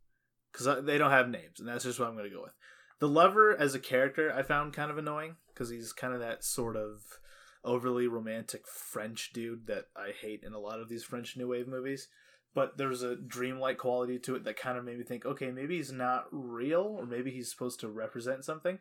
because 0.51 0.85
they 0.85 0.97
don't 0.97 1.11
have 1.11 1.29
names, 1.29 1.59
and 1.59 1.67
that's 1.67 1.83
just 1.83 1.99
what 1.99 2.07
I'm 2.07 2.15
going 2.15 2.29
to 2.29 2.35
go 2.35 2.43
with. 2.43 2.53
The 2.99 3.07
lover 3.09 3.55
as 3.57 3.73
a 3.73 3.79
character, 3.79 4.31
I 4.31 4.43
found 4.43 4.73
kind 4.73 4.91
of 4.91 4.97
annoying 4.97 5.37
because 5.47 5.69
he's 5.69 5.91
kind 5.91 6.13
of 6.13 6.19
that 6.19 6.43
sort 6.43 6.75
of 6.75 7.01
overly 7.63 8.07
romantic 8.07 8.67
French 8.67 9.31
dude 9.33 9.67
that 9.67 9.85
I 9.95 10.11
hate 10.11 10.43
in 10.43 10.53
a 10.53 10.59
lot 10.59 10.79
of 10.79 10.89
these 10.89 11.03
French 11.03 11.35
New 11.35 11.47
Wave 11.47 11.67
movies. 11.67 12.09
But 12.55 12.77
there's 12.77 13.01
a 13.01 13.15
dreamlike 13.15 13.79
quality 13.79 14.19
to 14.19 14.35
it 14.35 14.43
that 14.43 14.57
kind 14.57 14.77
of 14.77 14.85
made 14.85 14.99
me 14.99 15.03
think, 15.03 15.25
okay, 15.25 15.49
maybe 15.49 15.77
he's 15.77 15.91
not 15.91 16.27
real, 16.31 16.81
or 16.81 17.05
maybe 17.05 17.31
he's 17.31 17.49
supposed 17.49 17.79
to 17.79 17.89
represent 17.89 18.45
something. 18.45 18.79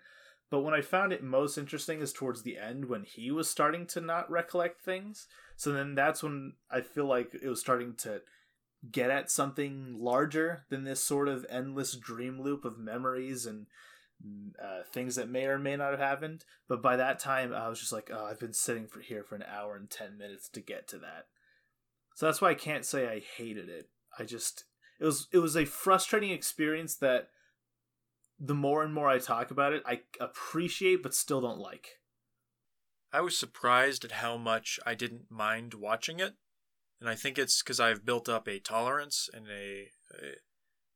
But 0.51 0.61
when 0.61 0.75
I 0.75 0.83
found 0.83 1.15
it 1.15 1.23
most 1.23 1.57
interesting 1.57 2.03
is 2.03 2.13
towards 2.13 2.43
the 2.43 2.59
end 2.59 2.85
when 2.85 3.05
he 3.05 3.31
was 3.31 3.49
starting 3.49 3.87
to 3.87 4.03
not 4.03 4.31
recollect 4.31 4.83
things. 4.83 5.27
So 5.57 5.73
then 5.73 5.95
that's 5.95 6.23
when 6.23 6.53
I 6.71 6.83
feel 6.83 7.07
like 7.07 7.35
it 7.35 7.49
was 7.49 7.61
starting 7.61 7.95
to 8.01 8.21
get 8.91 9.11
at 9.11 9.31
something 9.31 9.97
larger 9.99 10.67
than 10.69 10.85
this 10.85 11.03
sort 11.03 11.29
of 11.29 11.47
endless 11.49 11.97
dream 11.97 12.43
loop 12.43 12.67
of 12.67 12.79
memories 12.79 13.47
and 13.47 13.67
uh, 14.63 14.83
things 14.93 15.17
that 15.17 15.31
may 15.31 15.47
or 15.47 15.59
may 15.59 15.77
not 15.77 15.93
have 15.93 16.01
happened. 16.01 16.45
But 16.69 16.83
by 16.83 16.97
that 16.97 17.19
time, 17.19 17.55
I 17.55 17.69
was 17.69 17.81
just 17.81 17.93
like, 17.93 18.11
oh, 18.13 18.27
I've 18.27 18.41
been 18.41 18.53
sitting 18.53 18.87
for 18.87 19.01
here 19.01 19.25
for 19.25 19.37
an 19.37 19.45
hour 19.51 19.75
and 19.75 19.89
10 19.89 20.19
minutes 20.19 20.49
to 20.51 20.61
get 20.61 20.87
to 20.89 20.99
that. 20.99 21.27
So 22.15 22.27
that's 22.27 22.41
why 22.41 22.51
I 22.51 22.55
can't 22.55 22.85
say 22.85 23.09
I 23.09 23.23
hated 23.37 23.69
it. 23.69 23.89
I 24.19 24.25
just 24.25 24.65
it 25.01 25.05
was 25.05 25.29
it 25.33 25.39
was 25.39 25.57
a 25.57 25.65
frustrating 25.65 26.31
experience 26.31 26.97
that 26.97 27.29
the 28.39 28.55
more 28.55 28.83
and 28.83 28.93
more 28.93 29.09
I 29.09 29.19
talk 29.19 29.51
about 29.51 29.73
it, 29.73 29.83
I 29.87 30.01
appreciate 30.21 31.03
but 31.03 31.15
still 31.15 31.41
don't 31.41 31.59
like. 31.59 31.89
I 33.13 33.21
was 33.21 33.39
surprised 33.39 34.05
at 34.05 34.13
how 34.13 34.37
much 34.37 34.81
I 34.87 34.95
didn't 34.95 35.31
mind 35.31 35.75
watching 35.75 36.19
it, 36.19 36.35
and 37.01 37.09
I 37.09 37.15
think 37.15 37.39
it's 37.39 37.63
because 37.63 37.79
I've 37.79 38.07
built 38.07 38.29
up 38.29 38.49
a 38.49 38.59
tolerance 38.59 39.29
and 39.33 39.47
a, 39.49 39.89
a 40.15 40.33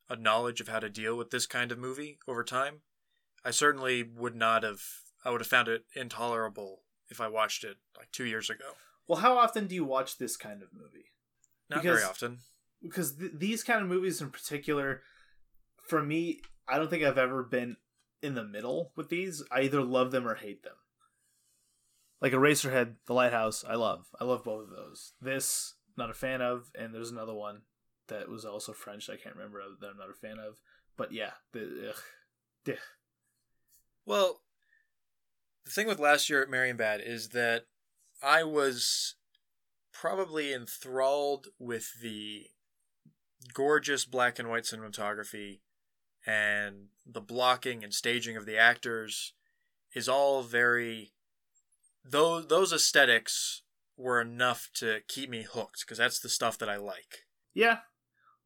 a 0.09 0.17
knowledge 0.17 0.61
of 0.61 0.69
how 0.69 0.79
to 0.79 0.89
deal 0.89 1.17
with 1.17 1.31
this 1.31 1.47
kind 1.47 1.73
of 1.73 1.79
movie 1.79 2.19
over 2.29 2.45
time. 2.45 2.83
I 3.45 3.51
certainly 3.51 4.03
would 4.03 4.35
not 4.35 4.63
have. 4.63 4.81
I 5.25 5.31
would 5.31 5.41
have 5.41 5.49
found 5.49 5.69
it 5.69 5.85
intolerable 5.95 6.83
if 7.09 7.21
I 7.21 7.29
watched 7.29 7.65
it 7.65 7.77
like 7.97 8.13
two 8.13 8.25
years 8.25 8.51
ago. 8.51 8.75
Well, 9.09 9.21
how 9.21 9.39
often 9.39 9.67
do 9.67 9.75
you 9.75 9.85
watch 9.85 10.19
this 10.19 10.37
kind 10.37 10.63
of 10.63 10.69
movie? 10.73 11.13
Not 11.71 11.83
Because- 11.83 11.99
very 12.01 12.09
often. 12.11 12.39
Because 12.83 13.17
th- 13.17 13.33
these 13.35 13.65
kind 13.65 13.83
of 13.83 13.89
movies 13.89 14.21
in 14.21 14.31
particular, 14.31 15.03
for 15.89 16.03
me, 16.03 16.43
I 16.69 16.79
don't 16.79 16.91
think 16.91 17.03
I've 17.03 17.19
ever 17.19 17.43
been 17.43 17.77
in 18.23 18.35
the 18.35 18.45
middle 18.45 18.93
with 18.97 19.09
these. 19.09 19.43
I 19.51 19.63
either 19.63 19.83
love 19.83 20.11
them 20.11 20.27
or 20.29 20.35
hate 20.35 20.63
them. 20.63 20.77
Like 22.21 22.33
Eraserhead, 22.33 22.97
The 23.07 23.15
Lighthouse, 23.15 23.65
I 23.65 23.75
love. 23.75 24.07
I 24.21 24.25
love 24.25 24.45
both 24.45 24.65
of 24.65 24.71
those. 24.71 25.15
This, 25.21 25.75
not 25.97 26.11
a 26.11 26.15
fan 26.15 26.41
of, 26.43 26.71
and 26.79 26.95
there's 26.95 27.11
another 27.11 27.35
one 27.35 27.63
that 28.09 28.29
was 28.29 28.45
also 28.45 28.73
French. 28.73 29.09
I 29.11 29.17
can't 29.17 29.35
remember 29.37 29.61
that 29.81 29.87
I'm 29.89 29.97
not 29.99 30.11
a 30.11 30.15
fan 30.15 30.39
of. 30.39 30.59
But 30.97 31.13
yeah, 31.13 31.33
the 31.53 31.93
ugh. 32.67 32.77
Well, 34.05 34.43
the 35.65 35.71
thing 35.71 35.87
with 35.87 35.99
last 35.99 36.31
year 36.31 36.43
at 36.43 36.49
Marienbad 36.49 37.07
is 37.07 37.31
that 37.31 37.65
I 38.23 38.45
was 38.45 39.15
probably 39.93 40.53
enthralled 40.53 41.49
with 41.59 42.01
the 42.01 42.47
gorgeous 43.53 44.05
black 44.05 44.39
and 44.39 44.49
white 44.49 44.65
cinematography 44.65 45.61
and 46.27 46.89
the 47.07 47.21
blocking 47.21 47.85
and 47.85 47.95
staging 47.95 48.37
of 48.37 48.47
the 48.47 48.59
actors 48.59 49.33
is 49.95 50.09
all 50.09 50.43
very 50.43 51.13
those 52.05 52.47
those 52.49 52.73
aesthetics 52.73 53.63
were 53.97 54.21
enough 54.21 54.69
to 54.75 55.01
keep 55.09 55.31
me 55.31 55.43
hooked 55.43 55.81
because 55.81 55.99
that's 55.99 56.21
the 56.21 56.29
stuff 56.29 56.59
that 56.59 56.69
I 56.69 56.77
like. 56.77 57.25
Yeah. 57.55 57.79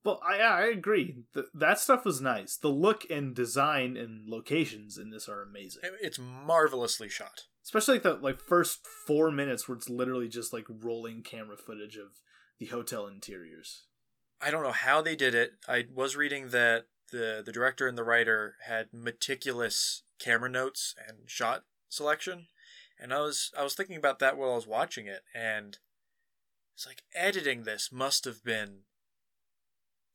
Well, 0.04 0.20
I 0.26 0.38
I 0.38 0.66
agree. 0.66 1.24
Th- 1.34 1.46
that 1.54 1.78
stuff 1.78 2.04
was 2.04 2.20
nice. 2.20 2.56
The 2.56 2.68
look 2.68 3.04
and 3.10 3.34
design 3.34 3.96
and 3.96 4.28
locations 4.28 4.96
in 4.96 5.10
this 5.10 5.28
are 5.28 5.42
amazing. 5.42 5.82
It's 6.00 6.18
marvelously 6.18 7.08
shot. 7.08 7.42
Especially 7.70 7.94
like 7.94 8.02
the 8.02 8.14
like 8.14 8.40
first 8.40 8.84
four 8.84 9.30
minutes 9.30 9.68
where 9.68 9.78
it's 9.78 9.88
literally 9.88 10.28
just 10.28 10.52
like 10.52 10.66
rolling 10.68 11.22
camera 11.22 11.56
footage 11.56 11.96
of 11.96 12.18
the 12.58 12.66
hotel 12.66 13.06
interiors. 13.06 13.84
I 14.40 14.50
don't 14.50 14.64
know 14.64 14.72
how 14.72 15.00
they 15.00 15.14
did 15.14 15.36
it. 15.36 15.52
I 15.68 15.86
was 15.94 16.16
reading 16.16 16.48
that 16.48 16.86
the 17.12 17.44
the 17.46 17.52
director 17.52 17.86
and 17.86 17.96
the 17.96 18.02
writer 18.02 18.56
had 18.66 18.88
meticulous 18.92 20.02
camera 20.18 20.50
notes 20.50 20.96
and 21.06 21.18
shot 21.30 21.62
selection, 21.88 22.48
and 22.98 23.14
I 23.14 23.20
was 23.20 23.52
I 23.56 23.62
was 23.62 23.74
thinking 23.74 23.96
about 23.96 24.18
that 24.18 24.36
while 24.36 24.50
I 24.50 24.56
was 24.56 24.66
watching 24.66 25.06
it, 25.06 25.22
and 25.32 25.78
it's 26.74 26.88
like 26.88 27.04
editing 27.14 27.62
this 27.62 27.90
must 27.92 28.24
have 28.24 28.42
been 28.42 28.80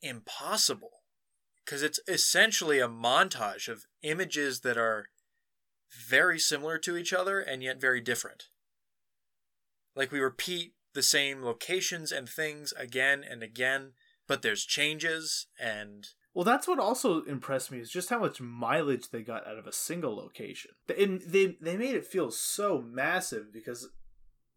impossible 0.02 1.04
because 1.64 1.82
it's 1.82 2.02
essentially 2.06 2.80
a 2.80 2.90
montage 2.90 3.70
of 3.70 3.86
images 4.02 4.60
that 4.60 4.78
are 4.78 5.08
very 5.92 6.40
similar 6.40 6.78
to 6.80 6.98
each 6.98 7.14
other 7.14 7.40
and 7.40 7.64
yet 7.64 7.80
very 7.80 8.02
different. 8.02 8.50
Like 9.96 10.12
we 10.12 10.20
repeat 10.20 10.74
the 10.94 11.04
same 11.04 11.44
locations 11.44 12.12
and 12.12 12.28
things 12.28 12.74
again 12.78 13.24
and 13.30 13.44
again, 13.44 13.92
but 14.28 14.42
there's 14.42 14.66
changes 14.66 15.48
and 15.60 16.08
Well, 16.34 16.46
that's 16.46 16.68
what 16.68 16.80
also 16.80 17.24
impressed 17.24 17.72
me 17.72 17.80
is 17.80 17.90
just 17.90 18.10
how 18.10 18.20
much 18.20 18.42
mileage 18.42 19.10
they 19.10 19.22
got 19.22 19.48
out 19.48 19.58
of 19.58 19.68
a 19.68 19.72
single 19.72 20.16
location. 20.16 20.72
And 20.98 21.22
they 21.22 21.58
they 21.62 21.78
made 21.78 21.96
it 21.96 22.06
feel 22.06 22.32
so 22.32 22.82
massive 22.82 23.54
because 23.54 23.90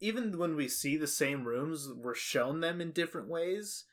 even 0.01 0.39
when 0.39 0.55
we 0.57 0.69
see 0.69 0.97
the 0.97 1.07
same 1.07 1.45
rooms, 1.45 1.89
we're 1.95 2.15
shown 2.15 2.61
them 2.61 2.81
in 2.81 2.93
different 2.93 3.29
ways, 3.29 3.85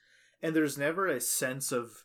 and 0.41 0.55
there's 0.55 0.77
never 0.77 1.07
a 1.07 1.19
sense 1.19 1.71
of 1.71 2.03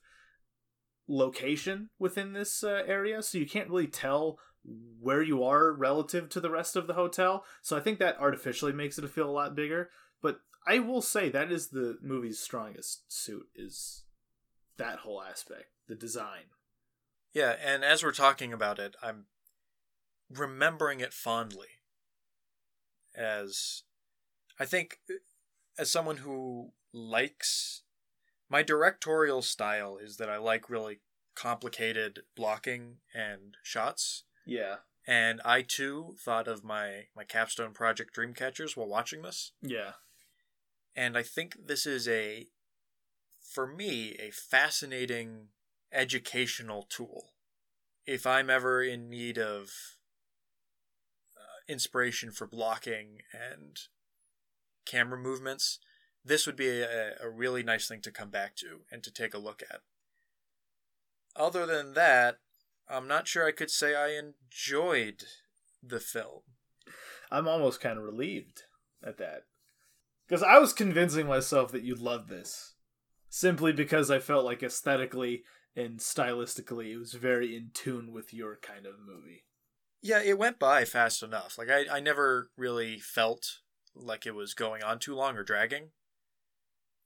location 1.06 1.90
within 1.98 2.32
this 2.32 2.64
uh, 2.64 2.82
area, 2.86 3.22
so 3.22 3.36
you 3.36 3.46
can't 3.46 3.68
really 3.68 3.86
tell 3.86 4.38
where 4.64 5.22
you 5.22 5.42
are 5.42 5.72
relative 5.72 6.28
to 6.30 6.40
the 6.40 6.50
rest 6.50 6.76
of 6.76 6.86
the 6.86 6.94
hotel. 6.94 7.44
So 7.62 7.76
I 7.76 7.80
think 7.80 7.98
that 7.98 8.18
artificially 8.20 8.72
makes 8.72 8.98
it 8.98 9.08
feel 9.10 9.28
a 9.28 9.32
lot 9.32 9.54
bigger. 9.54 9.90
But 10.22 10.40
I 10.66 10.78
will 10.78 11.02
say 11.02 11.28
that 11.28 11.50
is 11.50 11.68
the 11.68 11.98
movie's 12.02 12.38
strongest 12.38 13.10
suit 13.10 13.48
is 13.54 14.04
that 14.76 15.00
whole 15.00 15.22
aspect, 15.22 15.66
the 15.88 15.94
design. 15.94 16.44
Yeah, 17.32 17.54
and 17.64 17.84
as 17.84 18.02
we're 18.02 18.12
talking 18.12 18.52
about 18.52 18.78
it, 18.78 18.96
I'm 19.02 19.26
remembering 20.28 21.00
it 21.00 21.12
fondly. 21.12 21.68
As 23.16 23.82
I 24.58 24.64
think, 24.64 25.00
as 25.78 25.90
someone 25.90 26.18
who 26.18 26.72
likes 26.92 27.82
my 28.48 28.62
directorial 28.62 29.42
style, 29.42 29.96
is 29.96 30.16
that 30.16 30.28
I 30.28 30.38
like 30.38 30.68
really 30.68 31.00
complicated 31.34 32.20
blocking 32.36 32.96
and 33.14 33.56
shots. 33.62 34.24
Yeah. 34.46 34.76
And 35.06 35.40
I 35.44 35.62
too 35.62 36.14
thought 36.18 36.46
of 36.46 36.62
my 36.64 37.06
my 37.16 37.24
capstone 37.24 37.72
project 37.72 38.14
Dreamcatchers 38.14 38.76
while 38.76 38.88
watching 38.88 39.22
this. 39.22 39.52
Yeah. 39.62 39.92
And 40.94 41.16
I 41.16 41.22
think 41.22 41.66
this 41.66 41.86
is 41.86 42.06
a 42.08 42.46
for 43.40 43.66
me 43.66 44.16
a 44.18 44.30
fascinating 44.30 45.48
educational 45.92 46.82
tool. 46.88 47.32
If 48.06 48.26
I'm 48.26 48.50
ever 48.50 48.82
in 48.82 49.08
need 49.08 49.38
of 49.38 49.70
uh, 51.36 51.60
inspiration 51.68 52.30
for 52.30 52.46
blocking 52.46 53.22
and 53.32 53.78
camera 54.84 55.18
movements, 55.18 55.78
this 56.24 56.46
would 56.46 56.56
be 56.56 56.68
a, 56.68 57.14
a 57.20 57.28
really 57.28 57.62
nice 57.62 57.88
thing 57.88 58.00
to 58.02 58.10
come 58.10 58.30
back 58.30 58.56
to 58.56 58.80
and 58.90 59.02
to 59.02 59.10
take 59.10 59.34
a 59.34 59.38
look 59.38 59.62
at. 59.70 59.80
Other 61.36 61.66
than 61.66 61.94
that, 61.94 62.38
I'm 62.90 63.06
not 63.06 63.28
sure 63.28 63.46
I 63.46 63.52
could 63.52 63.70
say 63.70 63.94
I 63.94 64.18
enjoyed 64.18 65.24
the 65.82 66.00
film. 66.00 66.40
I'm 67.30 67.46
almost 67.46 67.80
kind 67.80 67.98
of 67.98 68.04
relieved 68.04 68.62
at 69.04 69.18
that. 69.18 69.44
Because 70.28 70.42
I 70.42 70.58
was 70.58 70.72
convincing 70.72 71.26
myself 71.26 71.72
that 71.72 71.82
you'd 71.82 72.00
love 72.00 72.28
this. 72.28 72.74
Simply 73.28 73.72
because 73.72 74.10
I 74.10 74.18
felt 74.18 74.44
like 74.44 74.62
aesthetically 74.62 75.42
and 75.76 75.98
stylistically 75.98 76.92
it 76.92 76.98
was 76.98 77.12
very 77.12 77.56
in 77.56 77.70
tune 77.72 78.12
with 78.12 78.34
your 78.34 78.58
kind 78.60 78.86
of 78.86 78.94
movie. 78.98 79.44
Yeah, 80.02 80.20
it 80.20 80.38
went 80.38 80.58
by 80.58 80.84
fast 80.84 81.22
enough. 81.22 81.56
Like 81.58 81.68
I, 81.70 81.84
I 81.96 82.00
never 82.00 82.50
really 82.56 82.98
felt 82.98 83.58
like 83.94 84.26
it 84.26 84.34
was 84.34 84.54
going 84.54 84.82
on 84.82 84.98
too 84.98 85.14
long 85.14 85.36
or 85.36 85.44
dragging. 85.44 85.90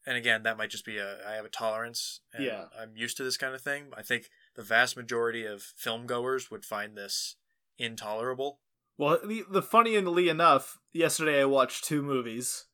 And 0.06 0.16
again, 0.16 0.42
that 0.42 0.56
might 0.56 0.70
just 0.70 0.84
be 0.86 0.98
a 0.98 1.18
I 1.26 1.34
have 1.34 1.44
a 1.44 1.50
tolerance 1.50 2.20
and 2.32 2.44
Yeah. 2.44 2.64
I'm 2.78 2.96
used 2.96 3.16
to 3.18 3.24
this 3.24 3.36
kind 3.36 3.54
of 3.54 3.60
thing. 3.60 3.86
I 3.96 4.02
think 4.02 4.28
the 4.54 4.62
vast 4.62 4.96
majority 4.96 5.44
of 5.44 5.62
film 5.62 6.06
goers 6.06 6.50
would 6.50 6.64
find 6.64 6.96
this 6.96 7.36
intolerable. 7.78 8.60
Well, 8.96 9.18
the, 9.24 9.44
the 9.50 9.62
funnily 9.62 10.28
enough, 10.28 10.78
yesterday 10.92 11.40
I 11.40 11.46
watched 11.46 11.84
two 11.84 12.02
movies. 12.02 12.66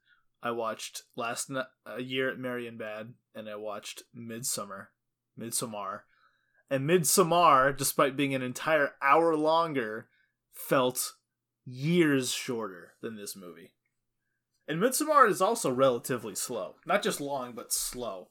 I 0.42 0.50
watched 0.50 1.02
Last 1.16 1.50
a 1.50 2.02
Year 2.02 2.30
at 2.30 2.38
Marienbad, 2.38 3.12
and 3.34 3.48
I 3.48 3.56
watched 3.56 4.02
Midsummer, 4.14 4.90
Midsommar, 5.38 6.00
and 6.70 6.88
Midsommar, 6.88 7.76
despite 7.76 8.16
being 8.16 8.34
an 8.34 8.42
entire 8.42 8.92
hour 9.02 9.36
longer, 9.36 10.08
felt 10.52 11.14
years 11.66 12.32
shorter 12.32 12.92
than 13.00 13.16
this 13.16 13.34
movie. 13.36 13.72
And 14.68 14.80
Midsommar 14.80 15.28
is 15.28 15.40
also 15.42 15.70
relatively 15.70 16.34
slow, 16.34 16.76
not 16.86 17.02
just 17.02 17.20
long, 17.20 17.52
but 17.52 17.72
slow. 17.72 18.30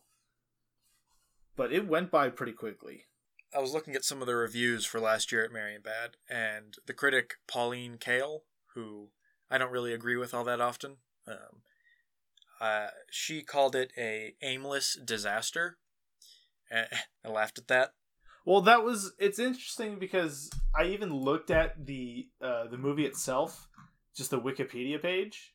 But 1.56 1.74
it 1.74 1.88
went 1.88 2.12
by 2.12 2.30
pretty 2.30 2.54
quickly. 2.54 3.08
I 3.56 3.60
was 3.60 3.74
looking 3.74 3.96
at 3.96 4.06
some 4.06 4.22
of 4.22 4.28
the 4.28 4.36
reviews 4.36 4.86
for 4.86 5.00
last 5.00 5.32
year 5.32 5.44
at 5.44 5.52
Marienbad, 5.52 6.16
and 6.30 6.76
the 6.86 6.94
critic 6.94 7.36
Pauline 7.48 7.98
Kael, 7.98 8.42
who 8.76 9.10
I 9.50 9.58
don't 9.58 9.72
really 9.72 9.94
agree 9.94 10.18
with 10.18 10.34
all 10.34 10.44
that 10.44 10.62
often, 10.62 10.98
um, 11.28 11.64
uh, 12.62 12.88
she 13.10 13.42
called 13.42 13.76
it 13.76 13.92
a 13.98 14.36
aimless 14.42 14.98
disaster. 15.04 15.78
I 16.72 17.28
laughed 17.28 17.58
at 17.58 17.68
that. 17.68 17.94
Well, 18.46 18.62
that 18.62 18.84
was 18.84 19.14
it's 19.18 19.40
interesting 19.40 20.00
because 20.00 20.50
I 20.76 20.86
even 20.86 21.14
looked 21.14 21.52
at 21.52 21.86
the 21.86 22.28
uh, 22.42 22.68
the 22.68 22.78
movie 22.78 23.06
itself, 23.06 23.68
just 24.16 24.32
the 24.32 24.40
Wikipedia 24.40 25.02
page, 25.02 25.54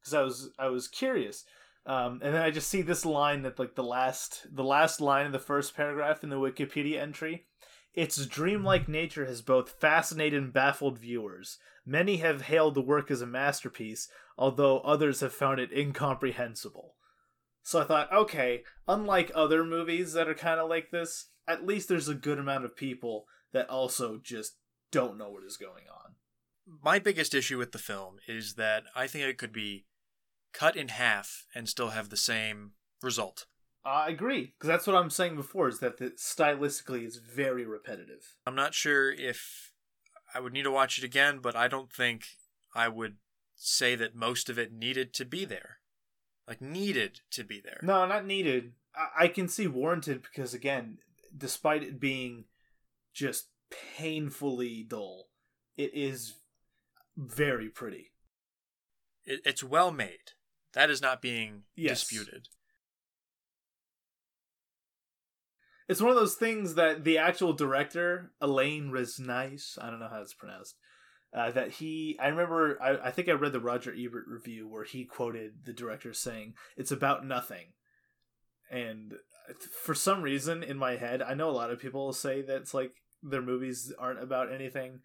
because 0.00 0.14
I 0.14 0.22
was 0.22 0.50
I 0.58 0.68
was 0.68 0.88
curious, 0.88 1.44
um, 1.88 2.20
and 2.22 2.34
then 2.34 2.42
I 2.42 2.50
just 2.50 2.68
see 2.68 2.82
this 2.82 3.06
line 3.06 3.42
that 3.42 3.58
like 3.58 3.74
the 3.74 3.82
last 3.82 4.46
the 4.54 4.62
last 4.62 5.00
line 5.00 5.24
of 5.24 5.32
the 5.32 5.38
first 5.38 5.74
paragraph 5.74 6.22
in 6.22 6.28
the 6.28 6.36
Wikipedia 6.36 7.00
entry. 7.00 7.46
Its 7.94 8.26
dreamlike 8.26 8.86
nature 8.86 9.24
has 9.24 9.40
both 9.40 9.80
fascinated 9.80 10.40
and 10.40 10.52
baffled 10.52 10.98
viewers. 10.98 11.58
Many 11.86 12.18
have 12.18 12.42
hailed 12.42 12.74
the 12.74 12.82
work 12.82 13.10
as 13.10 13.22
a 13.22 13.26
masterpiece, 13.26 14.08
although 14.36 14.80
others 14.80 15.20
have 15.20 15.32
found 15.32 15.58
it 15.58 15.72
incomprehensible. 15.72 16.94
So 17.62 17.80
I 17.80 17.84
thought, 17.84 18.12
okay, 18.12 18.62
unlike 18.86 19.32
other 19.34 19.64
movies 19.64 20.12
that 20.12 20.28
are 20.28 20.34
kind 20.34 20.60
of 20.60 20.68
like 20.68 20.90
this, 20.90 21.30
at 21.48 21.66
least 21.66 21.88
there's 21.88 22.08
a 22.08 22.14
good 22.14 22.38
amount 22.38 22.66
of 22.66 22.76
people 22.76 23.24
that 23.52 23.68
also 23.70 24.20
just 24.22 24.58
don't 24.92 25.18
know 25.18 25.30
what 25.30 25.44
is 25.44 25.56
going 25.56 25.84
on. 25.90 26.14
My 26.82 26.98
biggest 26.98 27.34
issue 27.34 27.56
with 27.56 27.72
the 27.72 27.78
film 27.78 28.18
is 28.28 28.54
that 28.54 28.84
I 28.94 29.06
think 29.06 29.24
it 29.24 29.38
could 29.38 29.52
be 29.52 29.86
cut 30.52 30.76
in 30.76 30.88
half 30.88 31.46
and 31.54 31.68
still 31.68 31.90
have 31.90 32.08
the 32.08 32.16
same 32.16 32.72
result. 33.02 33.46
I 33.84 34.10
agree, 34.10 34.52
because 34.56 34.68
that's 34.68 34.86
what 34.86 34.96
I'm 34.96 35.10
saying 35.10 35.36
before, 35.36 35.68
is 35.68 35.78
that 35.78 35.98
the, 35.98 36.10
stylistically 36.10 37.04
it's 37.04 37.16
very 37.16 37.64
repetitive. 37.64 38.36
I'm 38.46 38.56
not 38.56 38.74
sure 38.74 39.10
if 39.10 39.72
I 40.34 40.40
would 40.40 40.52
need 40.52 40.64
to 40.64 40.70
watch 40.70 40.98
it 40.98 41.04
again, 41.04 41.38
but 41.40 41.56
I 41.56 41.68
don't 41.68 41.92
think 41.92 42.24
I 42.74 42.88
would 42.88 43.16
say 43.54 43.94
that 43.94 44.14
most 44.14 44.50
of 44.50 44.58
it 44.58 44.72
needed 44.72 45.14
to 45.14 45.24
be 45.24 45.44
there. 45.44 45.78
Like, 46.46 46.60
needed 46.60 47.20
to 47.32 47.44
be 47.44 47.60
there. 47.62 47.80
No, 47.82 48.06
not 48.06 48.26
needed. 48.26 48.72
I, 48.94 49.24
I 49.24 49.28
can 49.28 49.48
see 49.48 49.66
warranted 49.66 50.22
because, 50.22 50.54
again, 50.54 50.98
despite 51.36 51.82
it 51.82 52.00
being 52.00 52.44
just 53.14 53.48
painfully 53.96 54.84
dull, 54.86 55.28
it 55.76 55.92
is 55.94 56.34
very 57.16 57.68
pretty. 57.68 58.12
It, 59.24 59.40
it's 59.44 59.62
well 59.62 59.90
made. 59.90 60.32
That 60.74 60.90
is 60.90 61.00
not 61.00 61.22
being 61.22 61.64
Yes. 61.74 62.00
disputed. 62.00 62.48
It's 65.88 66.02
one 66.02 66.10
of 66.10 66.16
those 66.16 66.34
things 66.34 66.74
that 66.74 67.04
the 67.04 67.16
actual 67.16 67.54
director, 67.54 68.32
Elaine 68.40 68.90
Resnice, 68.90 69.78
I 69.82 69.88
don't 69.88 70.00
know 70.00 70.08
how 70.08 70.20
it's 70.20 70.34
pronounced, 70.34 70.76
uh, 71.32 71.50
that 71.52 71.72
he, 71.72 72.18
I 72.20 72.28
remember, 72.28 72.80
I, 72.82 73.08
I 73.08 73.10
think 73.10 73.28
I 73.28 73.32
read 73.32 73.52
the 73.52 73.60
Roger 73.60 73.94
Ebert 73.96 74.26
review 74.26 74.68
where 74.68 74.84
he 74.84 75.04
quoted 75.04 75.64
the 75.64 75.72
director 75.72 76.12
saying, 76.12 76.54
it's 76.76 76.92
about 76.92 77.24
nothing. 77.24 77.72
And 78.70 79.14
for 79.82 79.94
some 79.94 80.20
reason 80.20 80.62
in 80.62 80.76
my 80.76 80.96
head, 80.96 81.22
I 81.22 81.32
know 81.32 81.48
a 81.48 81.52
lot 81.52 81.70
of 81.70 81.78
people 81.78 82.12
say 82.12 82.42
that 82.42 82.56
it's 82.56 82.74
like 82.74 82.92
their 83.22 83.40
movies 83.40 83.92
aren't 83.98 84.22
about 84.22 84.52
anything. 84.52 85.00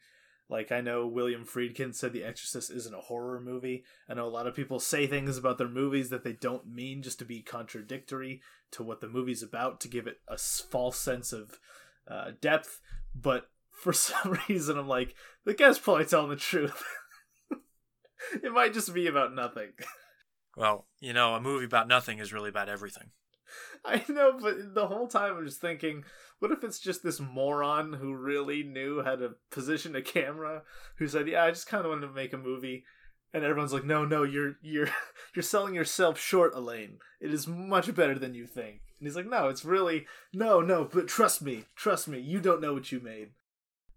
Like 0.50 0.72
I 0.72 0.82
know 0.82 1.08
William 1.08 1.46
Friedkin 1.46 1.96
said 1.96 2.14
The 2.14 2.24
Exorcist 2.24 2.70
isn't 2.70 2.94
a 2.94 3.02
horror 3.02 3.40
movie. 3.40 3.84
I 4.10 4.14
know 4.14 4.26
a 4.26 4.30
lot 4.30 4.48
of 4.48 4.56
people 4.56 4.80
say 4.80 5.08
things 5.08 5.38
about 5.38 5.58
their 5.58 5.70
movies 5.70 6.10
that 6.10 6.24
they 6.24 6.34
don't 6.34 6.68
mean 6.68 7.02
just 7.02 7.20
to 7.20 7.26
be 7.26 7.42
contradictory 7.42 8.42
to 8.72 8.84
what 8.84 9.02
the 9.02 9.08
movie's 9.08 9.44
about 9.44 9.80
to 9.82 9.88
give 9.88 10.06
it 10.06 10.20
a 10.28 10.38
false 10.38 10.98
sense 10.98 11.34
of 11.34 11.60
uh, 12.08 12.32
depth. 12.42 12.82
But 13.16 13.50
for 13.72 13.94
some 13.94 14.38
reason, 14.48 14.78
I'm 14.78 14.88
like, 14.88 15.16
the 15.46 15.54
guy's 15.54 15.80
probably 15.80 16.06
telling 16.06 16.30
the 16.30 16.36
truth. 16.36 16.84
it 18.44 18.52
might 18.52 18.74
just 18.74 18.94
be 18.94 19.08
about 19.08 19.34
nothing. 19.34 19.72
Well, 20.56 20.86
you 21.00 21.14
know, 21.14 21.34
a 21.34 21.42
movie 21.42 21.66
about 21.66 21.88
nothing 21.88 22.20
is 22.20 22.32
really 22.32 22.50
about 22.50 22.70
everything. 22.70 23.10
I 23.86 24.04
know, 24.10 24.38
but 24.40 24.74
the 24.74 24.88
whole 24.88 25.08
time 25.08 25.38
I'm 25.38 25.46
just 25.46 25.62
thinking, 25.62 26.04
what 26.40 26.52
if 26.52 26.64
it's 26.64 26.80
just 26.80 27.04
this 27.04 27.20
moron 27.20 27.94
who 27.94 28.16
really 28.16 28.64
knew 28.64 29.02
how 29.04 29.16
to 29.16 29.36
position 29.50 29.96
a 29.96 30.02
camera, 30.02 30.64
who 30.98 31.08
said, 31.08 31.28
"Yeah, 31.28 31.46
I 31.46 31.50
just 31.50 31.68
kind 31.68 31.86
of 31.86 31.90
wanted 31.90 32.08
to 32.08 32.14
make 32.14 32.34
a 32.34 32.38
movie," 32.38 32.84
and 33.34 33.44
everyone's 33.44 33.74
like, 33.74 33.86
"No, 33.86 34.06
no, 34.06 34.24
you're 34.24 34.56
you're 34.62 34.90
you're 35.36 35.44
selling 35.44 35.76
yourself 35.76 36.20
short, 36.20 36.54
Elaine. 36.56 37.00
It 37.22 37.34
is 37.34 37.48
much 37.48 37.94
better 37.96 38.20
than 38.20 38.36
you 38.36 38.46
think." 38.46 38.82
And 39.00 39.08
he's 39.08 39.16
like, 39.16 39.30
"No, 39.30 39.50
it's 39.50 39.66
really 39.66 40.06
no, 40.34 40.62
no, 40.62 40.84
but 40.84 41.08
trust 41.08 41.42
me, 41.42 41.66
trust 41.76 42.08
me, 42.08 42.20
you 42.20 42.40
don't 42.40 42.62
know 42.62 42.74
what 42.74 42.92
you 42.92 43.00
made." 43.00 43.30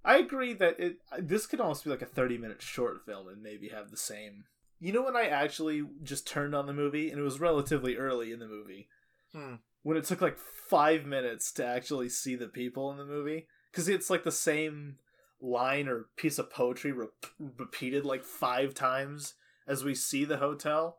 I 0.04 0.18
agree 0.18 0.54
that 0.54 0.78
it 0.78 0.98
this 1.18 1.46
could 1.46 1.61
almost 1.61 1.82
be 1.82 1.90
like 1.90 2.02
a 2.02 2.07
30 2.07 2.38
minute 2.38 2.62
short 2.62 3.04
film 3.04 3.26
and 3.26 3.42
maybe 3.42 3.70
have 3.70 3.90
the 3.90 3.96
same. 3.96 4.44
You 4.78 4.92
know 4.92 5.02
when 5.02 5.16
I 5.16 5.26
actually 5.26 5.82
just 6.02 6.28
turned 6.28 6.54
on 6.54 6.66
the 6.66 6.72
movie 6.72 7.11
and 7.11 7.18
it 7.18 7.24
was 7.24 7.40
relatively 7.40 7.96
early 7.96 8.30
in 8.30 8.38
the 8.38 8.46
movie 8.46 8.88
Hmm. 9.37 9.57
when 9.82 9.99
it 9.99 10.05
took 10.05 10.22
like 10.22 10.39
five 10.39 11.05
minutes 11.05 11.53
to 11.53 11.66
actually 11.66 12.09
see 12.09 12.37
the 12.37 12.49
people 12.49 12.91
in 12.91 12.97
the 12.97 13.05
movie 13.05 13.49
because 13.70 13.87
it's 13.87 14.09
like 14.09 14.24
the 14.24 14.32
same 14.32 14.97
line 15.43 15.89
or 15.89 16.07
piece 16.16 16.39
of 16.39 16.51
poetry 16.51 16.91
re- 16.91 17.09
repeated 17.39 18.07
like 18.07 18.24
five 18.24 18.72
times 18.72 19.34
as 19.68 19.84
we 19.84 19.95
see 19.95 20.24
the 20.24 20.39
hotel. 20.39 20.99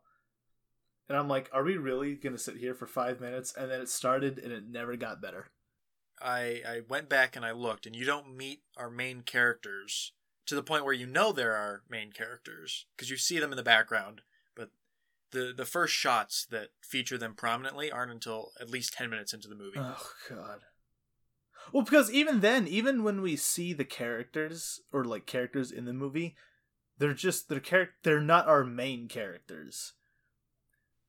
And 1.08 1.18
i'm 1.18 1.26
like 1.26 1.50
are 1.52 1.64
we 1.64 1.76
really 1.76 2.14
gonna 2.14 2.38
sit 2.38 2.58
here 2.58 2.74
for 2.74 2.86
five 2.86 3.20
minutes? 3.20 3.52
And 3.58 3.72
then 3.72 3.80
it 3.80 3.88
started 3.88 4.38
and 4.38 4.52
it 4.52 4.68
never 4.68 4.94
got 4.94 5.20
better. 5.20 5.48
I 6.22 6.62
I 6.66 6.80
went 6.88 7.08
back 7.08 7.34
and 7.34 7.44
I 7.44 7.50
looked, 7.50 7.86
and 7.86 7.96
you 7.96 8.04
don't 8.04 8.36
meet 8.36 8.60
our 8.76 8.90
main 8.90 9.22
characters 9.22 10.12
to 10.46 10.54
the 10.54 10.62
point 10.62 10.84
where 10.84 10.94
you 10.94 11.06
know 11.06 11.32
there 11.32 11.54
are 11.54 11.82
main 11.88 12.12
characters 12.12 12.86
because 12.96 13.10
you 13.10 13.16
see 13.16 13.38
them 13.38 13.52
in 13.52 13.56
the 13.56 13.62
background, 13.62 14.22
the 15.30 15.52
the 15.56 15.64
first 15.64 15.94
shots 15.94 16.46
that 16.50 16.68
feature 16.82 17.18
them 17.18 17.34
prominently 17.34 17.90
aren't 17.90 18.12
until 18.12 18.52
at 18.60 18.70
least 18.70 18.92
ten 18.92 19.10
minutes 19.10 19.32
into 19.32 19.48
the 19.48 19.54
movie. 19.54 19.78
oh 19.78 20.10
god 20.28 20.60
well 21.72 21.82
because 21.82 22.10
even 22.10 22.40
then 22.40 22.66
even 22.66 23.02
when 23.02 23.20
we 23.20 23.36
see 23.36 23.72
the 23.72 23.84
characters 23.84 24.80
or 24.92 25.04
like 25.04 25.26
characters 25.26 25.70
in 25.70 25.84
the 25.84 25.92
movie 25.92 26.36
they're 26.98 27.14
just 27.14 27.48
they're 27.48 27.60
char- 27.60 27.90
they're 28.02 28.20
not 28.20 28.48
our 28.48 28.64
main 28.64 29.08
characters 29.08 29.94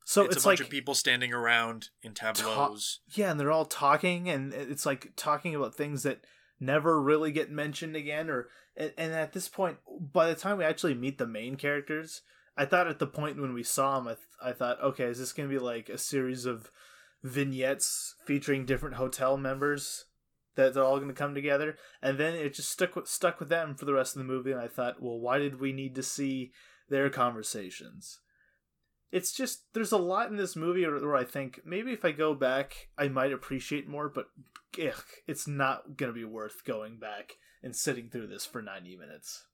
so 0.10 0.26
it's, 0.26 0.38
it's, 0.38 0.44
a 0.44 0.48
bunch 0.48 0.60
like 0.60 0.66
of 0.66 0.72
people 0.72 0.96
standing 0.96 1.34
around 1.34 1.90
in 2.02 2.16
tableaus. 2.16 3.02
Yeah, 3.14 3.30
and 3.30 3.40
they're 3.40 3.52
all 3.52 3.66
talking, 3.66 4.28
and 4.28 4.56
it's 4.56 4.84
like 4.84 5.12
talking 5.16 5.54
about 5.54 5.76
things 5.76 6.02
that 6.02 6.22
never 6.60 7.00
really 7.00 7.32
get 7.32 7.52
mentioned 7.52 7.96
again. 7.96 8.28
Or 8.28 8.48
and 8.76 8.92
and 8.98 9.14
at 9.14 9.34
this 9.34 9.48
point, 9.48 9.78
by 9.88 10.28
the 10.28 10.34
time 10.34 10.58
we 10.58 10.64
actually 10.64 10.96
meet 10.96 11.20
the 11.20 11.28
main 11.28 11.58
characters, 11.58 12.24
I 12.60 12.66
thought 12.66 12.88
at 12.88 13.00
the 13.00 13.08
point 13.08 13.42
when 13.42 13.54
we 13.54 13.64
saw 13.64 13.98
them, 13.98 14.10
I, 14.10 14.14
th- 14.16 14.28
I 14.44 14.52
thought, 14.52 14.84
okay, 14.84 15.06
is 15.06 15.18
this 15.18 15.32
going 15.32 15.48
to 15.48 15.56
be 15.56 15.64
like 15.64 15.88
a 15.88 15.98
series 15.98 16.46
of 16.46 16.70
vignettes 17.24 18.16
featuring 18.26 18.66
different 18.66 18.98
hotel 18.98 19.38
members 19.38 20.06
that 20.56 20.74
they're 20.74 20.84
all 20.84 20.98
going 20.98 21.08
to 21.08 21.14
come 21.14 21.34
together? 21.34 21.78
And 22.02 22.18
then 22.18 22.36
it 22.36 22.54
just 22.54 22.70
stuck 22.70 22.98
with, 22.98 23.08
stuck 23.08 23.40
with 23.40 23.48
them 23.48 23.76
for 23.76 23.86
the 23.86 23.94
rest 23.94 24.16
of 24.16 24.20
the 24.20 24.28
movie, 24.28 24.52
and 24.52 24.60
I 24.60 24.68
thought, 24.68 25.02
well, 25.02 25.18
why 25.18 25.40
did 25.40 25.62
we 25.62 25.72
need 25.72 25.96
to 25.96 26.04
see 26.04 26.52
their 26.90 27.10
conversations? 27.10 28.20
it's 29.12 29.32
just 29.32 29.64
there's 29.74 29.92
a 29.92 29.98
lot 29.98 30.30
in 30.30 30.38
this 30.38 30.56
movie 30.56 30.86
where 30.86 31.16
I 31.16 31.24
think 31.24 31.62
maybe 31.66 31.92
if 31.92 32.06
I 32.06 32.12
go 32.12 32.34
back 32.36 32.90
I 32.98 33.08
might 33.08 33.34
appreciate 33.34 33.88
more, 33.88 34.08
but 34.08 34.28
ugh, 34.80 35.04
it's 35.28 35.48
not 35.48 35.98
gonna 35.98 36.14
be 36.14 36.26
worth 36.26 36.64
going 36.64 36.98
back 36.98 37.38
and 37.64 37.76
sitting 37.76 38.10
through 38.10 38.28
this 38.28 38.46
for 38.46 38.62
ninety 38.62 38.96
minutes. 38.96 39.46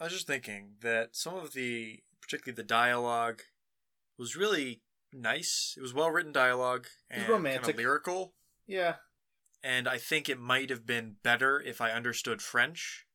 I 0.00 0.04
was 0.04 0.12
just 0.14 0.26
thinking 0.26 0.76
that 0.80 1.14
some 1.14 1.34
of 1.36 1.52
the, 1.52 2.00
particularly 2.22 2.56
the 2.56 2.62
dialogue, 2.62 3.42
was 4.18 4.34
really 4.36 4.80
nice. 5.12 5.74
It 5.76 5.82
was 5.82 5.92
well 5.94 6.10
written 6.10 6.32
dialogue 6.32 6.86
and 7.10 7.22
kind 7.22 7.32
romantic. 7.32 7.74
of 7.74 7.76
lyrical. 7.76 8.34
Yeah, 8.66 8.94
And 9.62 9.88
I 9.88 9.98
think 9.98 10.28
it 10.28 10.38
might 10.40 10.70
have 10.70 10.86
been 10.86 11.16
better 11.22 11.60
if 11.60 11.80
I 11.80 11.90
understood 11.90 12.40
French 12.40 13.06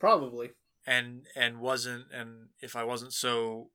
probably. 0.00 0.50
and 0.86 1.26
and 1.36 1.60
wasn't 1.60 2.06
and 2.12 2.48
if 2.60 2.74
I 2.74 2.82
wasn't 2.84 3.12
so 3.12 3.70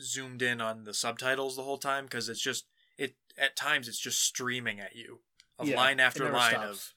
zoomed 0.00 0.42
in 0.42 0.60
on 0.60 0.84
the 0.84 0.92
subtitles 0.94 1.56
the 1.56 1.62
whole 1.62 1.78
time 1.78 2.04
because 2.04 2.28
it's 2.28 2.42
just 2.42 2.66
it 2.98 3.16
at 3.38 3.56
times 3.56 3.88
it's 3.88 3.98
just 3.98 4.22
streaming 4.22 4.78
at 4.78 4.94
you 4.94 5.20
of 5.58 5.66
Yeah, 5.68 5.76
line 5.76 5.98
after 6.00 6.30
line 6.30 6.54
of 6.56 6.92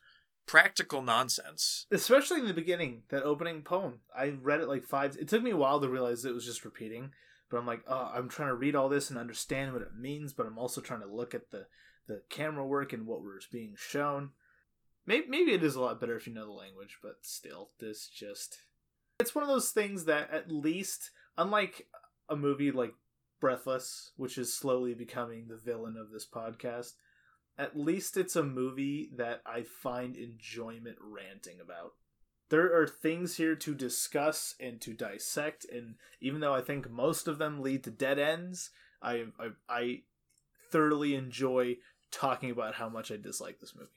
practical 0.51 1.01
nonsense. 1.01 1.85
especially 1.91 2.41
in 2.41 2.45
the 2.45 2.53
beginning 2.53 3.03
that 3.07 3.23
opening 3.23 3.61
poem 3.61 3.99
i 4.13 4.27
read 4.41 4.59
it 4.59 4.67
like 4.67 4.83
five 4.83 5.15
it 5.15 5.29
took 5.29 5.41
me 5.41 5.51
a 5.51 5.55
while 5.55 5.79
to 5.79 5.87
realize 5.87 6.25
it 6.25 6.33
was 6.33 6.45
just 6.45 6.65
repeating 6.65 7.09
but 7.49 7.57
i'm 7.57 7.65
like 7.65 7.81
oh 7.87 8.11
i'm 8.13 8.27
trying 8.27 8.49
to 8.49 8.55
read 8.55 8.75
all 8.75 8.89
this 8.89 9.09
and 9.09 9.17
understand 9.17 9.71
what 9.71 9.81
it 9.81 9.95
means 9.97 10.33
but 10.33 10.45
i'm 10.45 10.57
also 10.57 10.81
trying 10.81 10.99
to 10.99 11.07
look 11.07 11.33
at 11.33 11.51
the 11.51 11.67
the 12.07 12.21
camera 12.29 12.65
work 12.65 12.91
and 12.91 13.07
what 13.07 13.21
was 13.21 13.47
being 13.49 13.73
shown 13.77 14.31
maybe, 15.05 15.25
maybe 15.29 15.53
it 15.53 15.63
is 15.63 15.75
a 15.75 15.79
lot 15.79 16.01
better 16.01 16.17
if 16.17 16.27
you 16.27 16.33
know 16.33 16.45
the 16.45 16.51
language 16.51 16.97
but 17.01 17.15
still 17.21 17.69
this 17.79 18.09
just 18.09 18.57
it's 19.21 19.33
one 19.33 19.43
of 19.43 19.49
those 19.49 19.69
things 19.69 20.03
that 20.03 20.29
at 20.31 20.51
least 20.51 21.11
unlike 21.37 21.87
a 22.27 22.35
movie 22.35 22.71
like 22.71 22.93
breathless 23.39 24.11
which 24.17 24.37
is 24.37 24.53
slowly 24.53 24.93
becoming 24.93 25.47
the 25.47 25.55
villain 25.55 25.95
of 25.95 26.11
this 26.11 26.27
podcast 26.27 26.95
at 27.61 27.77
least 27.77 28.17
it's 28.17 28.35
a 28.35 28.41
movie 28.41 29.11
that 29.15 29.43
I 29.45 29.61
find 29.61 30.17
enjoyment 30.17 30.97
ranting 30.99 31.59
about. 31.61 31.93
There 32.49 32.75
are 32.75 32.87
things 32.87 33.37
here 33.37 33.55
to 33.55 33.75
discuss 33.75 34.55
and 34.59 34.81
to 34.81 34.93
dissect, 34.93 35.67
and 35.71 35.95
even 36.19 36.41
though 36.41 36.55
I 36.55 36.61
think 36.61 36.89
most 36.89 37.27
of 37.27 37.37
them 37.37 37.61
lead 37.61 37.83
to 37.83 37.91
dead 37.91 38.17
ends, 38.17 38.71
I 38.99 39.25
I, 39.39 39.49
I 39.69 40.01
thoroughly 40.71 41.13
enjoy 41.13 41.77
talking 42.11 42.49
about 42.49 42.75
how 42.75 42.89
much 42.89 43.11
I 43.11 43.17
dislike 43.17 43.59
this 43.59 43.75
movie. 43.75 43.89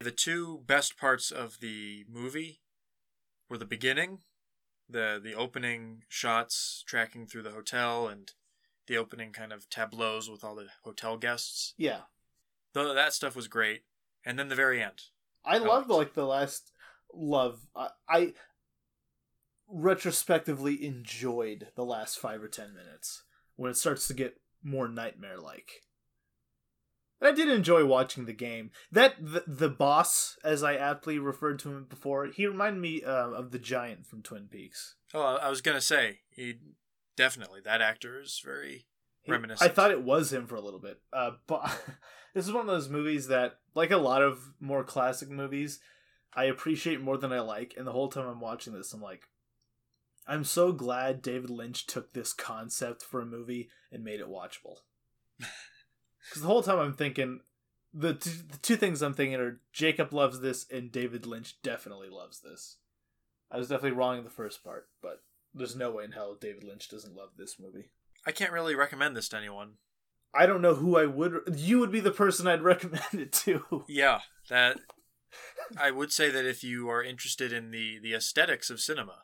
The 0.00 0.10
two 0.10 0.64
best 0.66 0.98
parts 0.98 1.30
of 1.30 1.60
the 1.60 2.04
movie 2.10 2.62
were 3.48 3.58
the 3.58 3.64
beginning, 3.64 4.18
the 4.88 5.20
the 5.22 5.34
opening 5.34 6.02
shots 6.08 6.82
tracking 6.84 7.28
through 7.28 7.44
the 7.44 7.52
hotel 7.52 8.08
and 8.08 8.32
the 8.88 8.98
opening 8.98 9.32
kind 9.32 9.52
of 9.52 9.70
tableaus 9.70 10.28
with 10.28 10.42
all 10.42 10.56
the 10.56 10.66
hotel 10.82 11.16
guests. 11.16 11.74
Yeah, 11.78 12.00
Though 12.74 12.92
that 12.92 13.14
stuff 13.14 13.34
was 13.34 13.48
great. 13.48 13.82
And 14.26 14.38
then 14.38 14.48
the 14.48 14.54
very 14.54 14.82
end. 14.82 15.02
I 15.44 15.58
love 15.58 15.88
liked. 15.88 15.90
like 15.90 16.14
the 16.14 16.26
last 16.26 16.72
love. 17.12 17.60
I, 17.74 17.88
I 18.08 18.32
retrospectively 19.68 20.84
enjoyed 20.84 21.68
the 21.76 21.84
last 21.84 22.18
five 22.18 22.42
or 22.42 22.48
ten 22.48 22.74
minutes 22.74 23.22
when 23.56 23.70
it 23.70 23.76
starts 23.76 24.06
to 24.08 24.14
get 24.14 24.40
more 24.62 24.88
nightmare 24.88 25.38
like. 25.38 25.82
I 27.22 27.32
did 27.32 27.48
enjoy 27.48 27.86
watching 27.86 28.26
the 28.26 28.34
game. 28.34 28.70
That 28.92 29.14
the, 29.18 29.44
the 29.46 29.70
boss, 29.70 30.36
as 30.44 30.62
I 30.62 30.74
aptly 30.74 31.18
referred 31.18 31.58
to 31.60 31.70
him 31.70 31.86
before, 31.88 32.26
he 32.26 32.46
reminded 32.46 32.80
me 32.80 33.02
uh, 33.02 33.30
of 33.30 33.50
the 33.50 33.58
giant 33.58 34.06
from 34.06 34.22
Twin 34.22 34.48
Peaks. 34.50 34.96
Oh, 35.14 35.22
I 35.22 35.48
was 35.48 35.62
gonna 35.62 35.80
say, 35.80 36.20
he 36.30 36.58
definitely 37.16 37.60
that 37.64 37.80
actor 37.80 38.20
is 38.20 38.42
very 38.44 38.86
Reminiscent. 39.26 39.70
I 39.70 39.72
thought 39.72 39.90
it 39.90 40.02
was 40.02 40.32
him 40.32 40.46
for 40.46 40.56
a 40.56 40.60
little 40.60 40.80
bit. 40.80 41.00
Uh, 41.12 41.32
but 41.46 41.80
this 42.34 42.46
is 42.46 42.52
one 42.52 42.62
of 42.62 42.66
those 42.66 42.88
movies 42.88 43.28
that, 43.28 43.58
like 43.74 43.90
a 43.90 43.96
lot 43.96 44.22
of 44.22 44.54
more 44.60 44.84
classic 44.84 45.30
movies, 45.30 45.80
I 46.34 46.44
appreciate 46.44 47.00
more 47.00 47.16
than 47.16 47.32
I 47.32 47.40
like. 47.40 47.74
And 47.76 47.86
the 47.86 47.92
whole 47.92 48.08
time 48.08 48.26
I'm 48.26 48.40
watching 48.40 48.74
this, 48.74 48.92
I'm 48.92 49.02
like, 49.02 49.28
I'm 50.26 50.44
so 50.44 50.72
glad 50.72 51.22
David 51.22 51.50
Lynch 51.50 51.86
took 51.86 52.12
this 52.12 52.32
concept 52.32 53.02
for 53.02 53.20
a 53.20 53.26
movie 53.26 53.68
and 53.92 54.04
made 54.04 54.20
it 54.20 54.28
watchable. 54.28 54.78
Because 56.28 56.42
the 56.42 56.48
whole 56.48 56.62
time 56.62 56.78
I'm 56.78 56.94
thinking, 56.94 57.40
the, 57.92 58.14
t- 58.14 58.30
the 58.50 58.58
two 58.58 58.76
things 58.76 59.02
I'm 59.02 59.14
thinking 59.14 59.38
are 59.38 59.60
Jacob 59.72 60.12
loves 60.12 60.40
this 60.40 60.66
and 60.70 60.90
David 60.90 61.26
Lynch 61.26 61.60
definitely 61.62 62.08
loves 62.08 62.40
this. 62.40 62.78
I 63.50 63.58
was 63.58 63.68
definitely 63.68 63.98
wrong 63.98 64.18
in 64.18 64.24
the 64.24 64.30
first 64.30 64.64
part, 64.64 64.88
but 65.02 65.22
there's 65.52 65.76
no 65.76 65.90
way 65.90 66.04
in 66.04 66.12
hell 66.12 66.36
David 66.40 66.64
Lynch 66.64 66.88
doesn't 66.88 67.14
love 67.14 67.30
this 67.36 67.56
movie. 67.60 67.90
I 68.26 68.32
can't 68.32 68.52
really 68.52 68.74
recommend 68.74 69.16
this 69.16 69.28
to 69.30 69.36
anyone. 69.36 69.74
I 70.34 70.46
don't 70.46 70.62
know 70.62 70.74
who 70.74 70.96
I 70.96 71.06
would. 71.06 71.54
You 71.56 71.78
would 71.78 71.92
be 71.92 72.00
the 72.00 72.10
person 72.10 72.46
I'd 72.46 72.62
recommend 72.74 73.14
it 73.14 73.32
to. 73.44 73.84
Yeah, 73.88 74.20
that 74.48 74.78
I 75.80 75.90
would 75.90 76.12
say 76.12 76.30
that 76.30 76.44
if 76.44 76.64
you 76.64 76.88
are 76.88 77.02
interested 77.02 77.52
in 77.52 77.70
the 77.70 77.98
the 78.02 78.14
aesthetics 78.14 78.70
of 78.70 78.80
cinema, 78.80 79.22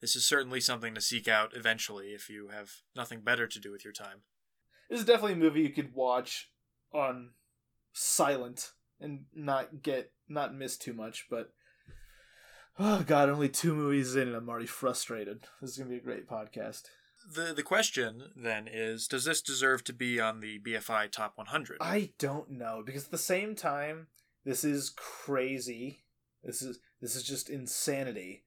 this 0.00 0.14
is 0.14 0.26
certainly 0.26 0.60
something 0.60 0.94
to 0.94 1.00
seek 1.00 1.28
out 1.28 1.56
eventually 1.56 2.08
if 2.08 2.28
you 2.28 2.48
have 2.48 2.70
nothing 2.94 3.20
better 3.20 3.46
to 3.46 3.60
do 3.60 3.72
with 3.72 3.84
your 3.84 3.92
time. 3.92 4.22
This 4.88 5.00
is 5.00 5.06
definitely 5.06 5.32
a 5.32 5.36
movie 5.36 5.62
you 5.62 5.70
could 5.70 5.94
watch 5.94 6.50
on 6.92 7.30
silent 7.92 8.72
and 9.00 9.24
not 9.34 9.82
get 9.82 10.12
not 10.28 10.54
miss 10.54 10.76
too 10.76 10.92
much. 10.92 11.26
But 11.30 11.52
Oh 12.78 13.02
god, 13.06 13.28
only 13.28 13.48
two 13.48 13.74
movies 13.74 14.16
in 14.16 14.28
and 14.28 14.36
I'm 14.36 14.48
already 14.48 14.66
frustrated. 14.66 15.46
This 15.60 15.70
is 15.70 15.78
gonna 15.78 15.90
be 15.90 15.96
a 15.96 16.00
great 16.00 16.28
podcast. 16.28 16.82
The 17.26 17.54
the 17.54 17.62
question 17.62 18.30
then 18.36 18.68
is 18.70 19.08
does 19.08 19.24
this 19.24 19.40
deserve 19.40 19.84
to 19.84 19.92
be 19.92 20.20
on 20.20 20.40
the 20.40 20.58
BFI 20.60 21.10
top 21.10 21.36
100? 21.36 21.78
I 21.80 22.10
don't 22.18 22.50
know 22.50 22.82
because 22.84 23.04
at 23.04 23.10
the 23.10 23.18
same 23.18 23.54
time, 23.54 24.08
this 24.44 24.64
is 24.64 24.90
crazy. 24.90 26.04
This 26.42 26.62
is 26.62 26.78
this 27.00 27.16
is 27.16 27.22
just 27.22 27.48
insanity. 27.48 28.44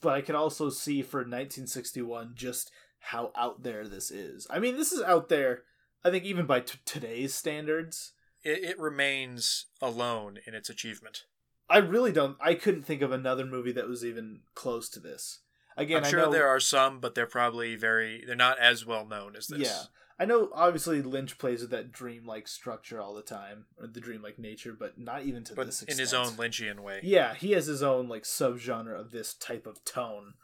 But 0.00 0.14
I 0.14 0.20
could 0.20 0.34
also 0.34 0.68
see 0.68 1.02
for 1.02 1.18
1961 1.20 2.32
just 2.34 2.70
how 2.98 3.32
out 3.36 3.62
there 3.62 3.86
this 3.86 4.10
is. 4.10 4.46
I 4.50 4.58
mean, 4.58 4.76
this 4.76 4.92
is 4.92 5.00
out 5.02 5.28
there. 5.28 5.62
I 6.04 6.10
think 6.10 6.24
even 6.24 6.46
by 6.46 6.60
t- 6.60 6.78
today's 6.84 7.34
standards, 7.34 8.12
It, 8.42 8.64
it 8.64 8.78
remains 8.78 9.66
alone 9.80 10.38
in 10.46 10.54
its 10.54 10.68
achievement. 10.68 11.24
I 11.70 11.78
really 11.78 12.12
don't. 12.12 12.36
I 12.40 12.54
couldn't 12.54 12.82
think 12.82 13.00
of 13.00 13.12
another 13.12 13.46
movie 13.46 13.72
that 13.72 13.88
was 13.88 14.04
even 14.04 14.40
close 14.54 14.88
to 14.90 15.00
this. 15.00 15.40
Again, 15.76 16.04
I'm 16.04 16.10
sure 16.10 16.20
know, 16.20 16.32
there 16.32 16.48
are 16.48 16.60
some, 16.60 17.00
but 17.00 17.14
they're 17.14 17.26
probably 17.26 17.76
very 17.76 18.24
they're 18.26 18.36
not 18.36 18.58
as 18.58 18.84
well 18.84 19.06
known 19.06 19.36
as 19.36 19.46
this. 19.46 19.60
Yeah, 19.60 19.82
I 20.18 20.24
know. 20.24 20.50
Obviously, 20.54 21.02
Lynch 21.02 21.38
plays 21.38 21.62
with 21.62 21.70
that 21.70 21.92
dream 21.92 22.26
like 22.26 22.46
structure 22.46 23.00
all 23.00 23.14
the 23.14 23.22
time, 23.22 23.66
or 23.80 23.86
the 23.86 24.00
dreamlike 24.00 24.38
nature, 24.38 24.74
but 24.78 24.98
not 24.98 25.22
even 25.24 25.44
to 25.44 25.54
but 25.54 25.66
this 25.66 25.82
in 25.82 25.98
his 25.98 26.12
own 26.12 26.32
Lynchian 26.32 26.80
way. 26.80 27.00
Yeah, 27.02 27.34
he 27.34 27.52
has 27.52 27.66
his 27.66 27.82
own 27.82 28.08
like 28.08 28.24
subgenre 28.24 28.98
of 28.98 29.10
this 29.10 29.34
type 29.34 29.66
of 29.66 29.84
tone, 29.84 30.34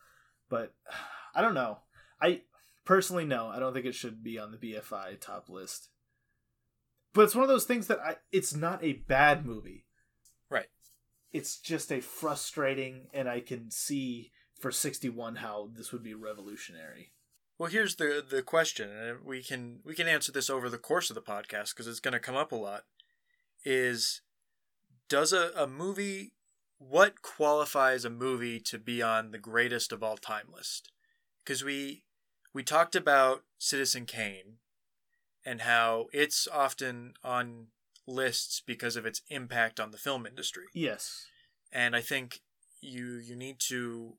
but 0.48 0.74
I 1.34 1.42
don't 1.42 1.54
know. 1.54 1.78
I 2.20 2.42
personally 2.84 3.26
no, 3.26 3.48
I 3.48 3.58
don't 3.58 3.74
think 3.74 3.86
it 3.86 3.94
should 3.94 4.24
be 4.24 4.38
on 4.38 4.50
the 4.50 4.58
BFI 4.58 5.20
top 5.20 5.48
list. 5.48 5.90
But 7.12 7.22
it's 7.22 7.34
one 7.34 7.44
of 7.44 7.48
those 7.48 7.64
things 7.64 7.86
that 7.88 8.00
I 8.00 8.16
it's 8.32 8.54
not 8.54 8.82
a 8.82 8.94
bad 8.94 9.44
movie. 9.44 9.84
Right. 10.50 10.68
It's 11.32 11.58
just 11.58 11.92
a 11.92 12.00
frustrating 12.00 13.08
and 13.12 13.28
I 13.28 13.40
can 13.40 13.70
see 13.70 14.32
for 14.58 14.70
61 14.72 15.36
how 15.36 15.70
this 15.74 15.92
would 15.92 16.02
be 16.02 16.14
revolutionary. 16.14 17.12
Well, 17.58 17.70
here's 17.70 17.96
the 17.96 18.24
the 18.28 18.42
question, 18.42 18.90
and 18.90 19.24
we 19.24 19.42
can 19.42 19.80
we 19.84 19.94
can 19.94 20.06
answer 20.08 20.30
this 20.32 20.48
over 20.50 20.68
the 20.68 20.78
course 20.78 21.10
of 21.10 21.14
the 21.14 21.22
podcast 21.22 21.70
because 21.70 21.86
it's 21.88 22.00
going 22.00 22.12
to 22.12 22.20
come 22.20 22.36
up 22.36 22.52
a 22.52 22.56
lot. 22.56 22.84
Is 23.64 24.20
does 25.08 25.32
a, 25.32 25.50
a 25.56 25.66
movie 25.66 26.32
what 26.78 27.22
qualifies 27.22 28.04
a 28.04 28.10
movie 28.10 28.60
to 28.60 28.78
be 28.78 29.02
on 29.02 29.32
the 29.32 29.38
greatest 29.38 29.92
of 29.92 30.02
all 30.02 30.16
time 30.16 30.46
list? 30.54 30.90
Because 31.44 31.64
we 31.64 32.04
we 32.54 32.62
talked 32.62 32.94
about 32.94 33.42
Citizen 33.58 34.06
Kane 34.06 34.58
and 35.44 35.62
how 35.62 36.06
it's 36.12 36.46
often 36.46 37.14
on 37.24 37.68
lists 38.06 38.62
because 38.64 38.96
of 38.96 39.04
its 39.04 39.22
impact 39.28 39.78
on 39.80 39.90
the 39.90 39.98
film 39.98 40.26
industry 40.26 40.64
Yes. 40.72 41.26
and 41.72 41.94
I 41.94 42.00
think 42.00 42.40
you 42.80 43.16
you 43.16 43.36
need 43.36 43.58
to 43.68 44.14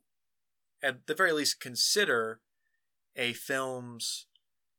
at 0.81 1.07
the 1.07 1.15
very 1.15 1.31
least 1.31 1.59
consider 1.59 2.41
a 3.15 3.33
film's 3.33 4.27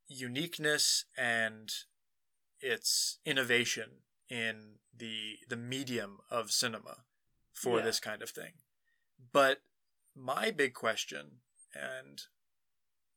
uniqueness 0.07 1.05
and 1.17 1.69
its 2.59 3.19
innovation 3.25 3.89
in 4.29 4.75
the 4.95 5.37
the 5.47 5.55
medium 5.57 6.19
of 6.29 6.51
cinema 6.51 7.03
for 7.53 7.79
Yeah. 7.79 7.85
this 7.85 7.99
kind 7.99 8.21
of 8.21 8.29
thing. 8.29 8.53
But 9.31 9.61
my 10.15 10.51
big 10.51 10.73
question 10.73 11.41
and 11.73 12.21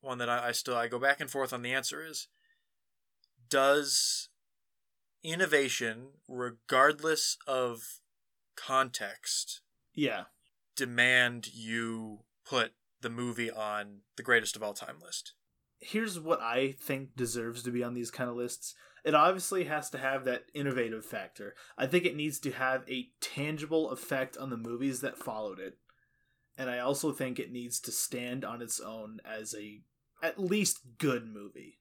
one 0.01 0.19
that 0.19 0.29
I, 0.29 0.49
I 0.49 0.53
still 0.53 0.77
I 0.77 0.87
go 0.89 0.99
back 0.99 1.21
and 1.21 1.31
forth 1.31 1.53
on 1.53 1.63
the 1.63 1.73
answer 1.73 2.05
is 2.05 2.29
does 3.49 4.29
innovation 5.23 6.09
regardless 6.29 7.37
of 7.47 8.01
context 8.57 9.61
Yeah. 9.93 10.25
demand 10.77 11.49
you 11.53 12.24
put 12.49 12.73
the 13.01 13.11
movie 13.11 13.51
on 13.51 14.01
the 14.17 14.23
greatest 14.23 14.57
of 14.57 14.63
all 14.63 14.75
time 14.75 14.97
list. 15.03 15.35
here's 15.85 16.19
what 16.19 16.41
I 16.41 16.77
think 16.81 17.15
deserves 17.15 17.63
to 17.65 17.71
be 17.71 17.85
on 17.85 17.95
these 17.95 18.11
kind 18.11 18.31
of 18.31 18.37
lists. 18.37 18.75
It 19.05 19.15
obviously 19.15 19.65
has 19.65 19.91
to 19.91 19.99
have 19.99 20.25
that 20.25 20.45
innovative 20.55 21.05
factor. 21.05 21.55
I 21.77 21.87
think 21.87 22.07
it 22.07 22.17
needs 22.17 22.39
to 22.41 22.53
have 22.53 22.89
a 22.89 23.09
tangible 23.21 23.91
effect 23.91 24.37
on 24.39 24.49
the 24.49 24.57
movies 24.57 25.03
that 25.03 25.19
followed 25.19 25.61
it. 25.61 25.77
And 26.57 26.71
I 26.71 26.79
also 26.79 27.13
think 27.13 27.39
it 27.39 27.53
needs 27.53 27.81
to 27.81 27.93
stand 27.93 28.45
on 28.45 28.63
its 28.63 28.81
own 28.81 29.21
as 29.25 29.55
a 29.55 29.83
at 30.23 30.39
least 30.39 30.81
good 30.99 31.27
movie. 31.27 31.81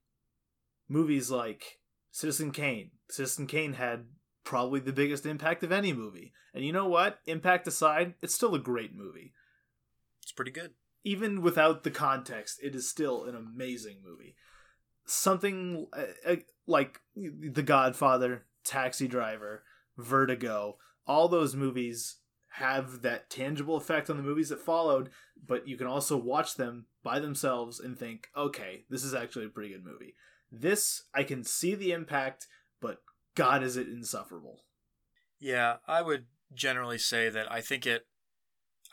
Movies 0.89 1.31
like 1.31 1.79
Citizen 2.11 2.51
Kane. 2.51 2.91
Citizen 3.09 3.47
Kane 3.47 3.73
had 3.73 4.07
probably 4.43 4.81
the 4.81 4.91
biggest 4.91 5.25
impact 5.25 5.63
of 5.63 5.71
any 5.71 5.93
movie. 5.93 6.33
And 6.53 6.65
you 6.65 6.73
know 6.73 6.87
what? 6.87 7.19
Impact 7.25 7.67
aside, 7.67 8.15
it's 8.21 8.35
still 8.35 8.53
a 8.53 8.59
great 8.59 8.93
movie 8.93 9.31
It's 10.23 10.31
pretty 10.31 10.51
good. 10.51 10.71
even 11.03 11.41
without 11.41 11.83
the 11.83 11.91
context, 11.91 12.59
it 12.63 12.73
is 12.75 12.89
still 12.89 13.25
an 13.25 13.35
amazing 13.35 13.97
movie. 14.03 14.35
Something 15.05 15.87
uh, 15.91 16.31
uh, 16.31 16.35
like 16.65 17.01
The 17.15 17.61
Godfather, 17.61 18.45
Taxi 18.63 19.07
Driver, 19.07 19.63
Vertigo, 19.97 20.77
all 21.05 21.27
those 21.27 21.55
movies 21.55 22.19
have 22.51 23.01
that 23.01 23.29
tangible 23.29 23.75
effect 23.75 24.09
on 24.09 24.15
the 24.15 24.23
movies 24.23 24.49
that 24.49 24.61
followed, 24.61 25.09
but 25.45 25.67
you 25.67 25.75
can 25.75 25.87
also 25.87 26.15
watch 26.15 26.55
them 26.55 26.85
by 27.03 27.19
themselves 27.19 27.79
and 27.79 27.97
think, 27.97 28.27
okay, 28.37 28.85
this 28.89 29.03
is 29.03 29.13
actually 29.13 29.45
a 29.45 29.49
pretty 29.49 29.73
good 29.73 29.83
movie. 29.83 30.15
This, 30.51 31.03
I 31.13 31.23
can 31.23 31.43
see 31.43 31.75
the 31.75 31.91
impact, 31.91 32.47
but 32.79 32.99
God, 33.35 33.63
is 33.63 33.75
it 33.75 33.87
insufferable. 33.87 34.63
Yeah, 35.39 35.77
I 35.87 36.01
would 36.01 36.27
generally 36.53 36.99
say 36.99 37.27
that 37.29 37.51
I 37.51 37.59
think 37.59 37.85
it 37.85 38.05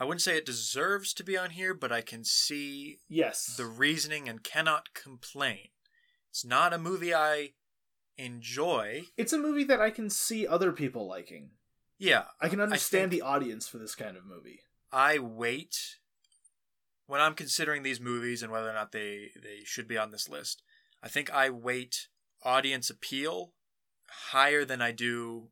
I 0.01 0.05
wouldn't 0.05 0.23
say 0.23 0.37
it 0.39 0.47
deserves 0.47 1.13
to 1.15 1.23
be 1.23 1.37
on 1.37 1.51
here, 1.51 1.75
but 1.75 1.93
I 1.93 2.01
can 2.01 2.25
see 2.25 2.99
Yes. 3.09 3.55
the 3.57 3.67
reasoning 3.67 4.29
and 4.29 4.43
cannot 4.43 4.95
complain. 4.95 5.69
It's 6.31 6.45
not 6.45 6.73
a 6.73 6.79
movie 6.79 7.15
I 7.15 7.53
enjoy. 8.17 9.05
it's 9.17 9.33
a 9.33 9.39
movie 9.39 9.65
that 9.65 9.81
I 9.81 9.91
can 9.91 10.09
see 10.11 10.47
other 10.47 10.73
people 10.73 11.07
liking. 11.07 11.51
Yeah, 11.99 12.29
I 12.41 12.49
can 12.49 12.61
understand 12.61 13.11
think- 13.11 13.21
the 13.23 13.27
audience 13.27 13.69
for 13.69 13.79
this 13.79 13.95
kind 13.95 14.17
of 14.17 14.25
movie. 14.25 14.61
I 14.91 15.19
wait 15.19 15.99
when 17.07 17.21
I'm 17.21 17.35
considering 17.35 17.83
these 17.83 18.01
movies 18.01 18.43
and 18.43 18.51
whether 18.51 18.71
or 18.71 18.75
not 18.75 18.93
they, 18.93 19.33
they 19.41 19.65
should 19.65 19.87
be 19.89 19.99
on 19.99 20.11
this 20.11 20.29
list. 20.29 20.63
I 21.03 21.09
think 21.09 21.31
I 21.31 21.51
weight 21.51 22.09
audience 22.43 22.89
appeal 22.91 23.55
higher 24.09 24.65
than 24.65 24.81
I 24.81 24.93
do 24.93 25.51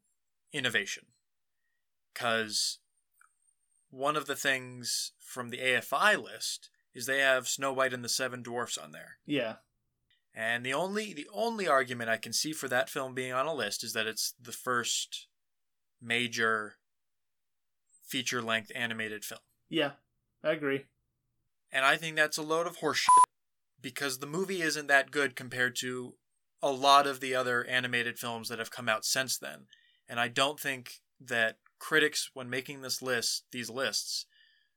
innovation. 0.53 1.07
Because 2.15 2.79
one 3.91 4.17
of 4.17 4.27
the 4.27 4.37
things 4.37 5.13
from 5.19 5.51
the 5.51 5.59
AFI 5.59 6.23
list 6.23 6.71
is 6.95 7.07
they 7.07 7.21
have 7.21 7.49
Snow 7.49 7.73
White 7.73 7.93
and 7.93 8.05
the 8.05 8.09
Seven 8.09 8.43
Dwarfs 8.43 8.79
on 8.79 8.93
there. 8.93 9.19
Yeah. 9.27 9.57
And 10.35 10.65
the 10.65 10.75
only 10.75 11.13
the 11.13 11.29
only 11.33 11.67
argument 11.67 12.11
I 12.11 12.17
can 12.17 12.33
see 12.33 12.53
for 12.53 12.69
that 12.69 12.91
film 12.91 13.15
being 13.15 13.33
on 13.33 13.47
a 13.47 13.55
list 13.55 13.83
is 13.83 13.93
that 13.95 14.07
it's 14.07 14.35
the 14.41 14.53
first 14.53 15.27
major 16.01 16.75
feature 18.07 18.43
length 18.43 18.71
animated 18.75 19.25
film. 19.25 19.41
Yeah. 19.69 19.93
I 20.43 20.53
agree. 20.53 20.85
And 21.73 21.85
I 21.85 21.97
think 21.97 22.17
that's 22.17 22.39
a 22.39 22.43
load 22.43 22.67
of 22.67 22.79
horseshit 22.79 23.09
because 23.81 24.19
the 24.19 24.27
movie 24.27 24.63
isn't 24.63 24.87
that 24.87 25.11
good 25.11 25.37
compared 25.37 25.77
to 25.77 26.15
a 26.63 26.71
lot 26.71 27.07
of 27.07 27.21
the 27.21 27.35
other 27.35 27.65
animated 27.65 28.19
films 28.19 28.49
that 28.49 28.59
have 28.59 28.71
come 28.71 28.89
out 28.89 29.05
since 29.05 29.39
then. 29.39 29.67
And 30.09 30.19
I 30.19 30.29
don't 30.29 30.59
think 30.59 31.01
that 31.21 31.59
critics, 31.79 32.31
when 32.35 32.51
making 32.51 32.81
this 32.81 33.03
list, 33.03 33.45
these 33.53 33.71
lists, 33.71 34.27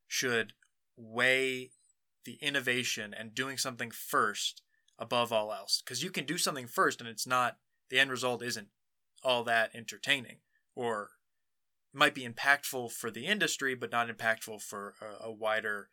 should 0.08 0.54
weigh 0.98 1.72
the 2.26 2.38
innovation 2.42 3.14
and 3.18 3.34
doing 3.34 3.58
something 3.58 3.92
first 3.92 4.62
above 5.00 5.34
all 5.34 5.52
else. 5.52 5.82
Because 5.84 6.04
you 6.04 6.12
can 6.12 6.26
do 6.26 6.38
something 6.38 6.68
first 6.68 7.00
and 7.00 7.10
it's 7.10 7.28
not, 7.28 7.58
the 7.90 8.00
end 8.00 8.12
result 8.12 8.44
isn't 8.44 8.68
all 9.24 9.44
that 9.44 9.72
entertaining 9.76 10.38
or 10.76 11.12
might 11.94 12.16
be 12.16 12.28
impactful 12.28 12.92
for 12.92 13.12
the 13.12 13.26
industry, 13.26 13.76
but 13.76 13.92
not 13.92 14.08
impactful 14.08 14.62
for 14.62 14.94
a, 15.02 15.28
a 15.28 15.32
wider 15.32 15.90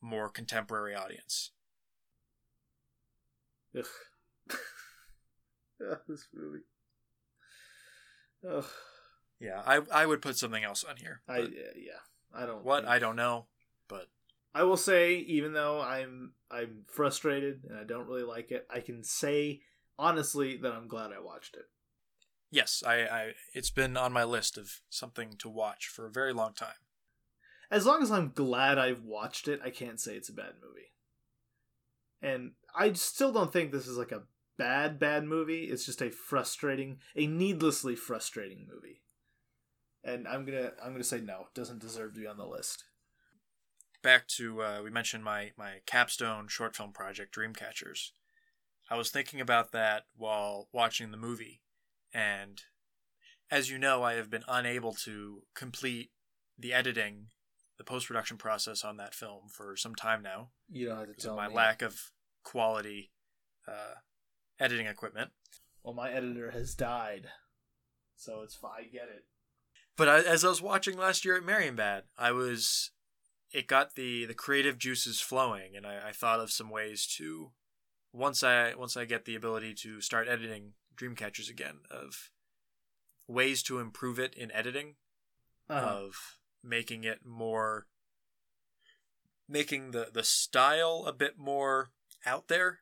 more 0.00 0.28
contemporary 0.28 0.94
audience. 0.94 1.50
Ugh. 3.76 3.84
This 6.08 6.26
movie. 6.34 6.64
Ugh. 8.48 8.64
Yeah, 9.40 9.62
I 9.64 9.80
I 9.92 10.06
would 10.06 10.22
put 10.22 10.36
something 10.36 10.64
else 10.64 10.84
on 10.84 10.96
here. 10.96 11.22
I 11.28 11.38
yeah. 11.76 12.02
I 12.34 12.46
don't. 12.46 12.64
what 12.64 12.80
think- 12.82 12.90
I 12.90 12.98
don't 12.98 13.16
know, 13.16 13.46
but 13.88 14.08
I 14.54 14.64
will 14.64 14.76
say, 14.76 15.14
even 15.14 15.52
though 15.52 15.80
I'm 15.80 16.32
I'm 16.50 16.84
frustrated 16.88 17.64
and 17.68 17.78
I 17.78 17.84
don't 17.84 18.06
really 18.06 18.22
like 18.22 18.50
it, 18.50 18.66
I 18.70 18.80
can 18.80 19.04
say 19.04 19.60
honestly 19.98 20.56
that 20.56 20.72
I'm 20.72 20.88
glad 20.88 21.12
I 21.12 21.20
watched 21.20 21.56
it. 21.56 21.66
yes, 22.50 22.82
I, 22.86 22.94
I 23.02 23.32
it's 23.54 23.70
been 23.70 23.96
on 23.96 24.12
my 24.12 24.24
list 24.24 24.58
of 24.58 24.80
something 24.88 25.34
to 25.38 25.48
watch 25.48 25.86
for 25.86 26.06
a 26.06 26.10
very 26.10 26.32
long 26.32 26.54
time. 26.54 26.80
As 27.70 27.84
long 27.84 28.02
as 28.02 28.10
I'm 28.10 28.32
glad 28.34 28.78
I've 28.78 29.02
watched 29.02 29.46
it, 29.46 29.60
I 29.62 29.70
can't 29.70 30.00
say 30.00 30.14
it's 30.14 30.30
a 30.30 30.34
bad 30.34 30.54
movie. 30.62 30.92
And 32.22 32.52
I 32.74 32.92
still 32.94 33.30
don't 33.32 33.52
think 33.52 33.70
this 33.70 33.86
is 33.86 33.98
like 33.98 34.12
a 34.12 34.22
bad 34.56 34.98
bad 34.98 35.24
movie. 35.24 35.64
It's 35.64 35.84
just 35.86 36.02
a 36.02 36.10
frustrating, 36.10 36.98
a 37.14 37.26
needlessly 37.26 37.94
frustrating 37.94 38.66
movie. 38.72 39.02
And 40.04 40.26
I'm 40.28 40.44
gonna 40.44 40.72
I'm 40.82 40.92
gonna 40.92 41.04
say 41.04 41.20
no, 41.20 41.40
it 41.52 41.54
doesn't 41.54 41.80
deserve 41.80 42.14
to 42.14 42.20
be 42.20 42.26
on 42.26 42.36
the 42.38 42.46
list. 42.46 42.84
back 44.02 44.26
to 44.28 44.62
uh, 44.62 44.80
we 44.82 44.90
mentioned 44.90 45.24
my 45.24 45.50
my 45.56 45.80
capstone 45.86 46.48
short 46.48 46.76
film 46.76 46.92
project, 46.92 47.34
Dreamcatchers. 47.34 48.10
I 48.90 48.96
was 48.96 49.10
thinking 49.10 49.40
about 49.40 49.72
that 49.72 50.04
while 50.16 50.68
watching 50.72 51.10
the 51.10 51.16
movie, 51.18 51.60
and 52.12 52.62
as 53.50 53.70
you 53.70 53.78
know, 53.78 54.02
I 54.02 54.14
have 54.14 54.30
been 54.30 54.44
unable 54.48 54.92
to 55.04 55.42
complete 55.54 56.10
the 56.58 56.72
editing, 56.72 57.26
the 57.76 57.84
post 57.84 58.06
production 58.06 58.36
process 58.38 58.84
on 58.84 58.96
that 58.96 59.14
film 59.14 59.48
for 59.50 59.76
some 59.76 59.94
time 59.94 60.22
now 60.22 60.50
You 60.70 60.86
don't 60.88 60.98
have 60.98 61.16
to 61.16 61.22
tell 61.22 61.36
my 61.36 61.48
me. 61.48 61.54
lack 61.54 61.82
of 61.82 61.98
quality 62.44 63.10
uh, 63.66 63.94
editing 64.58 64.86
equipment. 64.86 65.30
Well, 65.82 65.94
my 65.94 66.10
editor 66.10 66.50
has 66.52 66.74
died, 66.74 67.26
so 68.16 68.40
it's 68.42 68.54
fine. 68.54 68.70
I 68.78 68.82
get 68.84 69.08
it. 69.14 69.24
But 69.98 70.08
I, 70.08 70.20
as 70.20 70.44
I 70.44 70.48
was 70.48 70.62
watching 70.62 70.96
last 70.96 71.24
year 71.24 71.36
at 71.36 71.42
Marienbad, 71.42 72.02
I 72.16 72.30
was 72.30 72.92
it 73.52 73.66
got 73.66 73.96
the 73.96 74.24
the 74.24 74.32
creative 74.34 74.78
juices 74.78 75.20
flowing, 75.20 75.76
and 75.76 75.84
I, 75.84 76.08
I 76.08 76.12
thought 76.12 76.38
of 76.40 76.52
some 76.52 76.70
ways 76.70 77.04
to 77.18 77.50
once 78.12 78.42
I 78.44 78.74
once 78.74 78.96
I 78.96 79.04
get 79.04 79.24
the 79.24 79.34
ability 79.34 79.74
to 79.82 80.00
start 80.00 80.28
editing 80.28 80.74
Dreamcatchers 80.96 81.50
again 81.50 81.80
of 81.90 82.30
ways 83.26 83.62
to 83.64 83.80
improve 83.80 84.18
it 84.18 84.34
in 84.34 84.50
editing 84.52 84.94
Uh-huh. 85.68 85.86
of 85.86 86.38
making 86.62 87.02
it 87.04 87.26
more 87.26 87.86
making 89.48 89.90
the 89.90 90.10
the 90.12 90.24
style 90.24 91.04
a 91.08 91.12
bit 91.12 91.36
more 91.38 91.90
out 92.24 92.46
there 92.48 92.80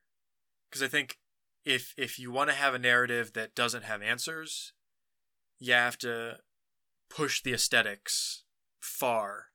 because 0.69 0.83
I 0.83 0.89
think 0.89 1.19
if 1.65 1.95
if 1.97 2.19
you 2.19 2.31
want 2.31 2.51
to 2.51 2.57
have 2.57 2.75
a 2.75 2.79
narrative 2.79 3.33
that 3.33 3.55
doesn't 3.55 3.85
have 3.85 4.03
answers, 4.03 4.73
you 5.59 5.73
have 5.73 5.97
to 5.99 6.41
push 7.09 7.43
the 7.43 7.53
aesthetics 7.53 8.45
far. 8.81 9.47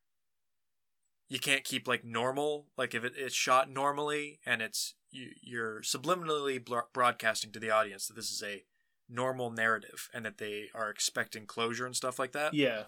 You 1.28 1.40
can't 1.40 1.64
keep 1.64 1.88
like 1.88 2.04
normal, 2.04 2.68
like 2.78 2.94
if 2.94 3.04
it, 3.04 3.14
it's 3.16 3.36
shot 3.36 3.70
normally 3.70 4.40
and 4.46 4.62
it's 4.62 4.96
you, 5.12 5.30
you're 5.42 5.82
subliminally 5.82 6.64
bro- 6.64 6.82
broadcasting 6.94 7.52
to 7.54 7.60
the 7.60 7.72
audience 7.72 8.08
that 8.08 8.16
this 8.16 8.32
is 8.32 8.44
a 8.46 8.64
normal 9.10 9.50
narrative 9.52 10.10
and 10.14 10.26
that 10.26 10.38
they 10.38 10.66
are 10.74 10.90
expecting 10.90 11.46
closure 11.46 11.86
and 11.86 11.96
stuff 11.96 12.20
like 12.20 12.32
that. 12.34 12.54
yeah. 12.54 12.84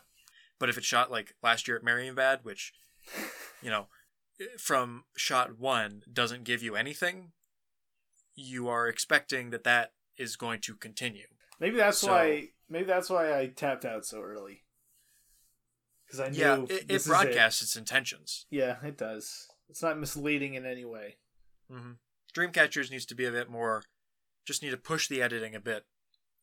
But 0.59 0.69
if 0.69 0.77
it's 0.77 0.87
shot 0.87 1.11
like 1.11 1.33
last 1.43 1.67
year 1.67 1.75
at 1.77 1.83
Marienbad, 1.83 2.43
which 2.43 2.73
you 3.61 3.69
know, 3.69 3.87
from 4.57 5.03
shot 5.17 5.59
one 5.59 6.03
doesn't 6.11 6.43
give 6.45 6.63
you 6.63 6.75
anything, 6.75 7.31
you 8.35 8.67
are 8.69 8.87
expecting 8.87 9.49
that 9.49 9.63
that 9.65 9.91
is 10.17 10.35
going 10.37 10.61
to 10.61 10.75
continue. 10.75 11.25
Maybe 11.59 11.77
that's 11.77 11.97
So- 11.99 12.11
why. 12.11 12.49
Maybe 12.69 12.85
that's 12.85 13.09
why 13.09 13.37
I 13.37 13.47
tapped 13.47 13.85
out 13.85 14.05
so 14.05 14.21
early. 14.21 14.63
Because 16.05 16.19
I 16.19 16.29
knew 16.29 16.37
yeah, 16.39 16.63
it, 16.69 16.85
it 16.89 17.05
broadcasts 17.05 17.61
its 17.61 17.75
intentions. 17.75 18.45
Yeah, 18.49 18.77
it 18.83 18.97
does. 18.97 19.47
It's 19.69 19.81
not 19.81 19.99
misleading 19.99 20.53
in 20.53 20.65
any 20.65 20.85
way. 20.85 21.17
hmm 21.71 21.93
Dreamcatchers 22.35 22.89
needs 22.89 23.05
to 23.07 23.15
be 23.15 23.25
a 23.25 23.31
bit 23.31 23.49
more. 23.49 23.83
Just 24.45 24.63
need 24.63 24.71
to 24.71 24.77
push 24.77 25.07
the 25.07 25.21
editing 25.21 25.53
a 25.55 25.59
bit, 25.59 25.85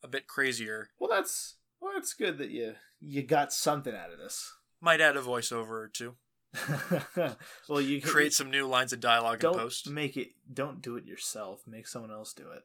a 0.04 0.08
bit 0.08 0.26
crazier. 0.28 0.88
Well, 1.00 1.10
that's 1.10 1.56
well, 1.80 1.92
that's 1.94 2.14
good 2.14 2.38
that 2.38 2.50
you 2.50 2.74
you 3.00 3.22
got 3.22 3.52
something 3.52 3.94
out 3.94 4.12
of 4.12 4.18
this. 4.18 4.52
Might 4.80 5.00
add 5.00 5.16
a 5.16 5.20
voiceover 5.20 5.70
or 5.70 5.90
two. 5.92 6.14
well, 7.68 7.80
you 7.80 8.00
can- 8.00 8.10
Create 8.10 8.32
some 8.32 8.50
new 8.50 8.66
lines 8.66 8.92
of 8.92 9.00
dialogue 9.00 9.34
in 9.36 9.40
Don't 9.40 9.56
post. 9.58 9.90
make 9.90 10.16
it. 10.16 10.28
Don't 10.52 10.80
do 10.80 10.96
it 10.96 11.04
yourself. 11.04 11.62
Make 11.66 11.86
someone 11.86 12.10
else 12.12 12.32
do 12.32 12.50
it. 12.50 12.62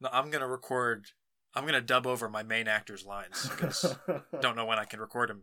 No, 0.00 0.08
I'm 0.12 0.30
gonna 0.30 0.48
record. 0.48 1.06
I'm 1.54 1.66
gonna 1.66 1.80
dub 1.80 2.06
over 2.06 2.28
my 2.28 2.42
main 2.42 2.68
actor's 2.68 3.04
lines 3.04 3.48
because 3.48 3.94
don't 4.40 4.56
know 4.56 4.64
when 4.64 4.78
I 4.78 4.84
can 4.84 5.00
record 5.00 5.28
them. 5.30 5.42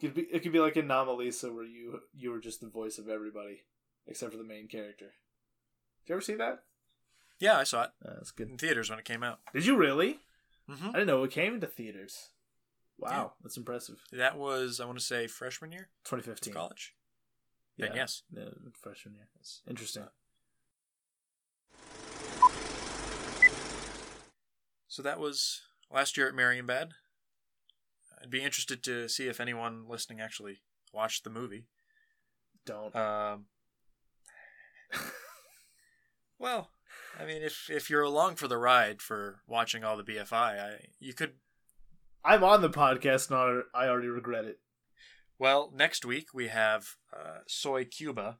Could 0.00 0.14
be, 0.14 0.22
it 0.22 0.42
could 0.42 0.52
be 0.52 0.60
like 0.60 0.74
Anomalisa, 0.74 1.54
where 1.54 1.64
you 1.64 2.00
you 2.14 2.30
were 2.30 2.40
just 2.40 2.60
the 2.60 2.68
voice 2.68 2.98
of 2.98 3.08
everybody 3.08 3.62
except 4.06 4.32
for 4.32 4.38
the 4.38 4.44
main 4.44 4.68
character. 4.68 5.06
Did 6.04 6.08
you 6.10 6.14
ever 6.16 6.20
see 6.20 6.34
that? 6.34 6.60
Yeah, 7.38 7.58
I 7.58 7.64
saw 7.64 7.84
it 7.84 7.90
Uh, 8.04 8.14
that's 8.14 8.30
good. 8.30 8.48
in 8.50 8.58
theaters 8.58 8.88
when 8.90 8.98
it 8.98 9.04
came 9.04 9.22
out. 9.22 9.40
Did 9.52 9.66
you 9.66 9.76
really? 9.76 10.20
hmm 10.68 10.88
I 10.88 10.92
didn't 10.92 11.06
know 11.06 11.22
it 11.24 11.30
came 11.30 11.54
into 11.54 11.66
theaters. 11.66 12.28
Wow, 12.98 13.34
that's 13.42 13.56
impressive. 13.56 14.02
That 14.12 14.36
was 14.38 14.80
I 14.80 14.86
want 14.86 14.98
to 14.98 15.04
say 15.04 15.26
freshman 15.26 15.72
year 15.72 15.88
2015. 16.04 16.52
college. 16.54 16.94
Then 17.78 17.92
yes. 17.94 18.22
Yeah, 18.30 18.44
freshman 18.80 19.14
year. 19.14 19.28
That's 19.34 19.62
Interesting. 19.68 20.04
So 24.88 25.02
that 25.02 25.18
was 25.18 25.62
last 25.92 26.16
year 26.16 26.28
at 26.28 26.34
Marienbad. 26.34 26.90
I'd 28.20 28.30
be 28.30 28.42
interested 28.42 28.82
to 28.84 29.08
see 29.08 29.28
if 29.28 29.40
anyone 29.40 29.84
listening 29.88 30.20
actually 30.20 30.58
watched 30.92 31.24
the 31.24 31.30
movie. 31.30 31.66
Don't. 32.64 32.94
Um, 32.96 33.46
well, 36.38 36.70
I 37.18 37.24
mean, 37.24 37.42
if 37.42 37.68
if 37.70 37.90
you're 37.90 38.02
along 38.02 38.36
for 38.36 38.48
the 38.48 38.58
ride 38.58 39.02
for 39.02 39.40
watching 39.46 39.84
all 39.84 39.96
the 39.96 40.02
BFI, 40.02 40.32
I 40.32 40.86
you 40.98 41.12
could. 41.12 41.34
I'm 42.24 42.42
on 42.42 42.60
the 42.60 42.70
podcast, 42.70 43.30
and 43.30 43.62
I 43.74 43.86
already 43.86 44.08
regret 44.08 44.44
it. 44.44 44.58
Well, 45.38 45.72
next 45.74 46.04
week 46.04 46.28
we 46.34 46.48
have 46.48 46.96
uh, 47.14 47.38
Soy 47.46 47.84
Cuba. 47.84 48.38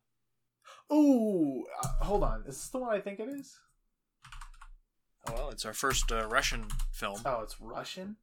Ooh, 0.92 1.64
uh, 1.82 2.04
hold 2.04 2.24
on. 2.24 2.40
Is 2.46 2.56
this 2.56 2.68
the 2.68 2.78
one 2.78 2.94
I 2.94 3.00
think 3.00 3.20
it 3.20 3.28
is? 3.28 3.56
Oh, 5.28 5.32
well, 5.34 5.50
it's 5.50 5.64
our 5.64 5.72
first 5.72 6.10
uh, 6.12 6.26
Russian 6.28 6.66
film. 6.92 7.20
Oh, 7.24 7.40
it's 7.42 7.60
Russian. 7.60 8.16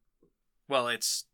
Well, 0.68 0.88
it's 0.88 1.24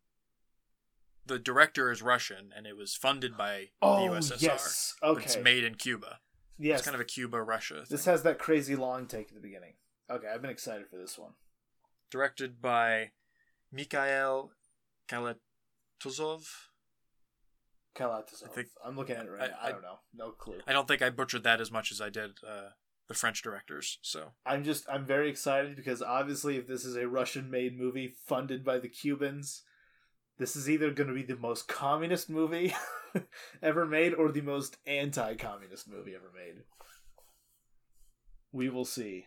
the 1.26 1.38
director 1.38 1.90
is 1.92 2.02
Russian, 2.02 2.50
and 2.56 2.66
it 2.66 2.76
was 2.76 2.94
funded 2.94 3.36
by 3.36 3.68
Oh, 3.80 4.08
the 4.08 4.14
USSR. 4.16 4.42
yes. 4.42 4.94
Okay. 5.02 5.24
it's 5.24 5.36
made 5.38 5.62
in 5.64 5.74
Cuba. 5.76 6.18
yes. 6.58 6.80
It's 6.80 6.86
kind 6.88 6.94
of 6.94 7.00
a 7.00 7.04
Cuba 7.04 7.40
Russia. 7.42 7.84
This 7.88 8.04
has 8.06 8.22
that 8.24 8.38
crazy 8.38 8.74
long 8.74 9.06
take 9.06 9.28
at 9.28 9.34
the 9.34 9.40
beginning. 9.40 9.74
Okay, 10.10 10.26
I've 10.26 10.42
been 10.42 10.50
excited 10.50 10.88
for 10.88 10.96
this 10.96 11.16
one. 11.18 11.32
directed 12.10 12.60
by 12.60 13.12
Mikhail 13.70 14.50
Kalatozov. 15.08 16.46
Kalatazov. 17.94 18.44
I 18.44 18.48
think- 18.52 18.68
I'm 18.84 18.96
looking 18.96 19.14
at 19.16 19.26
it 19.26 19.30
right 19.30 19.42
I- 19.42 19.46
now. 19.48 19.58
I, 19.62 19.68
I- 19.68 19.72
don't 19.72 19.82
know. 19.82 19.98
No 20.14 20.30
clue. 20.32 20.58
I 20.66 20.72
don't 20.72 20.88
think 20.88 21.02
I 21.02 21.10
butchered 21.10 21.44
that 21.44 21.60
as 21.60 21.70
much 21.70 21.92
as 21.92 22.00
I 22.00 22.10
did 22.10 22.38
uh, 22.46 22.70
the 23.10 23.14
French 23.14 23.42
directors. 23.42 23.98
So 24.02 24.30
I'm 24.46 24.62
just 24.62 24.86
I'm 24.88 25.04
very 25.04 25.28
excited 25.28 25.74
because 25.74 26.00
obviously 26.00 26.56
if 26.58 26.68
this 26.68 26.84
is 26.84 26.94
a 26.94 27.08
Russian 27.08 27.50
made 27.50 27.76
movie 27.76 28.14
funded 28.24 28.64
by 28.64 28.78
the 28.78 28.88
Cubans, 28.88 29.62
this 30.38 30.54
is 30.54 30.70
either 30.70 30.92
going 30.92 31.08
to 31.08 31.14
be 31.14 31.24
the 31.24 31.34
most 31.34 31.66
communist 31.66 32.30
movie 32.30 32.72
ever 33.64 33.84
made 33.84 34.14
or 34.14 34.30
the 34.30 34.42
most 34.42 34.76
anti-communist 34.86 35.88
movie 35.88 36.14
ever 36.14 36.30
made. 36.32 36.62
We 38.52 38.68
will 38.68 38.84
see. 38.84 39.26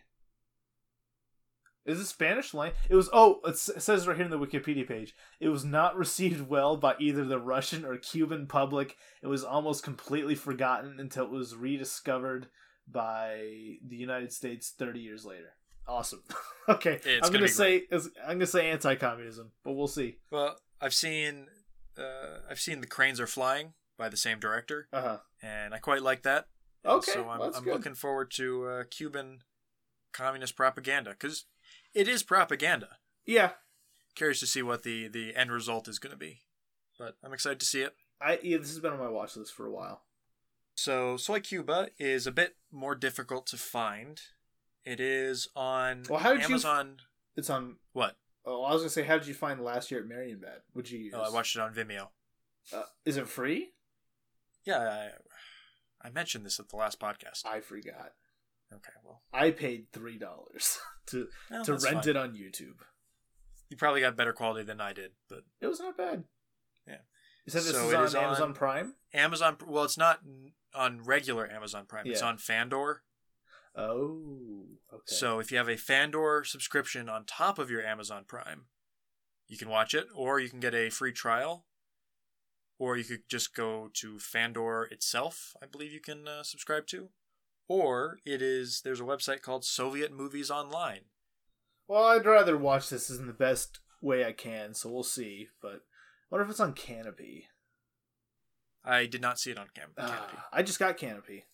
Is 1.84 2.00
it 2.00 2.06
Spanish 2.06 2.54
line? 2.54 2.72
It 2.88 2.94
was. 2.94 3.10
Oh, 3.12 3.40
it 3.44 3.58
says 3.58 4.08
right 4.08 4.16
here 4.16 4.24
in 4.24 4.30
the 4.30 4.38
Wikipedia 4.38 4.88
page. 4.88 5.14
It 5.40 5.50
was 5.50 5.62
not 5.62 5.94
received 5.98 6.48
well 6.48 6.78
by 6.78 6.94
either 6.98 7.26
the 7.26 7.38
Russian 7.38 7.84
or 7.84 7.98
Cuban 7.98 8.46
public. 8.46 8.96
It 9.22 9.26
was 9.26 9.44
almost 9.44 9.84
completely 9.84 10.36
forgotten 10.36 10.98
until 10.98 11.24
it 11.24 11.30
was 11.30 11.54
rediscovered 11.54 12.46
by 12.90 13.78
the 13.86 13.96
United 13.96 14.32
States 14.32 14.72
30 14.78 15.00
years 15.00 15.24
later. 15.24 15.54
Awesome. 15.86 16.22
okay, 16.68 16.94
It's 17.04 17.26
I'm 17.26 17.32
gonna 17.32 17.40
gonna 17.40 17.48
say 17.48 17.84
I'm 17.92 18.34
gonna 18.36 18.46
say 18.46 18.70
anti-communism, 18.70 19.50
but 19.64 19.72
we'll 19.72 19.86
see. 19.88 20.16
well, 20.30 20.56
I've 20.80 20.94
seen 20.94 21.46
uh, 21.98 22.38
I've 22.50 22.60
seen 22.60 22.80
the 22.80 22.86
Cranes 22.86 23.20
Are 23.20 23.26
Flying 23.26 23.74
by 23.98 24.08
the 24.08 24.16
same 24.16 24.40
director, 24.40 24.88
Uh 24.92 25.02
huh. 25.02 25.18
and 25.42 25.74
I 25.74 25.78
quite 25.78 26.02
like 26.02 26.22
that. 26.22 26.46
Okay, 26.86 27.12
so 27.12 27.28
I'm, 27.28 27.40
that's 27.40 27.58
I'm 27.58 27.64
looking 27.64 27.94
forward 27.94 28.30
to 28.32 28.66
uh, 28.66 28.84
Cuban 28.90 29.40
communist 30.12 30.56
propaganda 30.56 31.10
because 31.10 31.44
it 31.94 32.08
is 32.08 32.22
propaganda. 32.22 32.88
Yeah, 33.26 33.50
Curious 34.14 34.40
to 34.40 34.46
see 34.46 34.62
what 34.62 34.82
the 34.84 35.08
the 35.08 35.34
end 35.36 35.50
result 35.52 35.86
is 35.88 35.98
going 35.98 36.12
to 36.12 36.16
be, 36.18 36.42
but 36.98 37.16
I'm 37.22 37.32
excited 37.32 37.60
to 37.60 37.66
see 37.66 37.82
it. 37.82 37.94
I 38.20 38.38
yeah, 38.42 38.56
this 38.58 38.68
has 38.70 38.78
been 38.80 38.92
on 38.92 38.98
my 38.98 39.08
watch 39.08 39.36
list 39.36 39.52
for 39.54 39.66
a 39.66 39.70
while. 39.72 40.02
So, 40.74 41.16
Soy 41.16 41.40
Cuba 41.40 41.88
is 41.98 42.26
a 42.26 42.32
bit 42.32 42.56
more 42.72 42.94
difficult 42.94 43.46
to 43.48 43.56
find. 43.56 44.20
It 44.84 45.00
is 45.00 45.48
on 45.56 46.04
Well, 46.08 46.18
how 46.20 46.34
did 46.34 46.48
you- 46.48 46.56
It's 47.36 47.50
on. 47.50 47.78
What? 47.92 48.16
Oh, 48.44 48.62
I 48.64 48.72
was 48.72 48.82
gonna 48.82 48.90
say, 48.90 49.04
how 49.04 49.16
did 49.18 49.26
you 49.26 49.34
find 49.34 49.60
last 49.64 49.90
year 49.90 50.00
at 50.00 50.06
Marienbad? 50.06 50.60
Would 50.74 50.90
you 50.90 50.98
use? 50.98 51.14
Oh, 51.16 51.22
I 51.22 51.30
watched 51.30 51.56
it 51.56 51.60
on 51.62 51.74
Vimeo. 51.74 52.10
Uh, 52.72 52.82
is 53.04 53.16
it 53.16 53.26
free? 53.28 53.72
Yeah, 54.64 55.10
I, 56.02 56.06
I 56.06 56.10
mentioned 56.10 56.44
this 56.44 56.60
at 56.60 56.68
the 56.68 56.76
last 56.76 57.00
podcast. 57.00 57.44
I 57.46 57.60
forgot. 57.60 58.12
Okay, 58.72 58.92
well, 59.02 59.22
I 59.32 59.50
paid 59.50 59.86
three 59.92 60.18
dollars 60.18 60.78
to 61.06 61.28
no, 61.50 61.64
to 61.64 61.72
rent 61.72 62.04
fine. 62.04 62.08
it 62.08 62.16
on 62.16 62.34
YouTube. 62.34 62.80
You 63.70 63.76
probably 63.78 64.00
got 64.02 64.16
better 64.16 64.32
quality 64.32 64.64
than 64.64 64.80
I 64.80 64.92
did, 64.92 65.12
but 65.28 65.44
It 65.60 65.66
was 65.66 65.80
not 65.80 65.96
bad. 65.96 66.24
Yeah. 66.86 66.98
You 67.46 67.50
said 67.50 67.62
this 67.62 67.72
So 67.72 67.86
is 67.86 67.92
it 67.92 67.96
on 67.96 68.04
is 68.04 68.14
on- 68.14 68.24
Amazon 68.24 68.54
Prime. 68.54 68.94
Amazon. 69.14 69.56
Well, 69.66 69.84
it's 69.84 69.98
not 69.98 70.20
on 70.74 71.02
regular 71.02 71.50
Amazon 71.50 71.86
Prime. 71.86 72.06
It's 72.06 72.22
on 72.22 72.38
Fandor. 72.38 73.02
Oh, 73.76 74.66
okay. 74.92 75.02
So 75.06 75.38
if 75.40 75.50
you 75.50 75.58
have 75.58 75.68
a 75.68 75.76
Fandor 75.76 76.44
subscription 76.44 77.08
on 77.08 77.24
top 77.24 77.58
of 77.58 77.70
your 77.70 77.82
Amazon 77.82 78.24
Prime, 78.26 78.66
you 79.48 79.56
can 79.58 79.68
watch 79.68 79.94
it, 79.94 80.06
or 80.14 80.38
you 80.40 80.48
can 80.48 80.60
get 80.60 80.74
a 80.74 80.90
free 80.90 81.12
trial. 81.12 81.66
or 82.78 82.96
you 82.96 83.04
could 83.04 83.22
just 83.28 83.54
go 83.54 83.88
to 83.94 84.18
Fandor 84.18 84.84
itself. 84.90 85.54
I 85.62 85.66
believe 85.66 85.92
you 85.92 86.00
can 86.00 86.26
uh, 86.26 86.42
subscribe 86.42 86.86
to, 86.88 87.10
or 87.68 88.18
it 88.26 88.42
is 88.42 88.80
there's 88.82 89.00
a 89.00 89.04
website 89.04 89.42
called 89.42 89.64
Soviet 89.64 90.12
Movies 90.12 90.50
Online. 90.50 91.02
Well, 91.86 92.04
I'd 92.04 92.26
rather 92.26 92.56
watch 92.58 92.88
this 92.90 93.10
in 93.10 93.26
the 93.26 93.32
best 93.32 93.78
way 94.00 94.24
I 94.24 94.32
can, 94.32 94.74
so 94.74 94.90
we'll 94.90 95.02
see. 95.04 95.48
But 95.62 95.72
I 95.76 95.78
wonder 96.30 96.44
if 96.44 96.50
it's 96.50 96.60
on 96.60 96.74
Kanopy. 96.74 97.44
I 98.84 99.06
did 99.06 99.20
not 99.22 99.38
see 99.38 99.50
it 99.50 99.58
on 99.58 99.68
Cam- 99.74 99.90
Ah, 99.98 100.28
Kanopy. 100.30 100.38
I 100.52 100.62
just 100.62 100.78
got 100.78 100.98
Kanopy. 100.98 101.44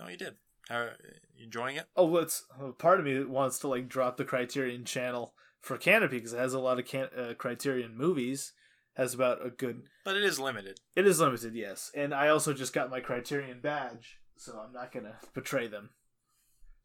Oh, 0.00 0.08
you 0.08 0.16
did. 0.16 0.34
How, 0.68 0.90
you 1.36 1.44
enjoying 1.44 1.76
it? 1.76 1.86
Oh, 1.96 2.16
it's 2.18 2.44
part 2.78 2.98
of 3.00 3.06
me 3.06 3.14
that 3.18 3.28
wants 3.28 3.58
to 3.60 3.68
like 3.68 3.88
drop 3.88 4.16
the 4.16 4.24
Criterion 4.24 4.84
channel 4.84 5.34
for 5.60 5.76
Kanopy 5.78 6.10
because 6.10 6.32
it 6.32 6.38
has 6.38 6.54
a 6.54 6.58
lot 6.60 6.78
of 6.78 6.86
can- 6.86 7.10
uh, 7.16 7.34
Criterion 7.38 7.96
movies. 7.96 8.52
Has 8.96 9.14
about 9.14 9.44
a 9.44 9.48
good. 9.48 9.84
But 10.04 10.16
it 10.18 10.22
is 10.22 10.38
limited. 10.38 10.78
It 10.94 11.06
is 11.06 11.18
limited, 11.18 11.54
yes, 11.54 11.90
and 11.94 12.12
I 12.12 12.28
also 12.28 12.52
just 12.52 12.74
got 12.74 12.90
my 12.90 13.00
Criterion 13.00 13.60
badge, 13.62 14.18
so 14.36 14.58
I'm 14.60 14.74
not 14.74 14.92
gonna 14.92 15.16
betray 15.32 15.66
them. 15.66 15.90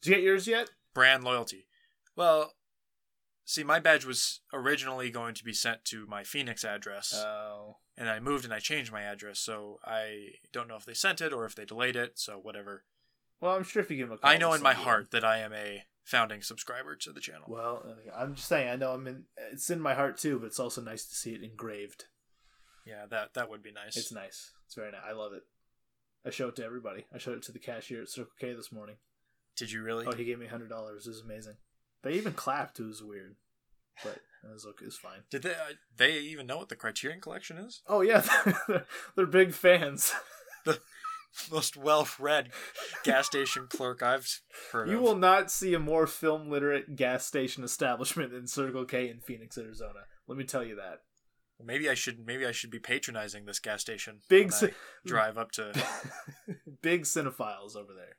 Did 0.02 0.10
you 0.10 0.16
get 0.16 0.24
yours 0.24 0.48
yet? 0.48 0.70
Brand 0.94 1.26
loyalty. 1.26 1.68
Well, 2.16 2.54
see, 3.48 3.64
my 3.64 3.80
badge 3.80 4.06
was 4.06 4.42
originally 4.54 5.10
going 5.10 5.34
to 5.34 5.44
be 5.44 5.54
sent 5.54 5.86
to 5.86 6.06
my 6.06 6.24
Phoenix 6.24 6.64
address, 6.64 7.14
Oh, 7.16 7.78
and 7.98 8.10
I 8.10 8.20
moved 8.20 8.44
and 8.46 8.54
I 8.54 8.60
changed 8.60 8.92
my 8.92 9.02
address, 9.02 9.40
so 9.40 9.80
I 9.84 10.34
don't 10.52 10.68
know 10.68 10.76
if 10.76 10.86
they 10.86 10.94
sent 10.94 11.22
it 11.22 11.34
or 11.34 11.46
if 11.46 11.56
they 11.56 11.66
delayed 11.66 11.96
it. 11.96 12.20
So 12.20 12.38
whatever. 12.38 12.84
well, 13.42 13.56
I'm 13.56 13.64
sure 13.64 13.82
if 13.82 13.90
you 13.90 13.98
give 13.98 14.10
them 14.10 14.18
a 14.18 14.22
call, 14.22 14.30
I 14.30 14.38
know 14.38 14.54
in 14.54 14.62
my 14.62 14.72
you 14.74 14.78
heart 14.78 15.12
that 15.12 15.24
I 15.24 15.40
am 15.40 15.54
a 15.54 15.86
founding 16.04 16.42
subscriber 16.42 16.96
to 16.96 17.12
the 17.12 17.20
channel. 17.20 17.46
Well, 17.48 17.84
I'm 18.16 18.36
just 18.36 18.48
saying. 18.48 18.70
I 18.70 18.76
know 18.76 18.92
I'm 18.92 19.08
in. 19.08 19.24
It's 19.52 19.70
in 19.70 19.80
my 19.82 19.94
heart 19.96 20.18
too, 20.18 20.40
but 20.40 20.48
it's 20.48 20.60
also 20.60 20.82
nice 20.82 21.06
to 21.06 21.16
see 21.16 21.32
it 21.34 21.42
engraved. 21.44 22.06
Yeah, 22.86 23.06
that 23.10 23.34
that 23.34 23.50
would 23.50 23.64
be 23.64 23.72
nice. 23.72 23.98
It's 23.98 24.12
nice. 24.12 24.52
It's 24.66 24.76
very 24.76 24.92
nice. 24.92 25.02
I 25.08 25.14
love 25.14 25.34
it. 25.34 25.44
I 26.26 26.30
show 26.30 26.50
it 26.50 26.56
to 26.58 26.66
everybody. 26.66 27.06
I 27.14 27.18
showed 27.18 27.38
it 27.38 27.44
to 27.44 27.52
the 27.52 27.60
cashier 27.60 28.02
at 28.02 28.10
Circle 28.10 28.34
K 28.40 28.54
this 28.54 28.72
morning. 28.72 28.96
Did 29.56 29.72
you 29.72 29.82
really? 29.82 30.06
Oh, 30.06 30.12
he 30.12 30.24
gave 30.26 30.40
me 30.40 30.48
hundred 30.48 30.70
dollars. 30.70 31.06
It 31.08 31.10
was 31.10 31.22
amazing. 31.22 31.56
They 32.04 32.14
even 32.14 32.34
clapped. 32.34 32.80
It 32.80 32.86
was 32.86 33.04
weird, 33.04 33.36
but 34.04 34.18
it 34.44 34.54
was 34.54 34.66
okay. 34.66 34.84
It 34.84 34.88
was 34.88 34.98
fine. 34.98 35.20
Did 35.30 35.44
they? 35.44 35.52
Uh, 35.52 35.74
they 35.96 36.18
even 36.20 36.48
know 36.48 36.58
what 36.58 36.70
the 36.70 36.76
Criterion 36.76 37.22
Collection 37.22 37.58
is? 37.58 37.82
Oh 37.88 38.02
yeah, 38.02 38.24
they're, 38.68 38.86
they're 39.16 39.26
big 39.26 39.54
fans. 39.54 40.14
The 40.66 40.80
most 41.52 41.78
well-read 41.78 42.50
gas 43.04 43.28
station 43.28 43.68
clerk 43.70 44.02
I've 44.02 44.28
heard 44.72 44.90
You 44.90 44.98
of. 44.98 45.04
will 45.04 45.16
not 45.16 45.52
see 45.52 45.74
a 45.74 45.80
more 45.80 46.08
film 46.08 46.50
literate 46.50 46.96
gas 46.96 47.26
station 47.26 47.64
establishment 47.64 48.32
than 48.32 48.48
Circle 48.48 48.86
K 48.86 49.08
in 49.10 49.20
Phoenix, 49.20 49.58
Arizona. 49.58 50.00
Let 50.28 50.38
me 50.38 50.44
tell 50.44 50.64
you 50.64 50.76
that. 50.76 51.02
Maybe 51.64 51.90
I 51.90 51.94
should. 51.94 52.26
Maybe 52.26 52.46
I 52.46 52.52
should 52.52 52.72
be 52.72 52.80
patronizing 52.80 53.46
this 53.46 53.60
gas 53.60 53.82
station. 53.82 54.20
Big, 54.30 54.52
I 54.62 54.72
drive 55.06 55.38
up 55.38 55.52
to. 55.54 55.72
big 56.82 57.04
cinephiles 57.04 57.76
over 57.76 57.94
there. 57.94 58.18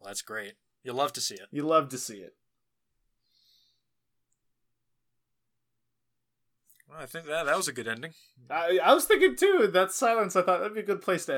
Well, 0.00 0.08
that's 0.08 0.22
great. 0.22 0.54
You'll 0.82 0.96
love 0.96 1.12
to 1.14 1.20
see 1.20 1.34
it. 1.34 1.48
You 1.50 1.62
love 1.62 1.88
to 1.90 1.98
see 1.98 2.18
it. 2.18 2.32
Well, 6.88 6.98
I 7.00 7.06
think 7.06 7.26
that 7.26 7.44
that 7.44 7.56
was 7.56 7.68
a 7.68 7.72
good 7.72 7.88
ending. 7.88 8.12
I, 8.50 8.78
I 8.82 8.94
was 8.94 9.04
thinking 9.04 9.36
too. 9.36 9.68
That 9.72 9.92
silence, 9.92 10.36
I 10.36 10.42
thought 10.42 10.60
that'd 10.60 10.74
be 10.74 10.80
a 10.80 10.84
good 10.84 11.02
place 11.02 11.26
to 11.26 11.32
end. 11.32 11.36